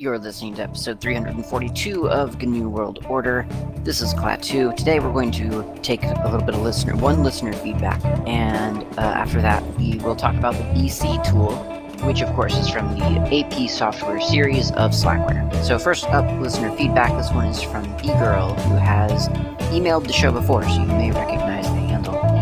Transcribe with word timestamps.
You're 0.00 0.18
listening 0.18 0.54
to 0.54 0.62
episode 0.62 0.98
342 0.98 2.08
of 2.08 2.40
GNU 2.40 2.70
World 2.70 3.04
Order. 3.06 3.46
This 3.84 4.00
is 4.00 4.14
Klaatu. 4.14 4.74
Today 4.74 4.98
we're 4.98 5.12
going 5.12 5.30
to 5.32 5.62
take 5.82 6.02
a 6.04 6.22
little 6.24 6.40
bit 6.40 6.54
of 6.54 6.62
listener, 6.62 6.96
one 6.96 7.22
listener 7.22 7.52
feedback, 7.52 8.02
and 8.26 8.82
uh, 8.98 9.02
after 9.02 9.42
that 9.42 9.62
we 9.76 9.98
will 9.98 10.16
talk 10.16 10.34
about 10.36 10.54
the 10.54 10.62
BC 10.62 11.22
tool, 11.30 11.54
which 12.06 12.22
of 12.22 12.34
course 12.34 12.56
is 12.56 12.70
from 12.70 12.98
the 12.98 13.04
AP 13.04 13.68
software 13.68 14.22
series 14.22 14.70
of 14.70 14.92
Slackware. 14.92 15.62
So 15.62 15.78
first 15.78 16.06
up, 16.06 16.24
listener 16.40 16.74
feedback. 16.78 17.14
This 17.18 17.30
one 17.30 17.48
is 17.48 17.60
from 17.60 17.84
beegrrl, 17.98 18.58
who 18.58 18.76
has 18.76 19.28
emailed 19.68 20.06
the 20.06 20.14
show 20.14 20.32
before, 20.32 20.62
so 20.62 20.80
you 20.80 20.86
may 20.86 21.10
recognize 21.10 21.66
the. 21.66 21.79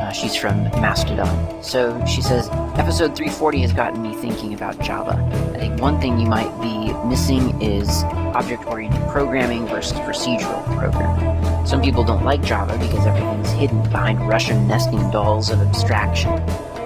Uh, 0.08 0.12
she's 0.12 0.34
from 0.34 0.64
Mastodon. 0.80 1.62
So 1.62 2.02
she 2.06 2.22
says, 2.22 2.48
episode 2.78 3.14
340 3.14 3.60
has 3.60 3.74
gotten 3.74 4.00
me 4.00 4.14
thinking 4.14 4.54
about 4.54 4.80
Java. 4.80 5.22
I 5.54 5.58
think 5.58 5.82
one 5.82 6.00
thing 6.00 6.18
you 6.18 6.26
might 6.26 6.50
be 6.62 6.94
missing 7.06 7.60
is 7.60 8.04
object-oriented 8.34 9.06
programming 9.10 9.66
versus 9.66 9.98
procedural 9.98 10.64
programming. 10.78 11.66
Some 11.66 11.82
people 11.82 12.04
don't 12.04 12.24
like 12.24 12.40
Java 12.40 12.78
because 12.78 13.04
everything's 13.04 13.50
hidden 13.50 13.82
behind 13.82 14.26
Russian 14.26 14.66
nesting 14.66 15.10
dolls 15.10 15.50
of 15.50 15.60
abstraction. 15.60 16.30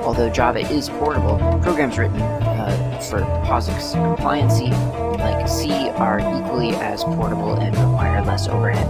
Although 0.03 0.29
Java 0.29 0.59
is 0.59 0.89
portable, 0.89 1.39
programs 1.63 1.99
written 1.99 2.21
uh, 2.21 2.99
for 3.09 3.21
POSIX 3.47 3.95
compliancy, 4.17 4.73
like 5.19 5.47
C, 5.47 5.71
are 5.91 6.19
equally 6.19 6.71
as 6.71 7.05
portable 7.05 7.55
and 7.55 7.77
require 8.23 8.33
less 8.33 8.49
overhead. 8.49 8.87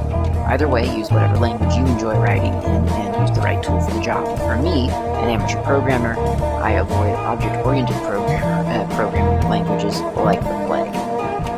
Either 0.47 0.69
way, 0.69 0.85
use 0.97 1.11
whatever 1.11 1.37
language 1.37 1.75
you 1.75 1.85
enjoy 1.87 2.17
writing 2.19 2.53
in 2.53 2.89
and 2.89 3.17
use 3.21 3.37
the 3.37 3.43
right 3.43 3.63
tool 3.63 3.81
for 3.81 3.95
the 3.95 4.01
job. 4.01 4.39
For 4.39 4.57
me, 4.57 4.89
an 4.91 5.29
amateur 5.29 5.63
programmer, 5.63 6.15
I 6.63 6.73
avoid 6.73 7.15
object-oriented 7.15 7.97
uh, 7.97 8.87
programming 8.95 9.49
languages 9.49 10.01
like 10.01 10.41
the 10.41 10.67
plague. 10.67 10.95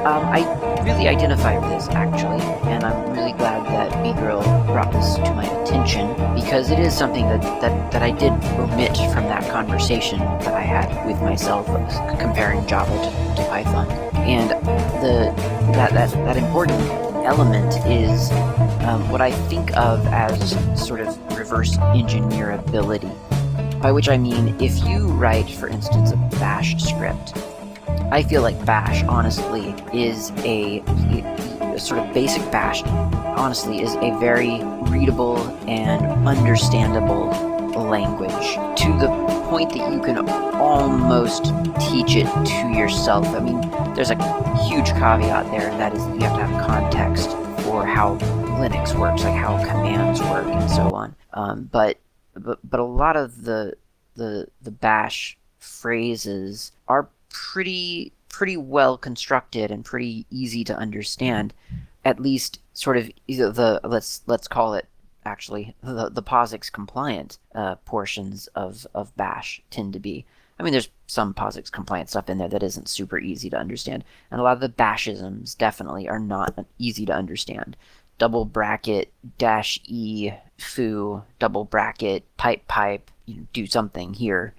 Um, 0.06 0.24
I 0.27 0.83
really 0.84 1.09
identify 1.09 1.59
with 1.59 1.70
this 1.70 1.88
actually, 1.88 2.42
and 2.70 2.84
I'm 2.84 3.12
really 3.12 3.33
glad 3.33 3.64
that 3.66 3.91
beegrrl 4.05 4.44
brought 4.66 4.92
this 4.92 5.14
to 5.14 5.34
my 5.34 5.47
attention 5.62 6.09
because 6.34 6.70
it 6.70 6.78
is 6.78 6.97
something 6.97 7.27
that, 7.28 7.41
that, 7.62 7.91
that 7.91 8.03
I 8.03 8.11
did 8.11 8.33
omit 8.59 8.94
from 9.14 9.25
that 9.25 9.50
conversation 9.50 10.19
that 10.19 10.53
I 10.53 10.61
had 10.61 11.06
with 11.06 11.20
myself 11.22 11.66
comparing 12.20 12.66
Java 12.66 12.92
to, 12.92 13.42
to 13.42 13.48
Python. 13.48 13.91
And 14.14 14.50
the 15.03 15.33
that, 15.72 15.92
that, 15.92 16.11
that 16.11 16.36
important 16.36 17.03
element 17.25 17.75
is 17.86 18.30
um, 18.86 19.08
what 19.11 19.20
I 19.20 19.30
think 19.48 19.77
of 19.77 20.06
as 20.08 20.53
sort 20.80 21.00
of 21.00 21.17
reverse 21.36 21.77
engineerability. 21.78 23.11
By 23.81 23.92
which 23.92 24.08
I 24.08 24.16
mean, 24.16 24.55
if 24.61 24.86
you 24.86 25.08
write, 25.08 25.50
for 25.50 25.69
instance, 25.69 26.12
a 26.12 26.16
bash 26.39 26.83
script, 26.83 27.36
I 28.11 28.22
feel 28.22 28.42
like 28.42 28.64
Bash, 28.64 29.03
honestly, 29.05 29.75
is 29.92 30.31
a, 30.44 30.83
a, 30.84 31.78
sort 31.78 32.00
of 32.00 32.14
basic 32.14 32.42
Bash, 32.53 32.83
honestly, 32.84 33.83
is 33.83 33.94
a 33.97 34.16
very 34.20 34.61
readable 34.91 35.38
and 35.69 36.28
understandable 36.28 37.28
language 37.75 38.31
to 38.78 38.97
the 38.98 39.09
point 39.48 39.70
that 39.70 39.92
you 39.92 40.00
can 40.00 40.28
almost 40.55 41.47
teach 41.81 42.14
it 42.16 42.27
to 42.47 42.78
yourself. 42.78 43.27
I 43.27 43.41
mean, 43.41 43.61
there's 43.94 44.11
a 44.11 44.64
huge 44.69 44.91
caveat 44.91 45.50
there, 45.50 45.69
and 45.70 45.81
that 45.81 45.94
is 45.94 46.00
you 46.06 46.20
have 46.20 46.38
to 46.38 46.44
context 46.75 47.30
for 47.62 47.86
how 47.86 48.17
Linux 48.58 48.98
works, 48.98 49.22
like 49.22 49.34
how 49.34 49.64
commands 49.64 50.20
work, 50.22 50.44
and 50.47 50.69
so 50.69 50.91
on. 50.91 51.14
Um, 51.33 51.69
but 51.70 51.98
but 52.34 52.58
but 52.69 52.81
a 52.81 52.84
lot 52.84 53.14
of 53.16 53.44
the 53.44 53.77
the 54.16 54.48
the 54.61 54.72
Bash 54.72 55.39
phrases 55.58 56.72
are 56.89 57.08
pretty 57.28 58.12
pretty 58.28 58.56
well 58.56 58.98
constructed 58.98 59.70
and 59.70 59.84
pretty 59.84 60.27
easy 60.31 60.64
to 60.64 60.77
understand. 60.77 61.55
At 62.05 62.19
least, 62.19 62.58
sort 62.72 62.97
of 62.97 63.09
the 63.28 63.81
let's 63.84 64.22
let's 64.27 64.48
call 64.48 64.75
it 64.75 64.88
actually 65.25 65.77
the 65.81 66.11
the 66.11 66.25
POSIX 66.25 66.72
compliant 66.72 67.38
uh, 67.55 67.77
portions 67.84 68.48
of 68.48 68.84
of 68.97 69.16
Bash 69.16 69.62
tend 69.71 69.93
to 69.93 70.00
be. 70.00 70.27
I 70.59 70.65
mean, 70.65 70.72
there's 70.72 70.91
some 71.06 71.34
POSIX 71.34 71.70
compliant 71.70 72.10
stuff 72.10 72.31
in 72.31 72.38
there 72.38 72.48
that 72.48 72.62
isn't 72.62 72.88
super 72.88 73.19
easy 73.19 73.50
to 73.50 73.59
understand, 73.59 74.04
and 74.31 74.41
a 74.41 74.44
lot 74.44 74.54
of 74.54 74.60
the 74.60 74.69
Bashisms 74.69 75.56
definitely 75.56 76.09
are 76.09 76.20
not 76.20 76.66
easy 76.78 77.06
to 77.06 77.15
understand. 77.15 77.76
Double 78.19 78.44
bracket 78.44 79.12
dash 79.38 79.81
e 79.84 80.31
foo 80.59 81.22
double 81.38 81.65
bracket 81.65 82.25
pipe 82.37 82.66
pipe 82.69 83.10
you 83.26 83.37
know, 83.37 83.47
do 83.53 83.66
something 83.66 84.15
here 84.15 84.54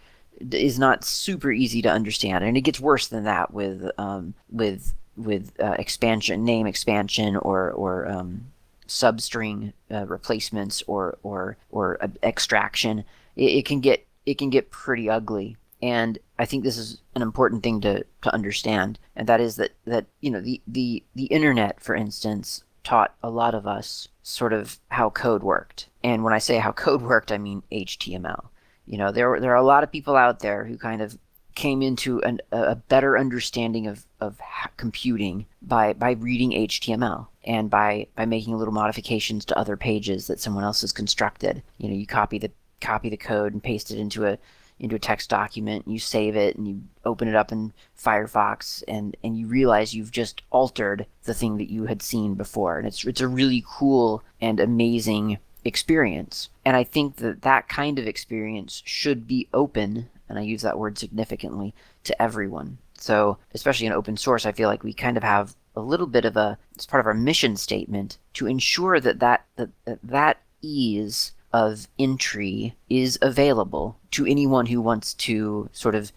is 0.51 0.77
not 0.77 1.03
super 1.03 1.51
easy 1.51 1.81
to 1.81 1.91
understand, 1.91 2.43
and 2.43 2.57
it 2.57 2.61
gets 2.61 2.79
worse 2.79 3.07
than 3.07 3.23
that 3.23 3.53
with 3.53 3.89
um, 3.97 4.33
with 4.49 4.93
with 5.15 5.51
uh, 5.59 5.75
expansion, 5.79 6.43
name 6.43 6.67
expansion, 6.67 7.35
or 7.37 7.71
or 7.71 8.07
um, 8.07 8.45
substring 8.87 9.73
uh, 9.91 10.05
replacements, 10.05 10.83
or 10.87 11.17
or 11.23 11.57
or 11.71 12.03
uh, 12.03 12.07
extraction. 12.23 13.03
It, 13.35 13.51
it, 13.51 13.65
can 13.65 13.79
get 13.79 14.05
it 14.25 14.37
can 14.37 14.49
get 14.49 14.71
pretty 14.71 15.09
ugly, 15.09 15.57
and 15.81 16.17
I 16.37 16.45
think 16.45 16.63
this 16.63 16.77
is 16.77 17.01
an 17.15 17.21
important 17.21 17.63
thing 17.63 17.81
to 17.81 18.05
to 18.21 18.33
understand, 18.33 18.99
and 19.15 19.27
that 19.27 19.41
is 19.41 19.55
that 19.55 19.71
that 19.85 20.05
you 20.21 20.31
know 20.31 20.41
the 20.41 20.61
the 20.67 21.03
the 21.15 21.25
internet, 21.25 21.81
for 21.81 21.95
instance, 21.95 22.63
taught 22.83 23.15
a 23.23 23.29
lot 23.29 23.55
of 23.55 23.65
us 23.65 24.07
sort 24.21 24.53
of 24.53 24.79
how 24.89 25.09
code 25.09 25.43
worked, 25.43 25.87
and 26.03 26.23
when 26.23 26.33
I 26.33 26.39
say 26.39 26.57
how 26.57 26.71
code 26.71 27.01
worked, 27.13 27.31
I 27.31 27.37
mean 27.37 27.63
HTML 27.71 28.49
you 28.85 28.97
know, 28.97 29.11
there 29.11 29.39
there 29.39 29.51
are 29.51 29.55
a 29.55 29.63
lot 29.63 29.83
of 29.83 29.91
people 29.91 30.15
out 30.15 30.39
there 30.39 30.65
who 30.65 30.77
kind 30.77 31.01
of 31.01 31.17
came 31.55 31.81
into 31.81 32.21
an, 32.21 32.41
a 32.51 32.75
better 32.75 33.17
understanding 33.17 33.87
of, 33.87 34.05
of 34.19 34.39
computing 34.75 35.45
by, 35.61 35.93
by 35.93 36.11
reading 36.11 36.51
HTML 36.51 37.27
and 37.45 37.69
by, 37.69 38.07
by 38.13 38.25
making 38.25 38.57
little 38.57 38.73
modifications 38.73 39.45
to 39.45 39.57
other 39.57 39.77
pages 39.77 40.27
that 40.27 40.41
someone 40.41 40.65
else 40.65 40.81
has 40.81 40.91
constructed. 40.91 41.63
You 41.77 41.87
know, 41.87 41.95
you 41.95 42.05
copy 42.05 42.39
the 42.39 42.51
copy 42.81 43.09
the 43.09 43.15
code 43.15 43.53
and 43.53 43.63
paste 43.63 43.89
it 43.89 43.97
into 43.97 44.25
a 44.25 44.37
into 44.79 44.95
a 44.95 44.99
text 44.99 45.29
document, 45.29 45.87
you 45.87 45.99
save 45.99 46.35
it 46.35 46.57
and 46.57 46.67
you 46.67 46.81
open 47.05 47.27
it 47.27 47.35
up 47.35 47.51
in 47.51 47.73
Firefox 47.97 48.83
and, 48.87 49.15
and 49.23 49.37
you 49.37 49.47
realize 49.47 49.93
you've 49.93 50.11
just 50.11 50.41
altered 50.49 51.05
the 51.23 51.33
thing 51.33 51.57
that 51.57 51.71
you 51.71 51.85
had 51.85 52.01
seen 52.01 52.33
before. 52.33 52.77
And 52.77 52.87
it's 52.87 53.05
it's 53.05 53.21
a 53.21 53.27
really 53.27 53.63
cool 53.65 54.23
and 54.41 54.59
amazing 54.59 55.37
experience. 55.63 56.49
And 56.63 56.75
I 56.75 56.83
think 56.83 57.17
that 57.17 57.41
that 57.41 57.67
kind 57.67 57.99
of 57.99 58.07
experience 58.07 58.83
should 58.85 59.27
be 59.27 59.47
open, 59.53 60.09
and 60.29 60.37
I 60.37 60.43
use 60.43 60.61
that 60.61 60.79
word 60.79 60.97
significantly, 60.97 61.73
to 62.03 62.21
everyone. 62.21 62.77
So, 62.97 63.37
especially 63.53 63.87
in 63.87 63.93
open 63.93 64.15
source, 64.15 64.45
I 64.45 64.51
feel 64.51 64.69
like 64.69 64.83
we 64.83 64.93
kind 64.93 65.17
of 65.17 65.23
have 65.23 65.55
a 65.75 65.81
little 65.81 66.07
bit 66.07 66.23
of 66.23 66.37
a, 66.37 66.57
it's 66.73 66.85
part 66.85 67.01
of 67.01 67.07
our 67.07 67.13
mission 67.13 67.57
statement 67.57 68.17
to 68.35 68.47
ensure 68.47 68.99
that 68.99 69.19
that, 69.19 69.45
that, 69.57 69.69
that, 69.83 69.99
that 70.03 70.37
ease 70.61 71.33
of 71.55 71.87
entry 71.97 72.75
is 72.89 73.17
available 73.21 73.97
to 74.11 74.25
anyone 74.25 74.65
who 74.65 74.81
wants 74.81 75.13
to 75.13 75.69
sort 75.71 75.95
of 75.95 76.11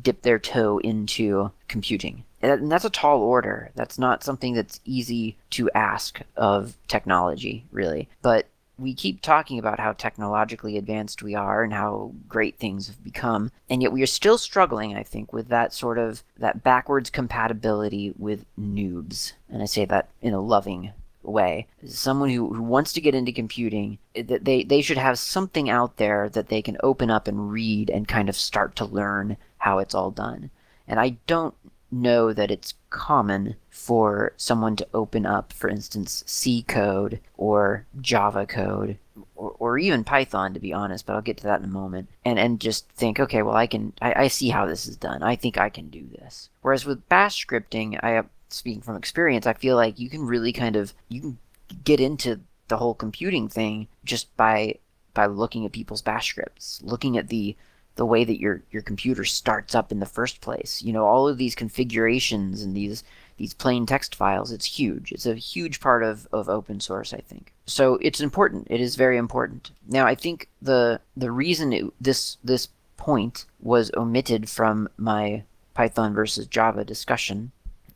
dip 0.00 0.20
their 0.20 0.38
toe 0.38 0.78
into 0.78 1.50
computing. 1.66 2.24
And 2.42 2.70
that's 2.70 2.84
a 2.84 2.90
tall 2.90 3.22
order. 3.22 3.70
That's 3.74 3.98
not 3.98 4.22
something 4.22 4.52
that's 4.52 4.80
easy 4.84 5.38
to 5.50 5.70
ask 5.74 6.20
of 6.36 6.76
technology, 6.88 7.64
really. 7.72 8.10
But 8.20 8.48
we 8.78 8.92
keep 8.92 9.22
talking 9.22 9.58
about 9.58 9.80
how 9.80 9.92
technologically 9.92 10.76
advanced 10.76 11.22
we 11.22 11.34
are 11.34 11.62
and 11.62 11.72
how 11.72 12.12
great 12.28 12.58
things 12.58 12.88
have 12.88 13.02
become 13.02 13.50
and 13.70 13.80
yet 13.80 13.92
we 13.92 14.02
are 14.02 14.06
still 14.06 14.38
struggling 14.38 14.96
i 14.96 15.02
think 15.02 15.30
with 15.30 15.48
that 15.48 15.74
sort 15.74 15.98
of 15.98 16.24
that 16.38 16.64
backwards 16.64 17.10
compatibility 17.10 18.14
with 18.18 18.46
noobs 18.58 19.34
and 19.50 19.62
i 19.62 19.66
say 19.66 19.84
that 19.84 20.08
in 20.22 20.32
a 20.32 20.40
loving 20.40 20.90
way 21.22 21.66
someone 21.86 22.30
who, 22.30 22.52
who 22.52 22.62
wants 22.62 22.92
to 22.92 23.00
get 23.00 23.14
into 23.14 23.32
computing 23.32 23.98
eh, 24.14 24.38
they, 24.40 24.62
they 24.64 24.82
should 24.82 24.98
have 24.98 25.18
something 25.18 25.70
out 25.70 25.96
there 25.96 26.28
that 26.28 26.48
they 26.48 26.62
can 26.62 26.76
open 26.82 27.10
up 27.10 27.28
and 27.28 27.52
read 27.52 27.90
and 27.90 28.08
kind 28.08 28.28
of 28.28 28.36
start 28.36 28.74
to 28.76 28.84
learn 28.84 29.36
how 29.58 29.78
it's 29.78 29.94
all 29.94 30.10
done 30.10 30.50
and 30.86 30.98
i 30.98 31.10
don't 31.26 31.54
know 31.92 32.32
that 32.32 32.50
it's 32.50 32.74
common 32.90 33.54
for 33.68 34.32
someone 34.36 34.76
to 34.76 34.88
open 34.94 35.26
up, 35.26 35.52
for 35.52 35.68
instance, 35.68 36.24
C 36.26 36.62
code 36.62 37.20
or 37.36 37.86
Java 38.00 38.46
code 38.46 38.98
or, 39.34 39.54
or 39.58 39.78
even 39.78 40.04
Python, 40.04 40.54
to 40.54 40.60
be 40.60 40.72
honest, 40.72 41.06
but 41.06 41.14
I'll 41.14 41.22
get 41.22 41.36
to 41.38 41.42
that 41.44 41.60
in 41.60 41.66
a 41.66 41.68
moment, 41.68 42.08
and, 42.24 42.38
and 42.38 42.60
just 42.60 42.88
think, 42.90 43.20
okay, 43.20 43.42
well, 43.42 43.56
I 43.56 43.66
can, 43.66 43.92
I, 44.00 44.24
I 44.24 44.28
see 44.28 44.48
how 44.48 44.66
this 44.66 44.86
is 44.86 44.96
done. 44.96 45.22
I 45.22 45.36
think 45.36 45.58
I 45.58 45.68
can 45.68 45.88
do 45.88 46.06
this. 46.18 46.48
Whereas 46.62 46.86
with 46.86 47.08
bash 47.08 47.46
scripting, 47.46 48.02
I, 48.02 48.22
speaking 48.52 48.82
from 48.82 48.96
experience, 48.96 49.46
I 49.46 49.52
feel 49.52 49.76
like 49.76 49.98
you 49.98 50.08
can 50.08 50.26
really 50.26 50.52
kind 50.52 50.76
of, 50.76 50.94
you 51.08 51.20
can 51.20 51.38
get 51.84 52.00
into 52.00 52.40
the 52.68 52.76
whole 52.76 52.94
computing 52.94 53.48
thing 53.48 53.88
just 54.04 54.34
by 54.36 54.78
by 55.14 55.26
looking 55.26 55.66
at 55.66 55.72
people's 55.72 56.00
bash 56.00 56.30
scripts, 56.30 56.80
looking 56.82 57.18
at 57.18 57.28
the 57.28 57.56
the 57.96 58.06
way 58.06 58.24
that 58.24 58.40
your 58.40 58.62
your 58.70 58.82
computer 58.82 59.24
starts 59.24 59.74
up 59.74 59.92
in 59.92 60.00
the 60.00 60.06
first 60.06 60.40
place. 60.40 60.82
You 60.82 60.92
know, 60.92 61.04
all 61.04 61.28
of 61.28 61.38
these 61.38 61.54
configurations 61.54 62.62
and 62.62 62.74
these 62.74 63.04
these 63.36 63.54
plain 63.54 63.86
text 63.86 64.14
files, 64.14 64.52
it's 64.52 64.78
huge. 64.78 65.12
It's 65.12 65.26
a 65.26 65.34
huge 65.34 65.80
part 65.80 66.02
of, 66.02 66.28
of 66.32 66.48
open 66.48 66.80
source, 66.80 67.12
I 67.12 67.18
think. 67.18 67.52
So 67.66 67.94
it's 68.00 68.20
important. 68.20 68.68
It 68.70 68.80
is 68.80 68.96
very 68.96 69.16
important. 69.16 69.70
Now, 69.88 70.06
I 70.06 70.14
think 70.14 70.48
the 70.60 71.00
the 71.16 71.30
reason 71.30 71.72
it, 71.72 71.84
this 72.00 72.38
this 72.44 72.68
point 72.96 73.46
was 73.60 73.90
omitted 73.96 74.48
from 74.48 74.88
my 74.96 75.42
Python 75.74 76.14
versus 76.14 76.46
Java 76.46 76.84
discussion 76.84 77.52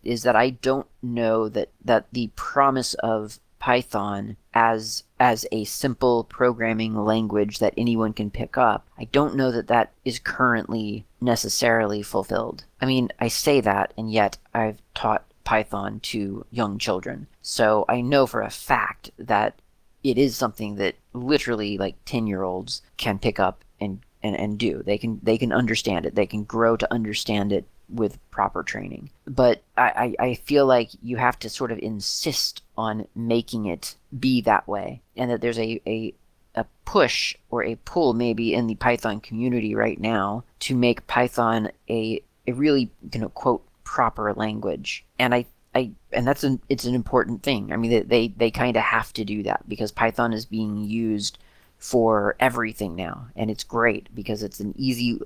is 0.07 0.23
that 0.23 0.37
I 0.37 0.51
don't 0.51 0.87
know 1.03 1.49
that 1.49 1.71
that 1.85 2.07
the 2.13 2.31
promise 2.37 2.95
of 2.95 3.39
Python 3.59 4.37
as 4.55 5.03
as 5.19 5.47
a 5.51 5.65
simple 5.65 6.25
programming 6.25 6.95
language 6.95 7.59
that 7.59 7.75
anyone 7.77 8.13
can 8.13 8.31
pick 8.31 8.57
up. 8.57 8.87
I 8.99 9.05
don't 9.05 9.35
know 9.35 9.51
that 9.51 9.67
that 9.69 9.93
is 10.05 10.19
currently 10.19 11.05
necessarily 11.21 12.03
fulfilled. 12.03 12.65
I 12.81 12.87
mean, 12.87 13.11
I 13.19 13.29
say 13.29 13.61
that 13.63 13.93
and 13.97 14.13
yet 14.13 14.39
I've 14.55 14.81
taught 14.95 15.25
Python 15.45 16.01
to 16.01 16.45
young 16.51 16.79
children. 16.79 17.27
So 17.43 17.85
I 17.89 18.01
know 18.01 18.27
for 18.27 18.43
a 18.43 18.51
fact 18.51 19.11
that 19.19 19.61
it 20.03 20.19
is 20.19 20.37
something 20.37 20.77
that 20.77 20.97
literally 21.13 21.79
like 21.79 21.97
10 22.05 22.27
year 22.27 22.43
olds 22.43 22.83
can 22.97 23.19
pick 23.19 23.41
up 23.41 23.65
and, 23.81 24.01
and, 24.23 24.37
and 24.37 24.59
do. 24.59 24.83
They 24.85 24.99
can 24.99 25.19
they 25.23 25.39
can 25.39 25.53
understand 25.53 26.07
it. 26.07 26.15
They 26.15 26.27
can 26.27 26.45
grow 26.45 26.77
to 26.77 26.93
understand 26.93 27.53
it 27.53 27.65
with 27.89 28.19
proper 28.31 28.63
training. 28.63 29.11
But 29.27 29.63
I, 29.77 30.15
I, 30.19 30.35
feel 30.35 30.67
like 30.67 30.91
you 31.03 31.17
have 31.17 31.39
to 31.41 31.49
sort 31.49 31.71
of 31.71 31.79
insist 31.79 32.63
on 32.77 33.07
making 33.15 33.67
it 33.67 33.95
be 34.19 34.41
that 34.43 34.67
way. 34.67 35.03
And 35.17 35.31
that 35.31 35.41
there's 35.41 35.59
a, 35.59 35.81
a 35.87 36.15
a 36.55 36.65
push 36.85 37.37
or 37.51 37.63
a 37.63 37.77
pull 37.85 38.15
maybe 38.15 38.55
in 38.55 38.67
the 38.67 38.75
Python 38.77 39.21
community 39.21 39.75
right 39.75 40.01
now 40.01 40.43
to 40.61 40.75
make 40.75 41.07
Python 41.07 41.71
a 41.89 42.23
a 42.47 42.53
really 42.53 42.91
you 43.13 43.21
know 43.21 43.29
quote 43.29 43.63
proper 43.85 44.33
language. 44.35 45.05
And 45.19 45.35
I 45.35 45.47
I, 45.75 45.91
and 46.11 46.27
that's 46.27 46.43
an 46.43 46.61
it's 46.71 46.87
an 46.87 46.95
important 46.95 47.43
thing. 47.43 47.73
I 47.73 47.77
mean, 47.77 47.91
they 47.91 48.01
they, 48.01 48.29
they 48.29 48.51
kind 48.51 48.77
of 48.77 48.83
have 48.83 49.13
to 49.13 49.25
do 49.25 49.43
that 49.43 49.69
because 49.69 49.93
Python 49.93 50.33
is 50.33 50.47
being 50.47 50.85
used 50.85 51.39
for 51.79 52.35
everything 52.41 52.97
now, 52.97 53.29
and 53.37 53.51
it's 53.51 53.63
great 53.63 54.09
because 54.15 54.43
it's 54.43 54.59
an 54.59 54.73
easy 54.79 55.21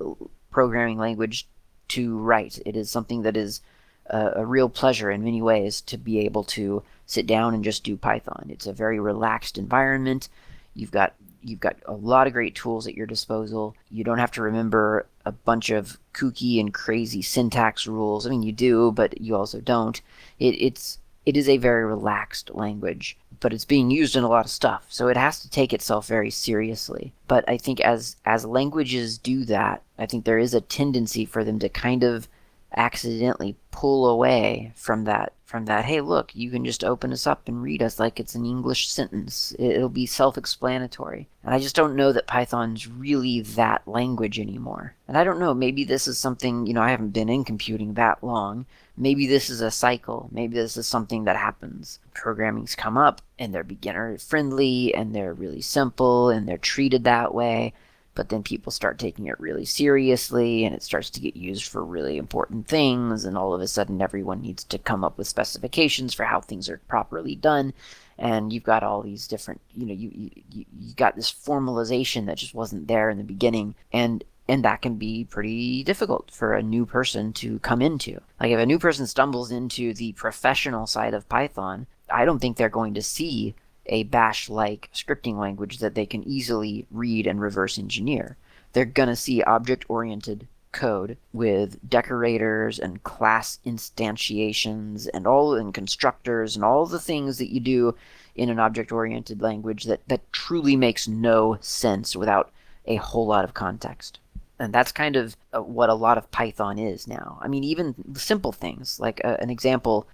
programming 0.51 0.99
language 0.99 1.47
to 1.91 2.17
write. 2.19 2.59
It 2.65 2.77
is 2.77 2.91
something 2.91 3.23
that 3.23 3.37
is 3.37 3.61
a, 4.07 4.33
a 4.37 4.47
real 4.47 4.69
pleasure 4.69 5.11
in 5.11 5.25
many 5.25 5.43
ways 5.43 5.81
to 5.83 5.97
be 5.97 6.21
able 6.21 6.45
to 6.45 6.83
sit 7.07 7.27
down 7.27 7.55
and 7.55 7.65
just 7.65 7.85
do 7.85 7.97
Python. 7.97 8.47
It's 8.49 8.67
a 8.67 8.73
very 8.73 9.01
relaxed 9.01 9.59
environment. 9.59 10.29
You've 10.75 10.91
got 10.93 11.15
you've 11.43 11.61
got 11.61 11.77
a 11.87 11.93
lot 11.93 12.27
of 12.27 12.33
great 12.33 12.55
tools 12.55 12.87
at 12.87 12.95
your 12.95 13.07
disposal. 13.07 13.75
You 13.91 14.05
don't 14.05 14.19
have 14.19 14.33
to 14.33 14.43
remember 14.43 15.07
a 15.25 15.33
bunch 15.33 15.71
of 15.71 15.99
kooky 16.13 16.61
and 16.61 16.73
crazy 16.73 17.23
syntax 17.23 17.87
rules. 17.87 18.27
I 18.27 18.31
mean, 18.31 18.43
you 18.43 18.53
do, 18.53 18.93
but 18.93 19.21
you 19.21 19.37
also 19.37 19.61
don't. 19.61 20.01
It, 20.39 20.55
it's 20.61 20.99
it 21.27 21.37
is 21.37 21.49
a 21.49 21.59
very 21.59 21.85
relaxed 21.85 22.51
language, 22.55 23.17
but 23.41 23.53
it's 23.53 23.65
being 23.65 23.91
used 23.91 24.17
in 24.17 24.25
a 24.25 24.29
lot 24.29 24.45
of 24.45 24.51
stuff, 24.51 24.87
so 24.89 25.09
it 25.09 25.17
has 25.17 25.41
to 25.41 25.51
take 25.51 25.73
itself 25.73 26.07
very 26.07 26.31
seriously. 26.31 27.13
But 27.27 27.45
I 27.49 27.57
think 27.57 27.81
as 27.81 28.17
as 28.25 28.45
languages 28.45 29.19
do 29.19 29.45
that, 29.47 29.83
I 29.99 30.07
think 30.07 30.25
there 30.25 30.39
is 30.39 30.55
a 30.55 30.61
tendency 30.61 31.25
for 31.25 31.43
them 31.45 31.59
to 31.59 31.69
kind 31.69 32.05
of 32.05 32.29
accidentally 32.77 33.57
pull 33.71 34.07
away 34.09 34.73
from 34.77 35.05
that 35.05 35.33
from 35.45 35.65
that 35.65 35.85
hey 35.85 36.01
look 36.01 36.33
you 36.37 36.49
can 36.51 36.65
just 36.65 36.85
open 36.85 37.13
us 37.13 37.27
up 37.27 37.49
and 37.49 37.63
read 37.63 37.83
us 37.83 37.99
like 37.99 38.21
it's 38.21 38.37
an 38.37 38.47
english 38.47 38.89
sentence. 38.89 39.53
It'll 39.59 39.89
be 39.89 40.07
self-explanatory. 40.07 41.29
And 41.43 41.55
i 41.55 41.59
just 41.59 41.75
don't 41.75 41.97
know 41.97 42.13
that 42.13 42.29
python's 42.29 42.87
really 42.87 43.41
that 43.41 43.87
language 43.89 44.39
anymore. 44.39 44.95
And 45.09 45.19
i 45.19 45.25
don't 45.25 45.41
know 45.41 45.53
maybe 45.53 45.83
this 45.83 46.07
is 46.07 46.19
something 46.19 46.67
you 46.67 46.75
know 46.75 46.83
i 46.83 46.91
haven't 46.91 47.11
been 47.11 47.29
in 47.29 47.45
computing 47.45 47.95
that 47.95 48.23
long 48.23 48.67
maybe 49.00 49.26
this 49.26 49.50
is 49.50 49.61
a 49.61 49.70
cycle. 49.70 50.29
Maybe 50.31 50.55
this 50.55 50.76
is 50.76 50.87
something 50.87 51.25
that 51.25 51.37
happens. 51.37 51.99
Programming's 52.14 52.75
come 52.75 52.97
up 52.97 53.23
and 53.38 53.52
they're 53.52 53.64
beginner 53.64 54.19
friendly 54.19 54.94
and 54.94 55.14
they're 55.14 55.35
really 55.35 55.62
simple 55.62 56.29
and 56.29 56.47
they're 56.47 56.58
treated 56.58 57.05
that 57.05 57.35
way 57.35 57.73
but 58.14 58.29
then 58.29 58.43
people 58.43 58.73
start 58.73 58.99
taking 58.99 59.26
it 59.26 59.38
really 59.38 59.64
seriously 59.64 60.64
and 60.64 60.75
it 60.75 60.82
starts 60.82 61.11
to 61.11 61.20
get 61.20 61.37
used 61.37 61.64
for 61.64 61.85
really 61.85 62.19
important 62.19 62.67
things 62.67 63.25
and 63.25 63.37
all 63.38 63.55
of 63.55 63.61
a 63.61 63.69
sudden 63.69 64.02
everyone 64.02 64.43
needs 64.43 64.64
to 64.64 64.79
come 64.79 65.05
up 65.05 65.17
with 65.17 65.29
specifications 65.29 66.12
for 66.12 66.25
how 66.25 66.41
things 66.41 66.69
are 66.69 66.81
properly 66.88 67.35
done. 67.35 67.73
And 68.19 68.52
you've 68.52 68.64
got 68.64 68.82
all 68.82 69.00
these 69.00 69.26
different 69.26 69.61
you 69.75 69.87
know 69.87 69.94
you 69.94 70.11
you, 70.50 70.64
you 70.79 70.94
got 70.97 71.17
this 71.17 71.32
formalization 71.32 72.26
that 72.26 72.37
just 72.37 72.55
wasn't 72.55 72.88
there 72.88 73.08
in 73.08 73.17
the 73.17 73.25
beginning. 73.25 73.75
And 73.93 74.23
and 74.50 74.64
that 74.64 74.82
can 74.82 74.97
be 74.97 75.25
pretty 75.25 75.82
difficult 75.85 76.31
for 76.31 76.55
a 76.55 76.62
new 76.62 76.85
person 76.85 77.32
to 77.32 77.58
come 77.61 77.81
into 77.81 78.20
like 78.41 78.50
if 78.50 78.58
a 78.58 78.67
new 78.67 78.79
person 78.79 79.06
stumbles 79.06 79.50
into 79.50 79.94
the 79.94 80.12
professional 80.12 80.87
side 80.87 81.14
of 81.14 81.29
python 81.29 81.87
i 82.11 82.25
don't 82.25 82.41
think 82.41 82.56
they're 82.56 82.69
going 82.69 82.94
to 82.94 83.02
see 83.02 83.55
a 83.91 84.05
bash 84.05 84.49
like 84.49 84.88
scripting 84.94 85.37
language 85.37 85.79
that 85.79 85.94
they 85.94 86.06
can 86.06 86.23
easily 86.25 86.87
read 86.91 87.26
and 87.26 87.41
reverse 87.41 87.79
engineer. 87.79 88.37
They're 88.73 88.85
going 88.85 89.08
to 89.08 89.17
see 89.17 89.43
object 89.43 89.85
oriented 89.88 90.47
code 90.73 91.19
with 91.32 91.88
decorators 91.88 92.79
and 92.79 93.02
class 93.02 93.58
instantiations 93.67 95.08
and 95.12 95.26
all 95.26 95.56
and 95.56 95.75
constructors 95.75 96.55
and 96.55 96.64
all 96.64 96.87
the 96.87 97.00
things 97.00 97.38
that 97.38 97.52
you 97.52 97.58
do 97.58 97.97
in 98.37 98.49
an 98.49 98.61
object 98.61 98.93
oriented 98.93 99.43
language 99.43 99.85
that, 99.85 100.06
that 100.06 100.32
truly 100.32 100.76
makes 100.76 101.08
no 101.08 101.58
sense 101.61 102.14
without 102.14 102.52
a 102.87 102.94
whole 102.97 103.26
lot 103.26 103.44
of 103.44 103.55
context. 103.55 104.20
And 104.61 104.73
that's 104.73 104.93
kind 104.93 105.17
of 105.17 105.37
uh, 105.53 105.62
what 105.62 105.89
a 105.89 105.95
lot 105.95 106.19
of 106.19 106.31
Python 106.31 106.79
is 106.79 107.09
now. 107.09 107.39
I 107.41 107.49
mean, 107.49 107.65
even 107.65 107.95
simple 108.15 108.53
things 108.53 109.01
like 109.01 109.21
uh, 109.25 109.39
an 109.41 109.51
example 109.51 110.07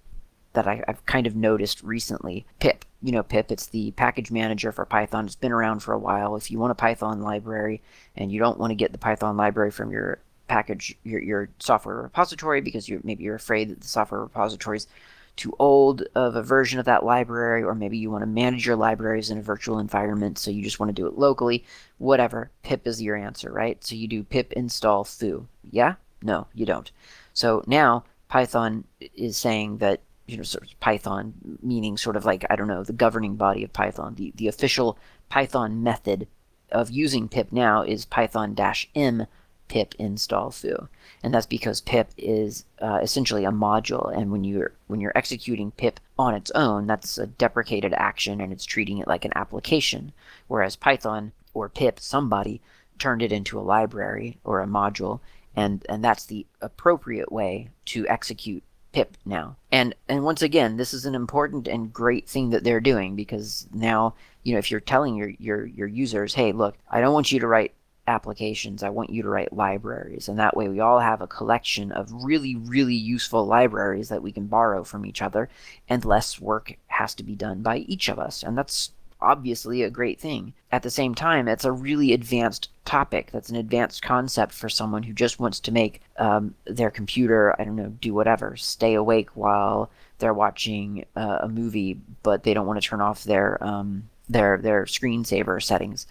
that 0.53 0.67
I, 0.67 0.83
have 0.87 1.05
kind 1.05 1.27
of 1.27 1.35
noticed 1.35 1.83
recently. 1.83 2.45
Pip, 2.59 2.85
you 3.03 3.11
know, 3.11 3.21
Pip, 3.21 3.51
it's 3.51 3.67
the 3.67 3.91
package 3.91 4.31
manager 4.31 4.71
for 4.71 4.85
Python. 4.85 5.25
It's 5.25 5.35
been 5.35 5.51
around 5.51 5.81
for 5.81 5.93
a 5.93 5.99
while. 5.99 6.35
If 6.35 6.49
you 6.49 6.57
want 6.57 6.71
a 6.71 6.75
Python 6.75 7.21
library 7.21 7.81
and 8.15 8.31
you 8.31 8.39
don't 8.39 8.57
want 8.57 8.71
to 8.71 8.75
get 8.75 8.91
the 8.93 8.97
Python 8.97 9.37
library 9.37 9.69
from 9.69 9.91
your 9.91 10.19
package, 10.47 10.97
your, 11.03 11.21
your 11.21 11.49
software 11.59 11.97
repository, 11.97 12.61
because 12.61 12.87
you're 12.87 13.01
maybe 13.03 13.23
you're 13.23 13.35
afraid 13.35 13.69
that 13.69 13.81
the 13.81 13.87
software 13.87 14.21
repository 14.21 14.77
is 14.77 14.87
too 15.37 15.53
old 15.59 16.03
of 16.15 16.35
a 16.35 16.43
version 16.43 16.79
of 16.79 16.85
that 16.85 17.05
library, 17.05 17.63
or 17.63 17.75
maybe 17.75 17.97
you 17.97 18.11
want 18.11 18.23
to 18.23 18.27
manage 18.27 18.65
your 18.65 18.75
libraries 18.75 19.29
in 19.29 19.37
a 19.37 19.41
virtual 19.41 19.79
environment, 19.79 20.37
so 20.37 20.51
you 20.51 20.63
just 20.63 20.79
want 20.79 20.89
to 20.89 21.01
do 21.01 21.07
it 21.07 21.17
locally, 21.17 21.63
whatever, 21.97 22.51
pip 22.63 22.85
is 22.87 23.01
your 23.01 23.15
answer, 23.15 23.51
right? 23.51 23.83
So 23.83 23.95
you 23.95 24.07
do 24.07 24.23
pip 24.23 24.51
install 24.53 25.03
foo. 25.03 25.47
Yeah? 25.69 25.95
No, 26.21 26.47
you 26.53 26.65
don't. 26.65 26.91
So 27.33 27.63
now 27.67 28.03
Python 28.27 28.83
is 28.99 29.37
saying 29.37 29.77
that 29.77 30.01
you 30.27 30.35
know, 30.35 30.43
sort 30.43 30.65
of 30.65 30.79
Python, 30.79 31.33
meaning 31.61 31.97
sort 31.97 32.17
of 32.17 32.25
like, 32.25 32.45
I 32.49 32.57
don't 32.57 32.67
know, 32.67 32.83
the 32.83 32.93
governing 32.93 33.35
body 33.35 33.63
of 33.63 33.71
Python. 33.71 34.15
The, 34.15 34.33
the 34.35 34.49
official 34.49 34.97
Python 35.29 35.81
method 35.81 36.27
of 36.69 36.91
using 36.91 37.29
pip 37.29 37.51
now 37.51 37.81
is 37.81 38.03
python-m 38.05 39.27
pip 39.67 39.93
install 39.99 40.51
foo. 40.51 40.87
And 41.23 41.33
that's 41.33 41.45
because 41.45 41.81
pip 41.81 42.11
is 42.17 42.65
uh, 42.81 42.99
essentially 43.01 43.45
a 43.45 43.51
module, 43.51 44.15
and 44.15 44.31
when 44.31 44.43
you're 44.43 44.73
when 44.87 45.01
you're 45.01 45.17
executing 45.17 45.71
pip 45.71 45.99
on 46.17 46.33
its 46.33 46.51
own, 46.51 46.87
that's 46.87 47.17
a 47.17 47.27
deprecated 47.27 47.93
action, 47.93 48.39
and 48.41 48.53
it's 48.53 48.65
treating 48.65 48.99
it 48.99 49.07
like 49.07 49.25
an 49.25 49.33
application. 49.35 50.11
Whereas 50.47 50.75
Python 50.75 51.31
or 51.53 51.69
pip, 51.69 51.99
somebody 51.99 52.61
turned 52.99 53.21
it 53.21 53.31
into 53.31 53.59
a 53.59 53.61
library 53.61 54.37
or 54.43 54.61
a 54.61 54.67
module, 54.67 55.19
and 55.55 55.85
and 55.89 56.03
that's 56.03 56.25
the 56.25 56.45
appropriate 56.61 57.31
way 57.31 57.69
to 57.85 58.07
execute 58.07 58.63
pip 58.91 59.17
now. 59.25 59.55
And 59.71 59.95
and 60.07 60.23
once 60.23 60.41
again, 60.41 60.77
this 60.77 60.93
is 60.93 61.05
an 61.05 61.15
important 61.15 61.67
and 61.67 61.93
great 61.93 62.27
thing 62.27 62.51
that 62.51 62.63
they're 62.63 62.79
doing 62.79 63.15
because 63.15 63.67
now, 63.73 64.15
you 64.43 64.53
know, 64.53 64.59
if 64.59 64.71
you're 64.71 64.79
telling 64.79 65.15
your 65.15 65.29
your 65.39 65.65
your 65.65 65.87
users, 65.87 66.33
"Hey, 66.33 66.51
look, 66.51 66.77
I 66.89 67.01
don't 67.01 67.13
want 67.13 67.31
you 67.31 67.39
to 67.39 67.47
write 67.47 67.73
applications. 68.07 68.83
I 68.83 68.89
want 68.89 69.09
you 69.09 69.21
to 69.23 69.29
write 69.29 69.53
libraries." 69.53 70.29
And 70.29 70.39
that 70.39 70.55
way 70.55 70.67
we 70.69 70.79
all 70.79 70.99
have 70.99 71.21
a 71.21 71.27
collection 71.27 71.91
of 71.91 72.11
really 72.11 72.55
really 72.55 72.95
useful 72.95 73.45
libraries 73.45 74.09
that 74.09 74.23
we 74.23 74.31
can 74.31 74.47
borrow 74.47 74.83
from 74.83 75.05
each 75.05 75.21
other 75.21 75.49
and 75.89 76.03
less 76.05 76.39
work 76.39 76.77
has 76.87 77.13
to 77.15 77.23
be 77.23 77.35
done 77.35 77.61
by 77.61 77.77
each 77.77 78.09
of 78.09 78.19
us. 78.19 78.43
And 78.43 78.57
that's 78.57 78.91
obviously 79.21 79.83
a 79.83 79.89
great 79.89 80.19
thing. 80.19 80.53
At 80.71 80.83
the 80.83 80.89
same 80.89 81.15
time, 81.15 81.47
it's 81.47 81.65
a 81.65 81.71
really 81.71 82.13
advanced 82.13 82.69
topic. 82.85 83.31
That's 83.31 83.49
an 83.49 83.55
advanced 83.55 84.01
concept 84.01 84.53
for 84.53 84.69
someone 84.69 85.03
who 85.03 85.13
just 85.13 85.39
wants 85.39 85.59
to 85.61 85.71
make 85.71 86.01
um, 86.17 86.55
their 86.65 86.91
computer, 86.91 87.55
I 87.59 87.63
don't 87.63 87.75
know, 87.75 87.93
do 88.01 88.13
whatever, 88.13 88.55
stay 88.55 88.93
awake 88.93 89.29
while 89.33 89.89
they're 90.19 90.33
watching 90.33 91.05
uh, 91.15 91.39
a 91.41 91.49
movie, 91.49 91.99
but 92.23 92.43
they 92.43 92.53
don't 92.53 92.67
want 92.67 92.81
to 92.81 92.87
turn 92.87 93.01
off 93.01 93.23
their 93.23 93.63
um, 93.63 94.09
their 94.29 94.57
their 94.57 94.83
screensaver 94.85 95.61
settings, 95.63 96.05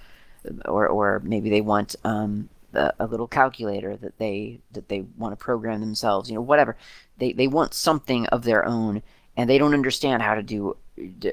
or 0.64 0.86
or 0.88 1.20
maybe 1.24 1.50
they 1.50 1.60
want 1.60 1.96
um, 2.04 2.48
a, 2.74 2.92
a 3.00 3.06
little 3.06 3.26
calculator 3.26 3.96
that 3.96 4.18
they 4.18 4.60
that 4.72 4.88
they 4.88 5.02
want 5.16 5.32
to 5.32 5.44
program 5.44 5.80
themselves. 5.80 6.28
You 6.28 6.36
know, 6.36 6.42
whatever. 6.42 6.76
They 7.18 7.32
they 7.32 7.48
want 7.48 7.74
something 7.74 8.26
of 8.26 8.44
their 8.44 8.64
own, 8.66 9.02
and 9.36 9.48
they 9.48 9.58
don't 9.58 9.74
understand 9.74 10.22
how 10.22 10.34
to 10.34 10.42
do 10.42 10.76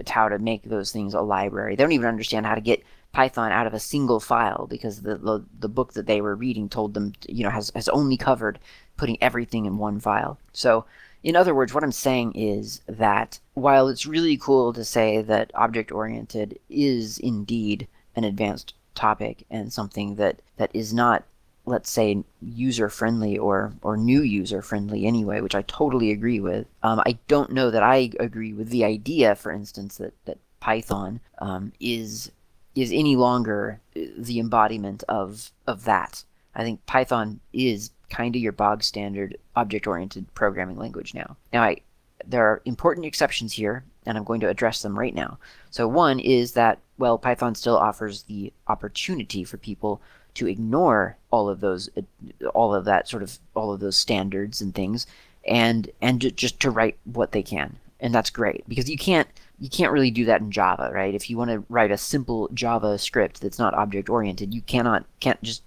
how 0.07 0.29
to 0.29 0.39
make 0.39 0.63
those 0.63 0.91
things 0.91 1.13
a 1.13 1.21
library. 1.21 1.75
They 1.75 1.83
don't 1.83 1.91
even 1.93 2.07
understand 2.07 2.45
how 2.45 2.55
to 2.55 2.61
get 2.61 2.83
Python 3.13 3.51
out 3.51 3.67
of 3.67 3.73
a 3.73 3.79
single 3.79 4.19
file 4.19 4.67
because 4.67 5.03
the, 5.03 5.17
the, 5.17 5.45
the 5.59 5.69
book 5.69 5.93
that 5.93 6.07
they 6.07 6.19
were 6.19 6.35
reading 6.35 6.67
told 6.67 6.95
them, 6.95 7.13
you 7.29 7.43
know, 7.43 7.51
has, 7.51 7.71
has 7.75 7.87
only 7.89 8.17
covered 8.17 8.59
putting 8.97 9.21
everything 9.21 9.65
in 9.65 9.77
one 9.77 9.99
file. 9.99 10.39
So, 10.51 10.85
in 11.23 11.35
other 11.37 11.55
words, 11.55 11.73
what 11.73 11.83
I'm 11.83 11.91
saying 11.93 12.33
is 12.33 12.81
that 12.87 13.39
while 13.53 13.87
it's 13.87 14.05
really 14.05 14.35
cool 14.35 14.73
to 14.73 14.83
say 14.83 15.21
that 15.21 15.51
object 15.55 15.91
oriented 15.91 16.59
is 16.69 17.17
indeed 17.19 17.87
an 18.15 18.25
advanced 18.25 18.73
topic 18.95 19.45
and 19.49 19.71
something 19.71 20.15
that, 20.15 20.41
that 20.57 20.71
is 20.73 20.93
not 20.93 21.23
let's 21.65 21.89
say 21.89 22.21
user 22.41 22.89
friendly 22.89 23.37
or 23.37 23.71
or 23.81 23.95
new 23.95 24.21
user 24.21 24.61
friendly 24.61 25.05
anyway, 25.05 25.39
which 25.39 25.55
I 25.55 25.61
totally 25.61 26.11
agree 26.11 26.41
with. 26.41 26.67
Um, 26.83 26.99
I 27.05 27.17
don't 27.29 27.51
know 27.51 27.71
that 27.71 27.81
I 27.83 28.11
agree 28.19 28.51
with 28.51 28.67
the 28.67 28.83
idea, 28.83 29.35
for 29.35 29.49
instance, 29.51 29.97
that 29.97 30.13
that 30.25 30.39
Python 30.59 31.21
um, 31.39 31.71
is 31.79 32.31
is 32.75 32.91
any 32.91 33.15
longer 33.15 33.79
the 33.93 34.39
embodiment 34.39 35.03
of 35.07 35.51
of 35.67 35.85
that. 35.85 36.23
I 36.55 36.63
think 36.63 36.85
Python 36.85 37.39
is 37.51 37.91
kind 38.09 38.35
of 38.35 38.41
your 38.41 38.51
bog 38.51 38.83
standard 38.83 39.37
object 39.55 39.87
oriented 39.87 40.33
programming 40.35 40.77
language 40.77 41.13
now. 41.13 41.35
Now, 41.51 41.63
I, 41.63 41.77
there 42.25 42.45
are 42.45 42.61
important 42.65 43.05
exceptions 43.05 43.53
here, 43.53 43.83
and 44.05 44.17
I'm 44.17 44.23
going 44.23 44.39
to 44.41 44.49
address 44.49 44.81
them 44.81 44.97
right 44.97 45.15
now. 45.15 45.39
So, 45.71 45.87
one 45.87 46.19
is 46.19 46.53
that, 46.53 46.79
well, 46.97 47.17
Python 47.17 47.55
still 47.55 47.77
offers 47.77 48.23
the 48.23 48.53
opportunity 48.67 49.43
for 49.43 49.57
people 49.57 50.01
to 50.35 50.47
ignore 50.47 51.17
all 51.31 51.49
of 51.49 51.59
those, 51.59 51.89
uh, 51.97 52.47
all 52.49 52.73
of 52.73 52.85
that 52.85 53.07
sort 53.07 53.23
of, 53.23 53.39
all 53.55 53.73
of 53.73 53.79
those 53.79 53.95
standards 53.95 54.61
and 54.61 54.73
things, 54.73 55.05
and 55.47 55.89
and 56.01 56.35
just 56.35 56.59
to 56.61 56.71
write 56.71 56.97
what 57.03 57.31
they 57.31 57.43
can, 57.43 57.77
and 57.99 58.13
that's 58.13 58.29
great 58.29 58.67
because 58.67 58.89
you 58.89 58.97
can't 58.97 59.27
you 59.59 59.69
can't 59.69 59.91
really 59.91 60.11
do 60.11 60.25
that 60.25 60.41
in 60.41 60.51
Java, 60.51 60.91
right? 60.93 61.13
If 61.13 61.29
you 61.29 61.37
want 61.37 61.51
to 61.51 61.63
write 61.69 61.91
a 61.91 61.97
simple 61.97 62.49
Java 62.53 62.97
script 62.97 63.41
that's 63.41 63.59
not 63.59 63.73
object 63.73 64.09
oriented, 64.09 64.53
you 64.53 64.61
cannot 64.61 65.05
can't 65.19 65.41
just 65.43 65.63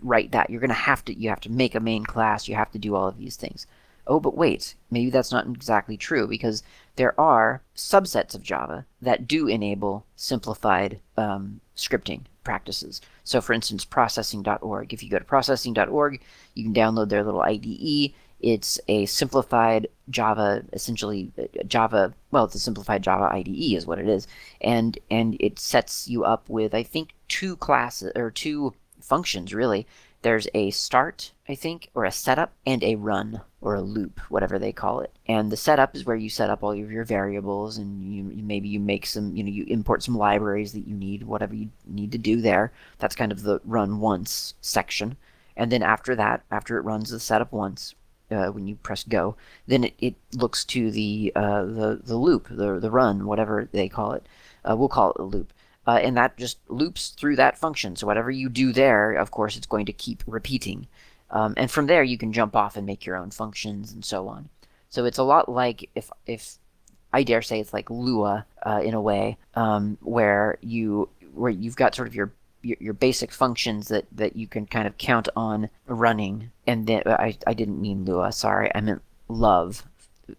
write 0.00 0.32
that. 0.32 0.50
You're 0.50 0.60
to 0.60 0.72
have 0.72 1.04
to 1.06 1.18
you 1.18 1.28
have 1.28 1.40
to 1.40 1.50
make 1.50 1.74
a 1.74 1.80
main 1.80 2.04
class, 2.04 2.48
you 2.48 2.54
have 2.54 2.70
to 2.72 2.78
do 2.78 2.94
all 2.94 3.08
of 3.08 3.18
these 3.18 3.36
things. 3.36 3.66
Oh, 4.08 4.20
but 4.20 4.36
wait, 4.36 4.74
maybe 4.90 5.10
that's 5.10 5.30
not 5.30 5.46
exactly 5.46 5.98
true 5.98 6.26
because 6.26 6.62
there 6.96 7.18
are 7.20 7.62
subsets 7.76 8.34
of 8.34 8.42
Java 8.42 8.86
that 9.02 9.28
do 9.28 9.46
enable 9.46 10.06
simplified 10.16 11.00
um, 11.16 11.60
scripting 11.76 12.22
practices. 12.42 13.02
So, 13.22 13.42
for 13.42 13.52
instance, 13.52 13.84
processing.org. 13.84 14.92
If 14.94 15.02
you 15.02 15.10
go 15.10 15.18
to 15.18 15.24
processing.org, 15.24 16.20
you 16.54 16.64
can 16.64 16.74
download 16.74 17.10
their 17.10 17.22
little 17.22 17.42
IDE. 17.42 18.14
It's 18.40 18.80
a 18.88 19.04
simplified 19.06 19.88
Java, 20.08 20.64
essentially 20.72 21.30
uh, 21.38 21.62
Java. 21.66 22.14
Well, 22.30 22.44
it's 22.44 22.54
a 22.54 22.60
simplified 22.60 23.02
Java 23.02 23.28
IDE, 23.30 23.74
is 23.74 23.86
what 23.86 23.98
it 23.98 24.08
is, 24.08 24.26
and 24.60 24.98
and 25.10 25.36
it 25.40 25.58
sets 25.58 26.08
you 26.08 26.24
up 26.24 26.48
with 26.48 26.74
I 26.74 26.84
think 26.84 27.14
two 27.28 27.56
classes 27.56 28.12
or 28.16 28.30
two 28.30 28.74
functions 29.00 29.52
really. 29.52 29.86
There's 30.22 30.48
a 30.52 30.70
start, 30.70 31.32
I 31.48 31.54
think, 31.54 31.90
or 31.94 32.04
a 32.04 32.10
setup, 32.10 32.52
and 32.66 32.82
a 32.82 32.96
run 32.96 33.42
or 33.60 33.74
a 33.74 33.80
loop, 33.80 34.20
whatever 34.28 34.58
they 34.58 34.72
call 34.72 35.00
it. 35.00 35.12
And 35.26 35.50
the 35.50 35.56
setup 35.56 35.94
is 35.94 36.04
where 36.04 36.16
you 36.16 36.28
set 36.28 36.50
up 36.50 36.62
all 36.62 36.72
of 36.72 36.90
your 36.90 37.04
variables, 37.04 37.78
and 37.78 38.02
you 38.12 38.24
maybe 38.42 38.68
you 38.68 38.80
make 38.80 39.06
some, 39.06 39.36
you 39.36 39.44
know, 39.44 39.50
you 39.50 39.64
import 39.68 40.02
some 40.02 40.16
libraries 40.16 40.72
that 40.72 40.86
you 40.88 40.94
need, 40.94 41.22
whatever 41.22 41.54
you 41.54 41.70
need 41.86 42.12
to 42.12 42.18
do 42.18 42.40
there. 42.40 42.72
That's 42.98 43.14
kind 43.14 43.30
of 43.30 43.42
the 43.42 43.60
run 43.64 44.00
once 44.00 44.54
section. 44.60 45.16
And 45.56 45.70
then 45.70 45.82
after 45.82 46.14
that, 46.16 46.42
after 46.50 46.78
it 46.78 46.82
runs 46.82 47.10
the 47.10 47.20
setup 47.20 47.52
once, 47.52 47.94
uh, 48.30 48.48
when 48.48 48.66
you 48.66 48.76
press 48.76 49.04
go, 49.04 49.36
then 49.66 49.84
it, 49.84 49.94
it 49.98 50.14
looks 50.34 50.64
to 50.66 50.90
the 50.90 51.32
uh, 51.34 51.64
the 51.64 52.00
the 52.04 52.16
loop, 52.16 52.48
the 52.50 52.78
the 52.78 52.90
run, 52.90 53.26
whatever 53.26 53.68
they 53.72 53.88
call 53.88 54.12
it. 54.12 54.26
Uh, 54.68 54.76
we'll 54.76 54.88
call 54.88 55.10
it 55.12 55.20
a 55.20 55.24
loop 55.24 55.52
uh, 55.88 55.98
and 56.02 56.18
that 56.18 56.36
just 56.36 56.58
loops 56.68 57.08
through 57.08 57.34
that 57.36 57.56
function. 57.56 57.96
So 57.96 58.06
whatever 58.06 58.30
you 58.30 58.50
do 58.50 58.74
there, 58.74 59.14
of 59.14 59.30
course, 59.30 59.56
it's 59.56 59.66
going 59.66 59.86
to 59.86 59.92
keep 59.94 60.22
repeating. 60.26 60.86
Um, 61.30 61.54
and 61.56 61.70
from 61.70 61.86
there, 61.86 62.04
you 62.04 62.18
can 62.18 62.30
jump 62.30 62.54
off 62.54 62.76
and 62.76 62.84
make 62.84 63.06
your 63.06 63.16
own 63.16 63.30
functions 63.30 63.90
and 63.90 64.04
so 64.04 64.28
on. 64.28 64.50
So 64.90 65.06
it's 65.06 65.16
a 65.16 65.22
lot 65.22 65.48
like 65.48 65.88
if 65.94 66.10
if 66.26 66.58
I 67.10 67.22
dare 67.22 67.40
say 67.40 67.58
it's 67.58 67.72
like 67.72 67.88
Lua 67.88 68.44
uh, 68.66 68.82
in 68.84 68.92
a 68.92 69.00
way, 69.00 69.38
um, 69.54 69.96
where 70.02 70.58
you 70.60 71.08
where 71.32 71.50
you've 71.50 71.76
got 71.76 71.94
sort 71.94 72.08
of 72.08 72.14
your, 72.14 72.32
your, 72.62 72.92
basic 72.92 73.32
functions 73.32 73.88
that 73.88 74.04
that 74.12 74.36
you 74.36 74.46
can 74.46 74.66
kind 74.66 74.86
of 74.86 74.98
count 74.98 75.30
on 75.36 75.70
running. 75.86 76.50
And 76.66 76.86
then 76.86 77.02
I 77.06 77.38
I 77.46 77.54
didn't 77.54 77.80
mean 77.80 78.04
Lua. 78.04 78.30
Sorry, 78.32 78.70
I 78.74 78.82
meant 78.82 79.00
Love, 79.28 79.84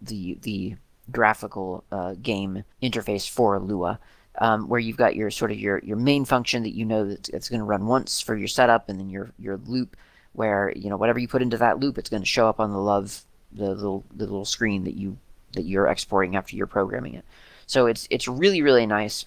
the 0.00 0.38
the 0.42 0.76
graphical 1.10 1.82
uh, 1.90 2.14
game 2.22 2.62
interface 2.80 3.28
for 3.28 3.58
Lua 3.58 3.98
um, 4.40 4.68
where 4.68 4.80
you've 4.80 4.96
got 4.96 5.14
your 5.14 5.30
sort 5.30 5.52
of 5.52 5.58
your, 5.58 5.78
your 5.80 5.96
main 5.96 6.24
function 6.24 6.62
that 6.62 6.74
you 6.74 6.84
know 6.84 7.06
that 7.06 7.28
it's 7.28 7.48
going 7.48 7.60
to 7.60 7.64
run 7.64 7.86
once 7.86 8.20
for 8.20 8.34
your 8.34 8.48
setup, 8.48 8.88
and 8.88 8.98
then 8.98 9.10
your 9.10 9.30
your 9.38 9.58
loop 9.66 9.96
where 10.32 10.72
you 10.74 10.88
know 10.88 10.96
whatever 10.96 11.18
you 11.18 11.28
put 11.28 11.42
into 11.42 11.58
that 11.58 11.78
loop, 11.78 11.98
it's 11.98 12.10
going 12.10 12.22
to 12.22 12.28
show 12.28 12.48
up 12.48 12.58
on 12.58 12.72
the 12.72 12.78
love 12.78 13.22
the 13.52 13.68
little 13.70 14.04
the 14.14 14.24
little 14.24 14.44
screen 14.44 14.84
that 14.84 14.96
you 14.96 15.16
that 15.52 15.62
you're 15.62 15.88
exporting 15.88 16.36
after 16.36 16.56
you're 16.56 16.66
programming 16.66 17.14
it. 17.14 17.24
So 17.66 17.86
it's 17.86 18.06
it's 18.10 18.26
really 18.26 18.62
really 18.62 18.86
nice. 18.86 19.26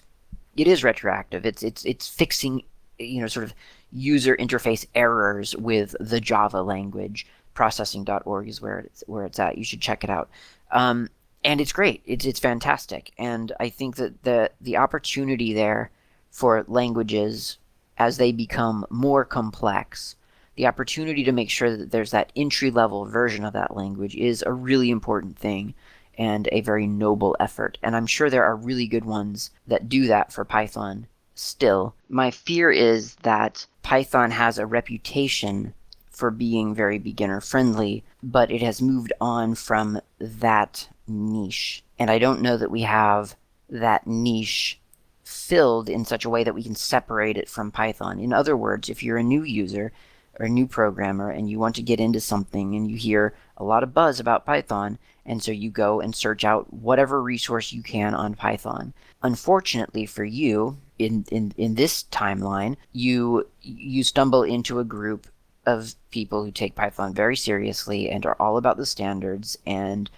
It 0.56 0.66
is 0.66 0.84
retroactive. 0.84 1.46
It's 1.46 1.62
it's 1.62 1.84
it's 1.84 2.08
fixing 2.08 2.62
you 2.98 3.20
know 3.20 3.28
sort 3.28 3.44
of 3.44 3.54
user 3.92 4.36
interface 4.36 4.86
errors 4.94 5.54
with 5.56 5.94
the 6.00 6.20
Java 6.20 6.62
language. 6.62 7.26
Processing.org 7.54 8.48
is 8.48 8.60
where 8.60 8.80
it's 8.80 9.04
where 9.06 9.24
it's 9.24 9.38
at. 9.38 9.56
You 9.56 9.64
should 9.64 9.80
check 9.80 10.02
it 10.02 10.10
out. 10.10 10.28
Um, 10.72 11.08
and 11.44 11.60
it's 11.60 11.72
great. 11.72 12.02
It's 12.04 12.24
it's 12.24 12.40
fantastic, 12.40 13.12
and 13.18 13.52
I 13.60 13.68
think 13.68 13.96
that 13.96 14.22
the 14.24 14.50
the 14.60 14.76
opportunity 14.76 15.52
there 15.52 15.90
for 16.30 16.64
languages 16.66 17.58
as 17.96 18.16
they 18.16 18.32
become 18.32 18.84
more 18.90 19.24
complex, 19.24 20.16
the 20.56 20.66
opportunity 20.66 21.22
to 21.24 21.32
make 21.32 21.50
sure 21.50 21.76
that 21.76 21.90
there's 21.90 22.10
that 22.10 22.32
entry 22.34 22.70
level 22.70 23.04
version 23.06 23.44
of 23.44 23.52
that 23.52 23.76
language 23.76 24.16
is 24.16 24.42
a 24.42 24.52
really 24.52 24.90
important 24.90 25.38
thing 25.38 25.74
and 26.18 26.48
a 26.52 26.60
very 26.60 26.86
noble 26.86 27.36
effort. 27.40 27.78
And 27.82 27.94
I'm 27.96 28.06
sure 28.06 28.30
there 28.30 28.44
are 28.44 28.56
really 28.56 28.86
good 28.86 29.04
ones 29.04 29.50
that 29.66 29.88
do 29.88 30.06
that 30.06 30.32
for 30.32 30.44
Python 30.44 31.06
still. 31.34 31.94
My 32.08 32.30
fear 32.30 32.70
is 32.70 33.16
that 33.22 33.66
Python 33.82 34.30
has 34.30 34.58
a 34.58 34.66
reputation 34.66 35.74
for 36.10 36.30
being 36.30 36.74
very 36.74 36.98
beginner 36.98 37.40
friendly, 37.40 38.04
but 38.22 38.50
it 38.50 38.62
has 38.62 38.80
moved 38.80 39.12
on 39.20 39.54
from 39.56 40.00
that 40.18 40.88
niche. 41.06 41.84
And 41.98 42.10
I 42.10 42.18
don't 42.18 42.42
know 42.42 42.56
that 42.56 42.70
we 42.70 42.82
have 42.82 43.36
that 43.68 44.06
niche 44.06 44.80
filled 45.22 45.88
in 45.88 46.04
such 46.04 46.24
a 46.24 46.30
way 46.30 46.44
that 46.44 46.54
we 46.54 46.62
can 46.62 46.74
separate 46.74 47.36
it 47.36 47.48
from 47.48 47.70
Python. 47.70 48.20
In 48.20 48.32
other 48.32 48.56
words, 48.56 48.88
if 48.88 49.02
you're 49.02 49.16
a 49.16 49.22
new 49.22 49.42
user 49.42 49.92
or 50.38 50.46
a 50.46 50.50
new 50.50 50.66
programmer 50.66 51.30
and 51.30 51.48
you 51.48 51.58
want 51.58 51.76
to 51.76 51.82
get 51.82 52.00
into 52.00 52.20
something 52.20 52.74
and 52.74 52.90
you 52.90 52.96
hear 52.96 53.34
a 53.56 53.64
lot 53.64 53.82
of 53.82 53.94
buzz 53.94 54.20
about 54.20 54.44
Python, 54.44 54.98
and 55.26 55.42
so 55.42 55.52
you 55.52 55.70
go 55.70 56.00
and 56.00 56.14
search 56.14 56.44
out 56.44 56.72
whatever 56.72 57.22
resource 57.22 57.72
you 57.72 57.82
can 57.82 58.14
on 58.14 58.34
Python. 58.34 58.92
Unfortunately 59.22 60.04
for 60.04 60.24
you, 60.24 60.76
in, 60.98 61.24
in, 61.30 61.52
in 61.56 61.74
this 61.74 62.04
timeline, 62.04 62.76
you 62.92 63.48
you 63.62 64.04
stumble 64.04 64.42
into 64.42 64.78
a 64.78 64.84
group 64.84 65.26
of 65.66 65.94
people 66.10 66.44
who 66.44 66.52
take 66.52 66.74
Python 66.74 67.14
very 67.14 67.36
seriously 67.36 68.10
and 68.10 68.26
are 68.26 68.36
all 68.38 68.56
about 68.56 68.76
the 68.76 68.86
standards 68.86 69.56
and 69.66 70.10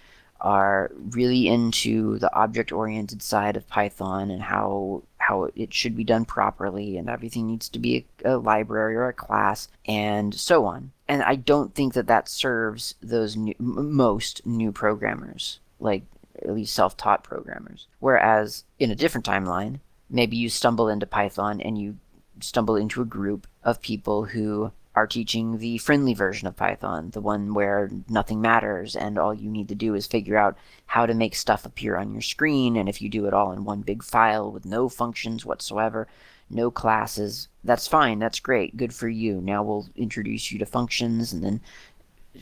are 0.47 0.93
really 1.11 1.49
into 1.49 2.21
the 2.21 2.33
object 2.33 2.71
oriented 2.71 3.21
side 3.21 3.57
of 3.57 3.67
Python 3.67 4.31
and 4.31 4.41
how 4.41 5.03
how 5.19 5.49
it 5.57 5.75
should 5.75 5.97
be 5.97 6.05
done 6.05 6.25
properly 6.25 6.97
and 6.97 7.11
everything 7.11 7.49
needs 7.49 7.69
to 7.69 7.81
be 7.81 8.07
a, 8.25 8.35
a, 8.35 8.39
library 8.39 8.95
or 8.95 9.09
a 9.09 9.13
class 9.13 9.67
and 9.87 10.33
so 10.33 10.65
on. 10.65 10.93
And 11.09 11.21
I 11.25 11.35
don't 11.35 11.75
think 11.75 11.95
that 11.95 12.07
that 12.07 12.29
serves 12.29 12.95
those 13.03 13.37
new, 13.37 13.57
most 13.59 14.47
new 14.47 14.71
programmers, 14.71 15.59
like 15.81 16.05
at 16.41 16.55
least 16.55 16.75
self-taught 16.75 17.25
programmers. 17.25 17.89
Whereas 17.99 18.63
in 18.79 18.93
a 18.93 18.95
different 18.95 19.27
timeline, 19.27 19.81
maybe 20.09 20.37
you 20.37 20.49
stumble 20.49 20.89
into 20.89 21.07
Python 21.07 21.61
and 21.61 21.77
you 21.77 21.97
stumble 22.41 22.77
into 22.77 23.03
a 23.03 23.07
group 23.07 23.49
of 23.65 23.83
people 23.83 24.27
who 24.27 24.71
are 24.97 25.07
teaching 25.07 25.59
the 25.59 25.77
friendly 25.77 26.15
version 26.15 26.49
of 26.49 26.57
Python, 26.57 27.11
the 27.11 27.21
one 27.21 27.53
where 27.53 27.91
nothing 28.09 28.41
matters 28.41 28.97
and 28.97 29.19
all 29.19 29.35
you 29.35 29.51
need 29.51 29.69
to 29.69 29.75
do 29.75 29.95
is 29.95 30.07
figure 30.07 30.39
out 30.39 30.57
how 30.87 31.05
to 31.05 31.13
make 31.13 31.35
stuff 31.35 31.67
appear 31.67 31.97
on 31.97 32.13
your 32.13 32.23
screen. 32.23 32.77
And 32.77 32.89
if 32.89 33.03
you 33.03 33.11
do 33.11 33.27
it 33.27 33.35
all 33.35 33.53
in 33.53 33.65
one 33.65 33.83
big 33.83 34.03
file 34.03 34.51
with 34.51 34.65
no 34.65 34.89
functions 34.89 35.45
whatsoever, 35.45 36.09
no 36.49 36.71
classes, 36.71 37.49
that's 37.63 37.87
fine. 37.87 38.19
That's 38.19 38.41
great. 38.41 38.79
Good 38.79 38.95
for 38.95 39.07
you. 39.07 39.43
Now 39.43 39.63
we'll 39.63 39.87
introduce 39.97 40.51
you 40.51 40.59
to 40.61 40.67
functions 40.67 41.31
and 41.31 41.45
then 41.45 41.61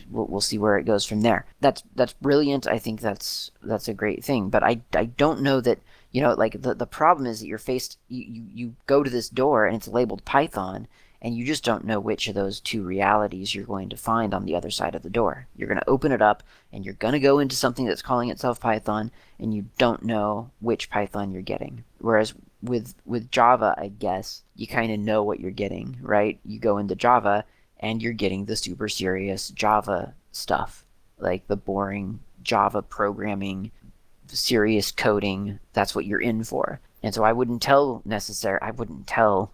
we'll, 0.09 0.27
we'll 0.27 0.41
see 0.41 0.59
where 0.59 0.79
it 0.79 0.87
goes 0.87 1.05
from 1.05 1.23
there. 1.23 1.47
That's 1.61 1.83
that's 1.97 2.13
brilliant. 2.13 2.69
I 2.69 2.79
think 2.79 3.01
that's 3.01 3.51
that's 3.65 3.89
a 3.89 3.95
great 3.95 4.25
thing. 4.25 4.49
But 4.49 4.63
I, 4.63 4.81
I 4.95 5.07
don't 5.07 5.43
know 5.43 5.61
that 5.61 5.81
you 6.13 6.23
know 6.23 6.35
like 6.35 6.63
the, 6.63 6.73
the 6.75 6.87
problem 6.87 7.27
is 7.27 7.41
that 7.41 7.49
you're 7.49 7.59
faced 7.59 7.99
you, 8.09 8.23
you, 8.23 8.45
you 8.55 8.75
go 8.87 9.03
to 9.03 9.11
this 9.11 9.29
door 9.29 9.67
and 9.67 9.77
it's 9.77 9.89
labeled 9.89 10.25
Python 10.25 10.87
and 11.25 11.35
you 11.35 11.47
just 11.47 11.65
don't 11.65 11.87
know 11.87 11.99
which 11.99 12.29
of 12.29 12.35
those 12.35 12.61
two 12.61 12.83
realities 12.83 13.55
you're 13.55 13.65
going 13.65 13.89
to 13.89 13.97
find 13.97 14.35
on 14.35 14.45
the 14.45 14.55
other 14.55 14.71
side 14.71 14.95
of 14.95 15.03
the 15.03 15.09
door. 15.09 15.47
You're 15.57 15.69
going 15.69 15.81
to 15.81 15.89
open 15.89 16.13
it 16.13 16.21
up 16.21 16.43
and 16.71 16.85
you're 16.85 16.93
going 16.93 17.15
to 17.15 17.19
go 17.19 17.39
into 17.39 17.57
something 17.57 17.87
that's 17.87 18.03
calling 18.03 18.29
itself 18.29 18.61
Python 18.61 19.11
and 19.39 19.55
you 19.55 19.65
don't 19.79 20.05
know 20.05 20.51
which 20.61 20.91
Python 20.91 21.33
you're 21.33 21.41
getting. 21.41 21.83
Whereas 21.99 22.35
with 22.61 22.95
with 23.07 23.31
Java, 23.31 23.75
I 23.79 23.89
guess, 23.89 24.43
you 24.55 24.67
kind 24.67 24.93
of 24.93 25.01
know 25.01 25.23
what 25.23 25.41
you're 25.41 25.51
getting, 25.51 25.97
right? 26.03 26.39
You 26.45 26.59
go 26.59 26.77
into 26.77 26.95
Java 26.95 27.47
and 27.81 28.03
you're 28.03 28.13
getting 28.13 28.45
the 28.45 28.55
super 28.55 28.89
serious 28.89 29.49
Java 29.49 30.15
stuff, 30.31 30.85
like 31.19 31.47
the 31.47 31.57
boring 31.57 32.21
Java 32.43 32.83
programming, 32.83 33.73
serious 34.27 34.93
coding. 34.93 35.59
That's 35.73 35.95
what 35.95 36.05
you're 36.05 36.21
in 36.21 36.45
for. 36.45 36.81
And 37.05 37.15
so 37.15 37.23
I 37.23 37.33
wouldn't 37.33 37.61
tell 37.61 38.01
necessary 38.07 38.59
I 38.63 38.71
wouldn't 38.71 39.07
tell 39.07 39.53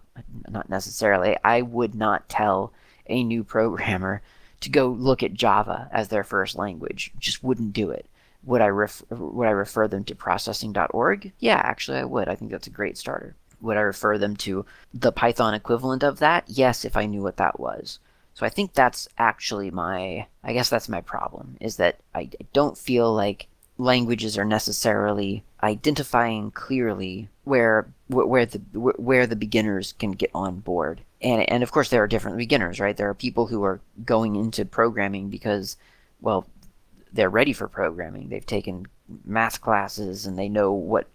not 0.49 0.69
necessarily. 0.69 1.35
I 1.43 1.61
would 1.61 1.93
not 1.93 2.29
tell 2.29 2.71
a 3.07 3.25
new 3.25 3.43
programmer 3.43 4.21
to 4.61 4.69
go 4.69 4.87
look 4.87 5.21
at 5.21 5.33
Java 5.33 5.89
as 5.91 6.07
their 6.07 6.23
first 6.23 6.55
language. 6.55 7.11
Just 7.19 7.43
wouldn't 7.43 7.73
do 7.73 7.91
it. 7.91 8.05
Would 8.43 8.61
I 8.61 8.67
ref- 8.67 9.03
would 9.09 9.49
I 9.49 9.51
refer 9.51 9.89
them 9.89 10.05
to 10.05 10.15
processing.org? 10.15 11.33
Yeah, 11.39 11.61
actually 11.61 11.97
I 11.97 12.05
would. 12.05 12.29
I 12.29 12.35
think 12.35 12.51
that's 12.51 12.67
a 12.67 12.71
great 12.71 12.97
starter. 12.97 13.35
Would 13.59 13.75
I 13.75 13.81
refer 13.81 14.17
them 14.17 14.37
to 14.37 14.65
the 14.93 15.11
Python 15.11 15.53
equivalent 15.53 16.03
of 16.03 16.19
that? 16.19 16.45
Yes, 16.47 16.85
if 16.85 16.95
I 16.95 17.05
knew 17.05 17.21
what 17.21 17.35
that 17.35 17.59
was. 17.59 17.99
So 18.33 18.45
I 18.45 18.49
think 18.49 18.73
that's 18.73 19.09
actually 19.17 19.71
my 19.71 20.25
I 20.41 20.53
guess 20.53 20.69
that's 20.69 20.87
my 20.87 21.01
problem 21.01 21.57
is 21.59 21.75
that 21.75 21.99
I 22.15 22.29
don't 22.53 22.77
feel 22.77 23.13
like 23.13 23.47
languages 23.77 24.37
are 24.37 24.45
necessarily 24.45 25.43
identifying 25.63 26.51
clearly 26.51 27.29
where 27.43 27.87
where 28.07 28.45
the 28.45 28.59
where 28.73 29.27
the 29.27 29.35
beginners 29.35 29.93
can 29.93 30.11
get 30.11 30.31
on 30.33 30.59
board. 30.59 31.01
And 31.21 31.47
and 31.49 31.63
of 31.63 31.71
course 31.71 31.89
there 31.89 32.03
are 32.03 32.07
different 32.07 32.37
beginners, 32.37 32.79
right? 32.79 32.95
There 32.95 33.09
are 33.09 33.13
people 33.13 33.47
who 33.47 33.63
are 33.63 33.79
going 34.05 34.35
into 34.35 34.65
programming 34.65 35.29
because 35.29 35.77
well, 36.21 36.47
they're 37.11 37.29
ready 37.29 37.53
for 37.53 37.67
programming. 37.67 38.29
They've 38.29 38.45
taken 38.45 38.87
math 39.25 39.61
classes 39.61 40.25
and 40.25 40.37
they 40.37 40.49
know 40.49 40.71
what 40.71 41.07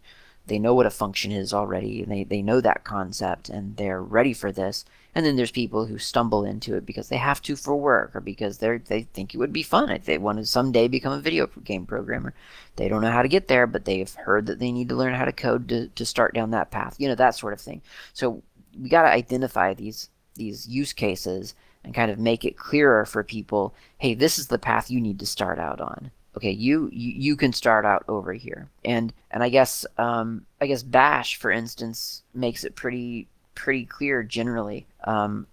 they 0.46 0.58
know 0.58 0.74
what 0.74 0.86
a 0.86 0.90
function 0.90 1.32
is 1.32 1.52
already 1.52 2.02
and 2.02 2.10
they, 2.10 2.24
they 2.24 2.42
know 2.42 2.60
that 2.60 2.84
concept 2.84 3.48
and 3.48 3.76
they're 3.76 4.02
ready 4.02 4.32
for 4.32 4.52
this. 4.52 4.84
And 5.14 5.24
then 5.24 5.36
there's 5.36 5.50
people 5.50 5.86
who 5.86 5.98
stumble 5.98 6.44
into 6.44 6.76
it 6.76 6.84
because 6.84 7.08
they 7.08 7.16
have 7.16 7.40
to 7.42 7.56
for 7.56 7.74
work 7.74 8.14
or 8.14 8.20
because 8.20 8.58
they 8.58 8.78
they 8.78 9.02
think 9.02 9.34
it 9.34 9.38
would 9.38 9.52
be 9.52 9.62
fun 9.62 9.90
if 9.90 10.04
they 10.04 10.18
want 10.18 10.38
to 10.38 10.46
someday 10.46 10.88
become 10.88 11.12
a 11.12 11.20
video 11.20 11.46
game 11.64 11.86
programmer. 11.86 12.34
They 12.76 12.88
don't 12.88 13.02
know 13.02 13.10
how 13.10 13.22
to 13.22 13.28
get 13.28 13.48
there 13.48 13.66
but 13.66 13.86
they've 13.86 14.12
heard 14.14 14.46
that 14.46 14.58
they 14.58 14.70
need 14.72 14.88
to 14.90 14.96
learn 14.96 15.14
how 15.14 15.24
to 15.24 15.32
code 15.32 15.68
to, 15.70 15.88
to 15.88 16.04
start 16.04 16.34
down 16.34 16.50
that 16.50 16.70
path 16.70 16.96
you 16.98 17.08
know 17.08 17.14
that 17.14 17.34
sort 17.34 17.52
of 17.52 17.60
thing. 17.60 17.82
So 18.12 18.42
we 18.78 18.88
got 18.88 19.02
to 19.02 19.08
identify 19.08 19.74
these 19.74 20.10
these 20.34 20.68
use 20.68 20.92
cases 20.92 21.54
and 21.82 21.94
kind 21.94 22.10
of 22.10 22.18
make 22.18 22.44
it 22.44 22.58
clearer 22.58 23.04
for 23.06 23.22
people 23.24 23.74
hey 23.98 24.14
this 24.14 24.38
is 24.38 24.48
the 24.48 24.58
path 24.58 24.90
you 24.90 25.00
need 25.00 25.18
to 25.18 25.26
start 25.26 25.58
out 25.58 25.80
on 25.80 26.10
okay 26.36 26.50
you 26.50 26.88
you, 26.92 27.12
you 27.16 27.36
can 27.36 27.52
start 27.52 27.84
out 27.84 28.04
over 28.08 28.32
here 28.32 28.68
and 28.84 29.12
and 29.30 29.42
i 29.42 29.48
guess 29.48 29.86
um, 29.98 30.44
i 30.60 30.66
guess 30.66 30.82
bash 30.82 31.36
for 31.36 31.50
instance 31.50 32.22
makes 32.34 32.64
it 32.64 32.74
pretty 32.76 33.26
pretty 33.54 33.84
clear 33.84 34.22
generally 34.22 34.86
um, 35.04 35.46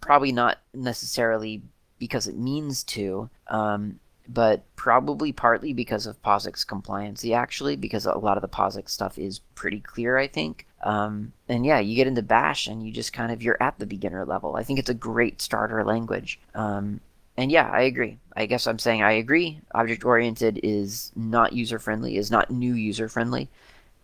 probably 0.00 0.32
not 0.32 0.58
necessarily 0.74 1.62
because 1.98 2.28
it 2.28 2.36
means 2.36 2.84
to 2.84 3.28
um, 3.48 3.98
but 4.28 4.62
probably 4.76 5.32
partly 5.32 5.72
because 5.72 6.06
of 6.06 6.22
POSIX 6.22 6.66
compliancy, 6.66 7.34
actually, 7.34 7.76
because 7.76 8.04
a 8.04 8.18
lot 8.18 8.36
of 8.36 8.42
the 8.42 8.48
POSIX 8.48 8.90
stuff 8.90 9.18
is 9.18 9.40
pretty 9.54 9.80
clear, 9.80 10.18
I 10.18 10.26
think. 10.26 10.66
Um, 10.82 11.32
and 11.48 11.64
yeah, 11.64 11.78
you 11.78 11.96
get 11.96 12.06
into 12.06 12.22
Bash 12.22 12.66
and 12.66 12.84
you 12.84 12.92
just 12.92 13.12
kind 13.12 13.32
of 13.32 13.42
you're 13.42 13.60
at 13.60 13.78
the 13.78 13.86
beginner 13.86 14.26
level. 14.26 14.56
I 14.56 14.62
think 14.62 14.78
it's 14.78 14.90
a 14.90 14.94
great 14.94 15.40
starter 15.40 15.82
language. 15.82 16.38
Um, 16.54 17.00
and 17.38 17.52
yeah, 17.52 17.70
I 17.70 17.82
agree. 17.82 18.18
I 18.36 18.46
guess 18.46 18.66
I'm 18.66 18.80
saying 18.80 19.04
I 19.04 19.12
agree. 19.12 19.60
Object 19.72 20.04
oriented 20.04 20.58
is 20.64 21.12
not 21.14 21.52
user 21.52 21.78
friendly, 21.78 22.16
is 22.16 22.32
not 22.32 22.50
new 22.50 22.74
user 22.74 23.08
friendly. 23.08 23.48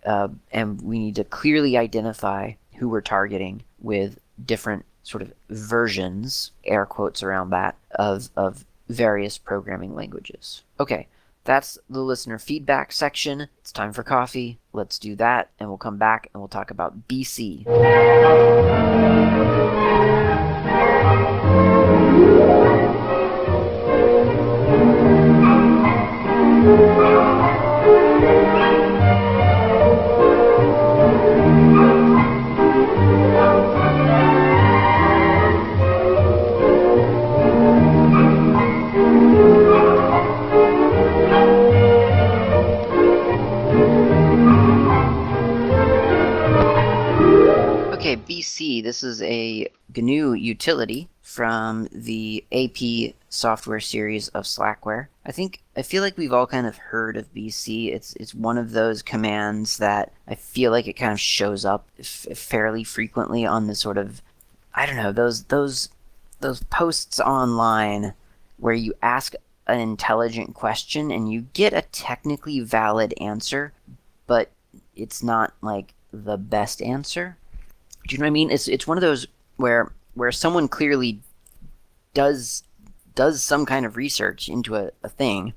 Uh, 0.07 0.29
and 0.53 0.81
we 0.81 1.00
need 1.00 1.17
to 1.17 1.25
clearly 1.25 1.76
identify 1.76 2.53
who 2.76 2.88
we're 2.88 3.00
targeting 3.00 3.64
with 3.81 4.21
different 4.47 4.85
sort 5.03 5.21
of 5.21 5.33
versions, 5.50 6.53
air 6.64 6.87
quotes 6.87 7.25
around 7.25 7.50
that, 7.50 7.76
of, 7.97 8.31
of 8.37 8.64
various 8.88 9.37
programming 9.37 9.97
languages. 9.97 10.62
Okay, 10.79 11.09
that's 11.43 11.76
the 11.91 12.03
listener 12.03 12.38
feedback 12.38 12.93
section. 12.93 13.49
It's 13.59 13.73
time 13.73 13.93
for 13.93 14.05
coffee. 14.05 14.61
Let's 14.73 14.97
do 14.97 15.17
that, 15.17 15.50
and 15.59 15.69
we'll 15.69 15.79
come 15.79 15.99
back 15.99 16.31
and 16.33 16.41
we'll 16.41 16.47
talk 16.47 16.71
about 16.71 17.09
BC. 17.09 17.64
Utility 50.64 51.09
from 51.20 51.87
the 51.92 52.42
AP 52.50 53.14
software 53.29 53.81
series 53.81 54.29
of 54.29 54.44
Slackware. 54.44 55.09
I 55.27 55.31
think 55.31 55.61
I 55.77 55.83
feel 55.83 56.03
like 56.03 56.16
we've 56.16 56.33
all 56.33 56.46
kind 56.46 56.66
of 56.66 56.79
heard 56.79 57.18
of 57.18 57.33
BC. 57.35 57.92
It's 57.92 58.14
it's 58.14 58.35
one 58.35 58.57
of 58.57 58.70
those 58.72 59.03
commands 59.03 59.77
that 59.77 60.12
I 60.27 60.35
feel 60.35 60.70
like 60.70 60.87
it 60.87 60.94
kind 60.94 61.12
of 61.12 61.20
shows 61.20 61.66
up 61.66 61.87
f- 61.98 62.27
fairly 62.35 62.83
frequently 62.83 63.44
on 63.44 63.66
the 63.66 63.74
sort 63.74 63.98
of 63.98 64.22
I 64.74 64.87
don't 64.87 64.96
know, 64.96 65.12
those 65.12 65.44
those 65.44 65.90
those 66.40 66.62
posts 66.64 67.20
online 67.20 68.14
where 68.57 68.74
you 68.74 68.94
ask 69.03 69.35
an 69.66 69.81
intelligent 69.81 70.55
question 70.55 71.11
and 71.11 71.31
you 71.31 71.42
get 71.53 71.74
a 71.74 71.83
technically 71.92 72.61
valid 72.61 73.12
answer, 73.20 73.74
but 74.27 74.50
it's 74.96 75.22
not 75.22 75.53
like 75.61 75.92
the 76.11 76.38
best 76.38 76.81
answer. 76.81 77.37
Do 78.07 78.14
you 78.14 78.18
know 78.18 78.24
what 78.24 78.29
I 78.29 78.31
mean? 78.31 78.50
It's 78.50 78.66
it's 78.66 78.87
one 78.87 78.96
of 78.96 79.03
those 79.03 79.27
where 79.57 79.92
where 80.14 80.33
someone 80.33 80.68
clearly 80.68 81.20
does 82.12 82.62
does 83.14 83.42
some 83.42 83.64
kind 83.64 83.87
of 83.87 83.96
research 83.96 84.48
into 84.48 84.74
a, 84.74 84.90
a 85.03 85.09
thing 85.09 85.55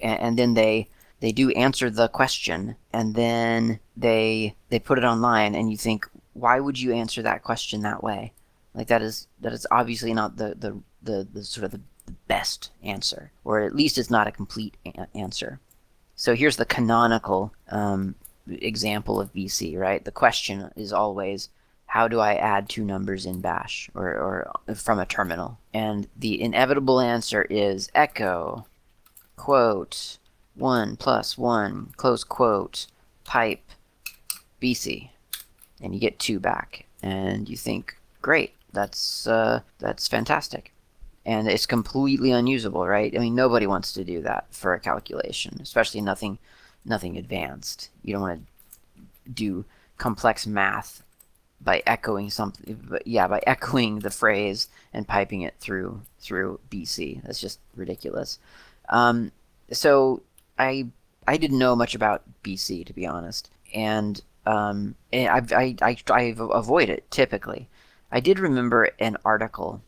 and, 0.00 0.20
and 0.20 0.38
then 0.38 0.54
they 0.54 0.88
they 1.20 1.32
do 1.32 1.50
answer 1.50 1.90
the 1.90 2.08
question 2.08 2.76
and 2.92 3.14
then 3.14 3.80
they 3.96 4.54
they 4.68 4.78
put 4.78 4.98
it 4.98 5.04
online 5.04 5.54
and 5.54 5.70
you 5.70 5.76
think 5.76 6.06
why 6.34 6.60
would 6.60 6.78
you 6.78 6.92
answer 6.92 7.22
that 7.22 7.42
question 7.42 7.80
that 7.80 8.02
way? 8.02 8.32
Like 8.74 8.88
that 8.88 9.02
is 9.02 9.26
that 9.40 9.52
is 9.52 9.66
obviously 9.70 10.12
not 10.12 10.36
the 10.36 10.54
the, 10.58 10.80
the, 11.02 11.26
the 11.32 11.44
sort 11.44 11.64
of 11.64 11.70
the 11.70 11.80
best 12.28 12.70
answer 12.82 13.32
or 13.44 13.60
at 13.60 13.74
least 13.74 13.98
it's 13.98 14.10
not 14.10 14.26
a 14.26 14.32
complete 14.32 14.76
a- 14.84 15.06
answer. 15.16 15.60
So 16.14 16.34
here's 16.34 16.56
the 16.56 16.64
canonical 16.64 17.52
um, 17.70 18.14
example 18.48 19.20
of 19.20 19.32
bc 19.32 19.78
right? 19.78 20.04
The 20.04 20.12
question 20.12 20.70
is 20.76 20.92
always 20.92 21.48
how 21.96 22.06
do 22.06 22.20
I 22.20 22.34
add 22.34 22.68
two 22.68 22.84
numbers 22.84 23.24
in 23.24 23.40
bash 23.40 23.88
or, 23.94 24.06
or 24.06 24.74
from 24.74 24.98
a 24.98 25.06
terminal? 25.06 25.58
And 25.72 26.06
the 26.14 26.42
inevitable 26.42 27.00
answer 27.00 27.46
is 27.48 27.88
echo, 27.94 28.66
quote, 29.36 30.18
1 30.56 30.96
plus 30.98 31.38
1, 31.38 31.94
close 31.96 32.22
quote, 32.22 32.86
pipe, 33.24 33.64
BC. 34.60 35.08
And 35.80 35.94
you 35.94 35.98
get 35.98 36.18
2 36.18 36.38
back. 36.38 36.84
And 37.02 37.48
you 37.48 37.56
think, 37.56 37.96
great, 38.20 38.52
that's, 38.74 39.26
uh, 39.26 39.60
that's 39.78 40.06
fantastic. 40.06 40.74
And 41.24 41.48
it's 41.48 41.64
completely 41.64 42.30
unusable, 42.30 42.86
right? 42.86 43.16
I 43.16 43.20
mean, 43.20 43.34
nobody 43.34 43.66
wants 43.66 43.94
to 43.94 44.04
do 44.04 44.20
that 44.20 44.44
for 44.50 44.74
a 44.74 44.80
calculation, 44.80 45.60
especially 45.62 46.02
nothing, 46.02 46.38
nothing 46.84 47.16
advanced. 47.16 47.88
You 48.02 48.12
don't 48.12 48.22
want 48.22 48.46
to 49.24 49.30
do 49.30 49.64
complex 49.96 50.46
math 50.46 51.02
by 51.66 51.82
echoing 51.84 52.30
something 52.30 52.96
yeah 53.04 53.26
by 53.26 53.42
echoing 53.44 53.98
the 53.98 54.10
phrase 54.10 54.68
and 54.94 55.08
piping 55.08 55.42
it 55.42 55.56
through 55.58 56.00
through 56.20 56.60
bc 56.70 57.22
that's 57.24 57.40
just 57.40 57.58
ridiculous. 57.74 58.38
Um, 58.88 59.32
so 59.72 60.22
i 60.58 60.86
i 61.26 61.36
didn't 61.36 61.58
know 61.58 61.74
much 61.74 61.94
about 61.94 62.22
bc 62.42 62.86
to 62.86 62.92
be 62.94 63.04
honest. 63.04 63.50
And 63.74 64.22
um, 64.46 64.94
I've, 65.12 65.52
I, 65.52 65.74
I, 65.82 65.96
I 66.08 66.34
avoid 66.38 66.88
it 66.88 67.10
typically. 67.10 67.68
I 68.12 68.20
did 68.20 68.38
remember 68.38 68.90
an 69.00 69.16
article 69.24 69.82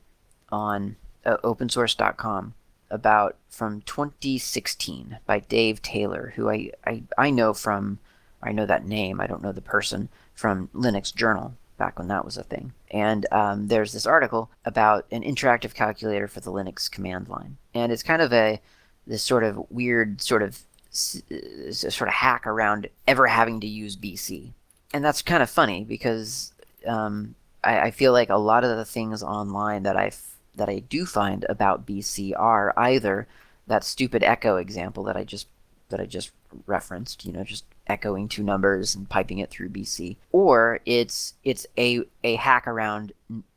on 0.51 0.97
uh, 1.25 1.37
opensource.com 1.45 2.55
about 2.91 3.37
from 3.49 3.83
2016 3.83 5.19
by 5.27 5.39
dave 5.39 5.81
taylor 5.83 6.33
who 6.35 6.49
I, 6.51 6.73
I 6.87 7.03
i 7.19 7.31
know 7.31 7.53
from 7.53 7.99
i 8.43 8.51
know 8.51 8.65
that 8.65 8.87
name 8.87 9.21
i 9.21 9.27
don't 9.27 9.43
know 9.43 9.53
the 9.53 9.61
person 9.61 10.09
from 10.35 10.69
Linux 10.75 11.15
Journal 11.15 11.55
back 11.79 11.99
when 11.99 12.09
that 12.09 12.25
was 12.25 12.37
a 12.37 12.43
thing. 12.43 12.73
And 12.91 13.27
um, 13.33 13.69
there's 13.69 13.93
this 13.93 14.07
article 14.07 14.51
about 14.65 15.07
an 15.11 15.23
interactive 15.23 15.75
calculator 15.75 16.29
for 16.29 16.41
the 16.41 16.53
Linux 16.53 16.91
command 16.91 17.29
line, 17.29 17.57
and 17.75 17.91
it's 17.91 18.03
kind 18.03 18.21
of 18.21 18.33
a 18.33 18.61
this 19.07 19.23
sort 19.23 19.45
of 19.45 19.71
weird 19.71 20.21
sort 20.21 20.43
of 20.43 20.59
sort 20.91 22.09
of 22.09 22.15
hack 22.15 22.47
around 22.47 22.89
ever 23.07 23.27
having 23.27 23.61
to 23.61 23.67
use 23.67 23.97
BC, 23.97 24.53
and 24.93 25.05
that's 25.05 25.23
kind 25.23 25.43
of 25.43 25.49
funny 25.49 25.85
because 25.85 26.53
um, 26.87 27.35
I, 27.65 27.81
I 27.81 27.91
feel 27.91 28.13
like 28.13 28.29
a 28.29 28.37
lot 28.37 28.65
of 28.65 28.77
the 28.77 28.85
things 28.85 29.23
online 29.23 29.85
that 29.85 29.97
I 29.97 30.13
that 30.57 30.69
I 30.69 30.81
do 30.81 31.07
find 31.07 31.47
about 31.49 31.87
BC 31.87 32.33
are 32.37 32.75
either 32.77 33.27
that 33.67 33.85
stupid 33.85 34.23
echo 34.23 34.57
example 34.57 35.05
that 35.05 35.17
I 35.17 35.25
just 35.25 35.47
that 35.89 36.01
I 36.01 36.07
just 36.07 36.33
referenced, 36.67 37.25
you 37.25 37.33
know, 37.33 37.45
just 37.45 37.65
echoing 37.89 38.29
two 38.29 38.43
numbers 38.43 38.95
and 38.95 39.09
piping 39.09 39.39
it 39.39 39.51
through 39.51 39.71
BC, 39.71 40.17
or 40.33 40.81
it's 40.87 41.35
it's 41.45 41.67
a 41.77 42.03
a 42.25 42.37
hack 42.37 42.67
around 42.67 43.13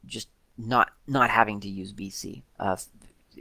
just 0.05 0.27
not 0.57 0.91
not 1.07 1.29
having 1.29 1.59
to 1.61 1.69
use 1.69 1.93
BC. 1.93 2.41
Uh, 2.59 2.77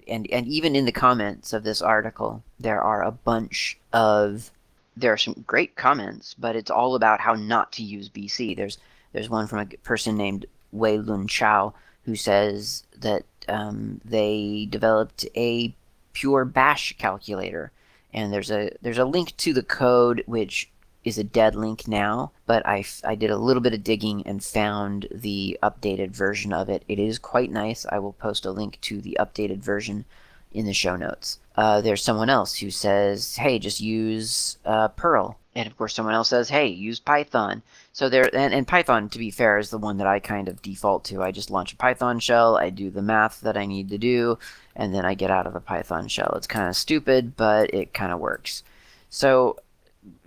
and 0.09 0.26
and 0.31 0.46
even 0.46 0.76
in 0.76 0.85
the 0.85 0.92
comments 0.92 1.53
of 1.53 1.62
this 1.62 1.83
article, 1.83 2.42
there 2.59 2.81
are 2.81 3.03
a 3.03 3.12
bunch 3.12 3.79
of 3.92 4.50
there 4.96 5.12
are 5.12 5.18
some 5.18 5.44
great 5.46 5.76
comments, 5.76 6.35
but 6.38 6.57
it's 6.57 6.70
all 6.70 6.94
about 6.94 7.20
how 7.20 7.35
not 7.35 7.72
to 7.72 7.83
use 7.83 8.09
BC. 8.09 8.57
There's 8.57 8.79
there's 9.12 9.31
one 9.31 9.46
from 9.46 9.61
a 9.61 9.66
person 9.79 10.16
named 10.16 10.46
Wei 10.72 10.98
Lun 10.98 11.26
Chao 11.26 11.74
who 12.05 12.16
says 12.16 12.85
that 12.98 13.24
um, 13.48 14.00
they 14.05 14.66
developed 14.70 15.26
a 15.37 15.74
pure 16.12 16.44
bash 16.44 16.94
calculator, 16.98 17.72
and 18.12 18.33
there's 18.33 18.50
a 18.50 18.70
there's 18.83 18.98
a 18.98 19.05
link 19.05 19.37
to 19.38 19.53
the 19.53 19.62
code 19.62 20.22
which 20.26 20.70
is 21.05 21.19
a 21.19 21.25
dead 21.25 21.55
link 21.55 21.89
now, 21.89 22.31
but 22.47 22.67
I, 22.67 22.85
I 23.05 23.15
did 23.15 23.31
a 23.31 23.37
little 23.37 23.63
bit 23.63 23.75
of 23.75 23.83
digging 23.83 24.23
and 24.27 24.45
found 24.45 25.09
the 25.11 25.59
updated 25.63 26.11
version 26.11 26.53
of 26.53 26.69
it. 26.69 26.85
It 26.89 26.99
is 26.99 27.19
quite 27.19 27.51
nice. 27.51 27.87
I 27.91 27.99
will 27.99 28.13
post 28.13 28.45
a 28.45 28.51
link 28.51 28.79
to 28.83 29.01
the 29.01 29.17
updated 29.19 29.59
version 29.59 30.05
in 30.53 30.67
the 30.67 30.75
show 30.75 30.97
notes. 30.97 31.39
Uh, 31.57 31.81
there's 31.81 32.03
someone 32.03 32.31
else 32.31 32.57
who 32.57 32.71
says, 32.71 33.37
hey, 33.37 33.59
just 33.59 33.81
use 33.81 34.59
uh, 34.65 34.89
Perl. 34.89 35.39
And 35.55 35.67
of 35.67 35.77
course, 35.77 35.95
someone 35.95 36.15
else 36.15 36.29
says, 36.29 36.49
hey, 36.49 36.69
use 36.69 37.01
Python. 37.01 37.63
So 37.93 38.09
there, 38.09 38.35
and, 38.35 38.55
and 38.55 38.69
Python, 38.69 39.09
to 39.09 39.19
be 39.19 39.31
fair, 39.31 39.59
is 39.59 39.71
the 39.71 39.79
one 39.79 39.97
that 39.99 40.07
I 40.07 40.21
kind 40.21 40.49
of 40.49 40.63
default 40.63 41.05
to. 41.07 41.23
I 41.23 41.33
just 41.33 41.51
launch 41.51 41.73
a 41.73 41.77
Python 41.77 42.21
shell, 42.21 42.57
I 42.57 42.71
do 42.71 42.91
the 42.91 43.03
math 43.03 43.41
that 43.41 43.57
I 43.57 43.67
need 43.67 43.89
to 43.91 43.99
do, 43.99 44.39
and 44.77 44.95
then 44.95 45.05
I 45.05 45.15
get 45.15 45.31
out 45.31 45.47
of 45.47 45.53
the 45.53 45.61
Python 45.61 46.09
shell. 46.09 46.33
It's 46.37 46.47
kind 46.47 46.69
of 46.69 46.77
stupid, 46.77 47.37
but 47.37 47.75
it 47.75 47.93
kind 47.93 48.13
of 48.13 48.21
works. 48.21 48.63
So 49.09 49.57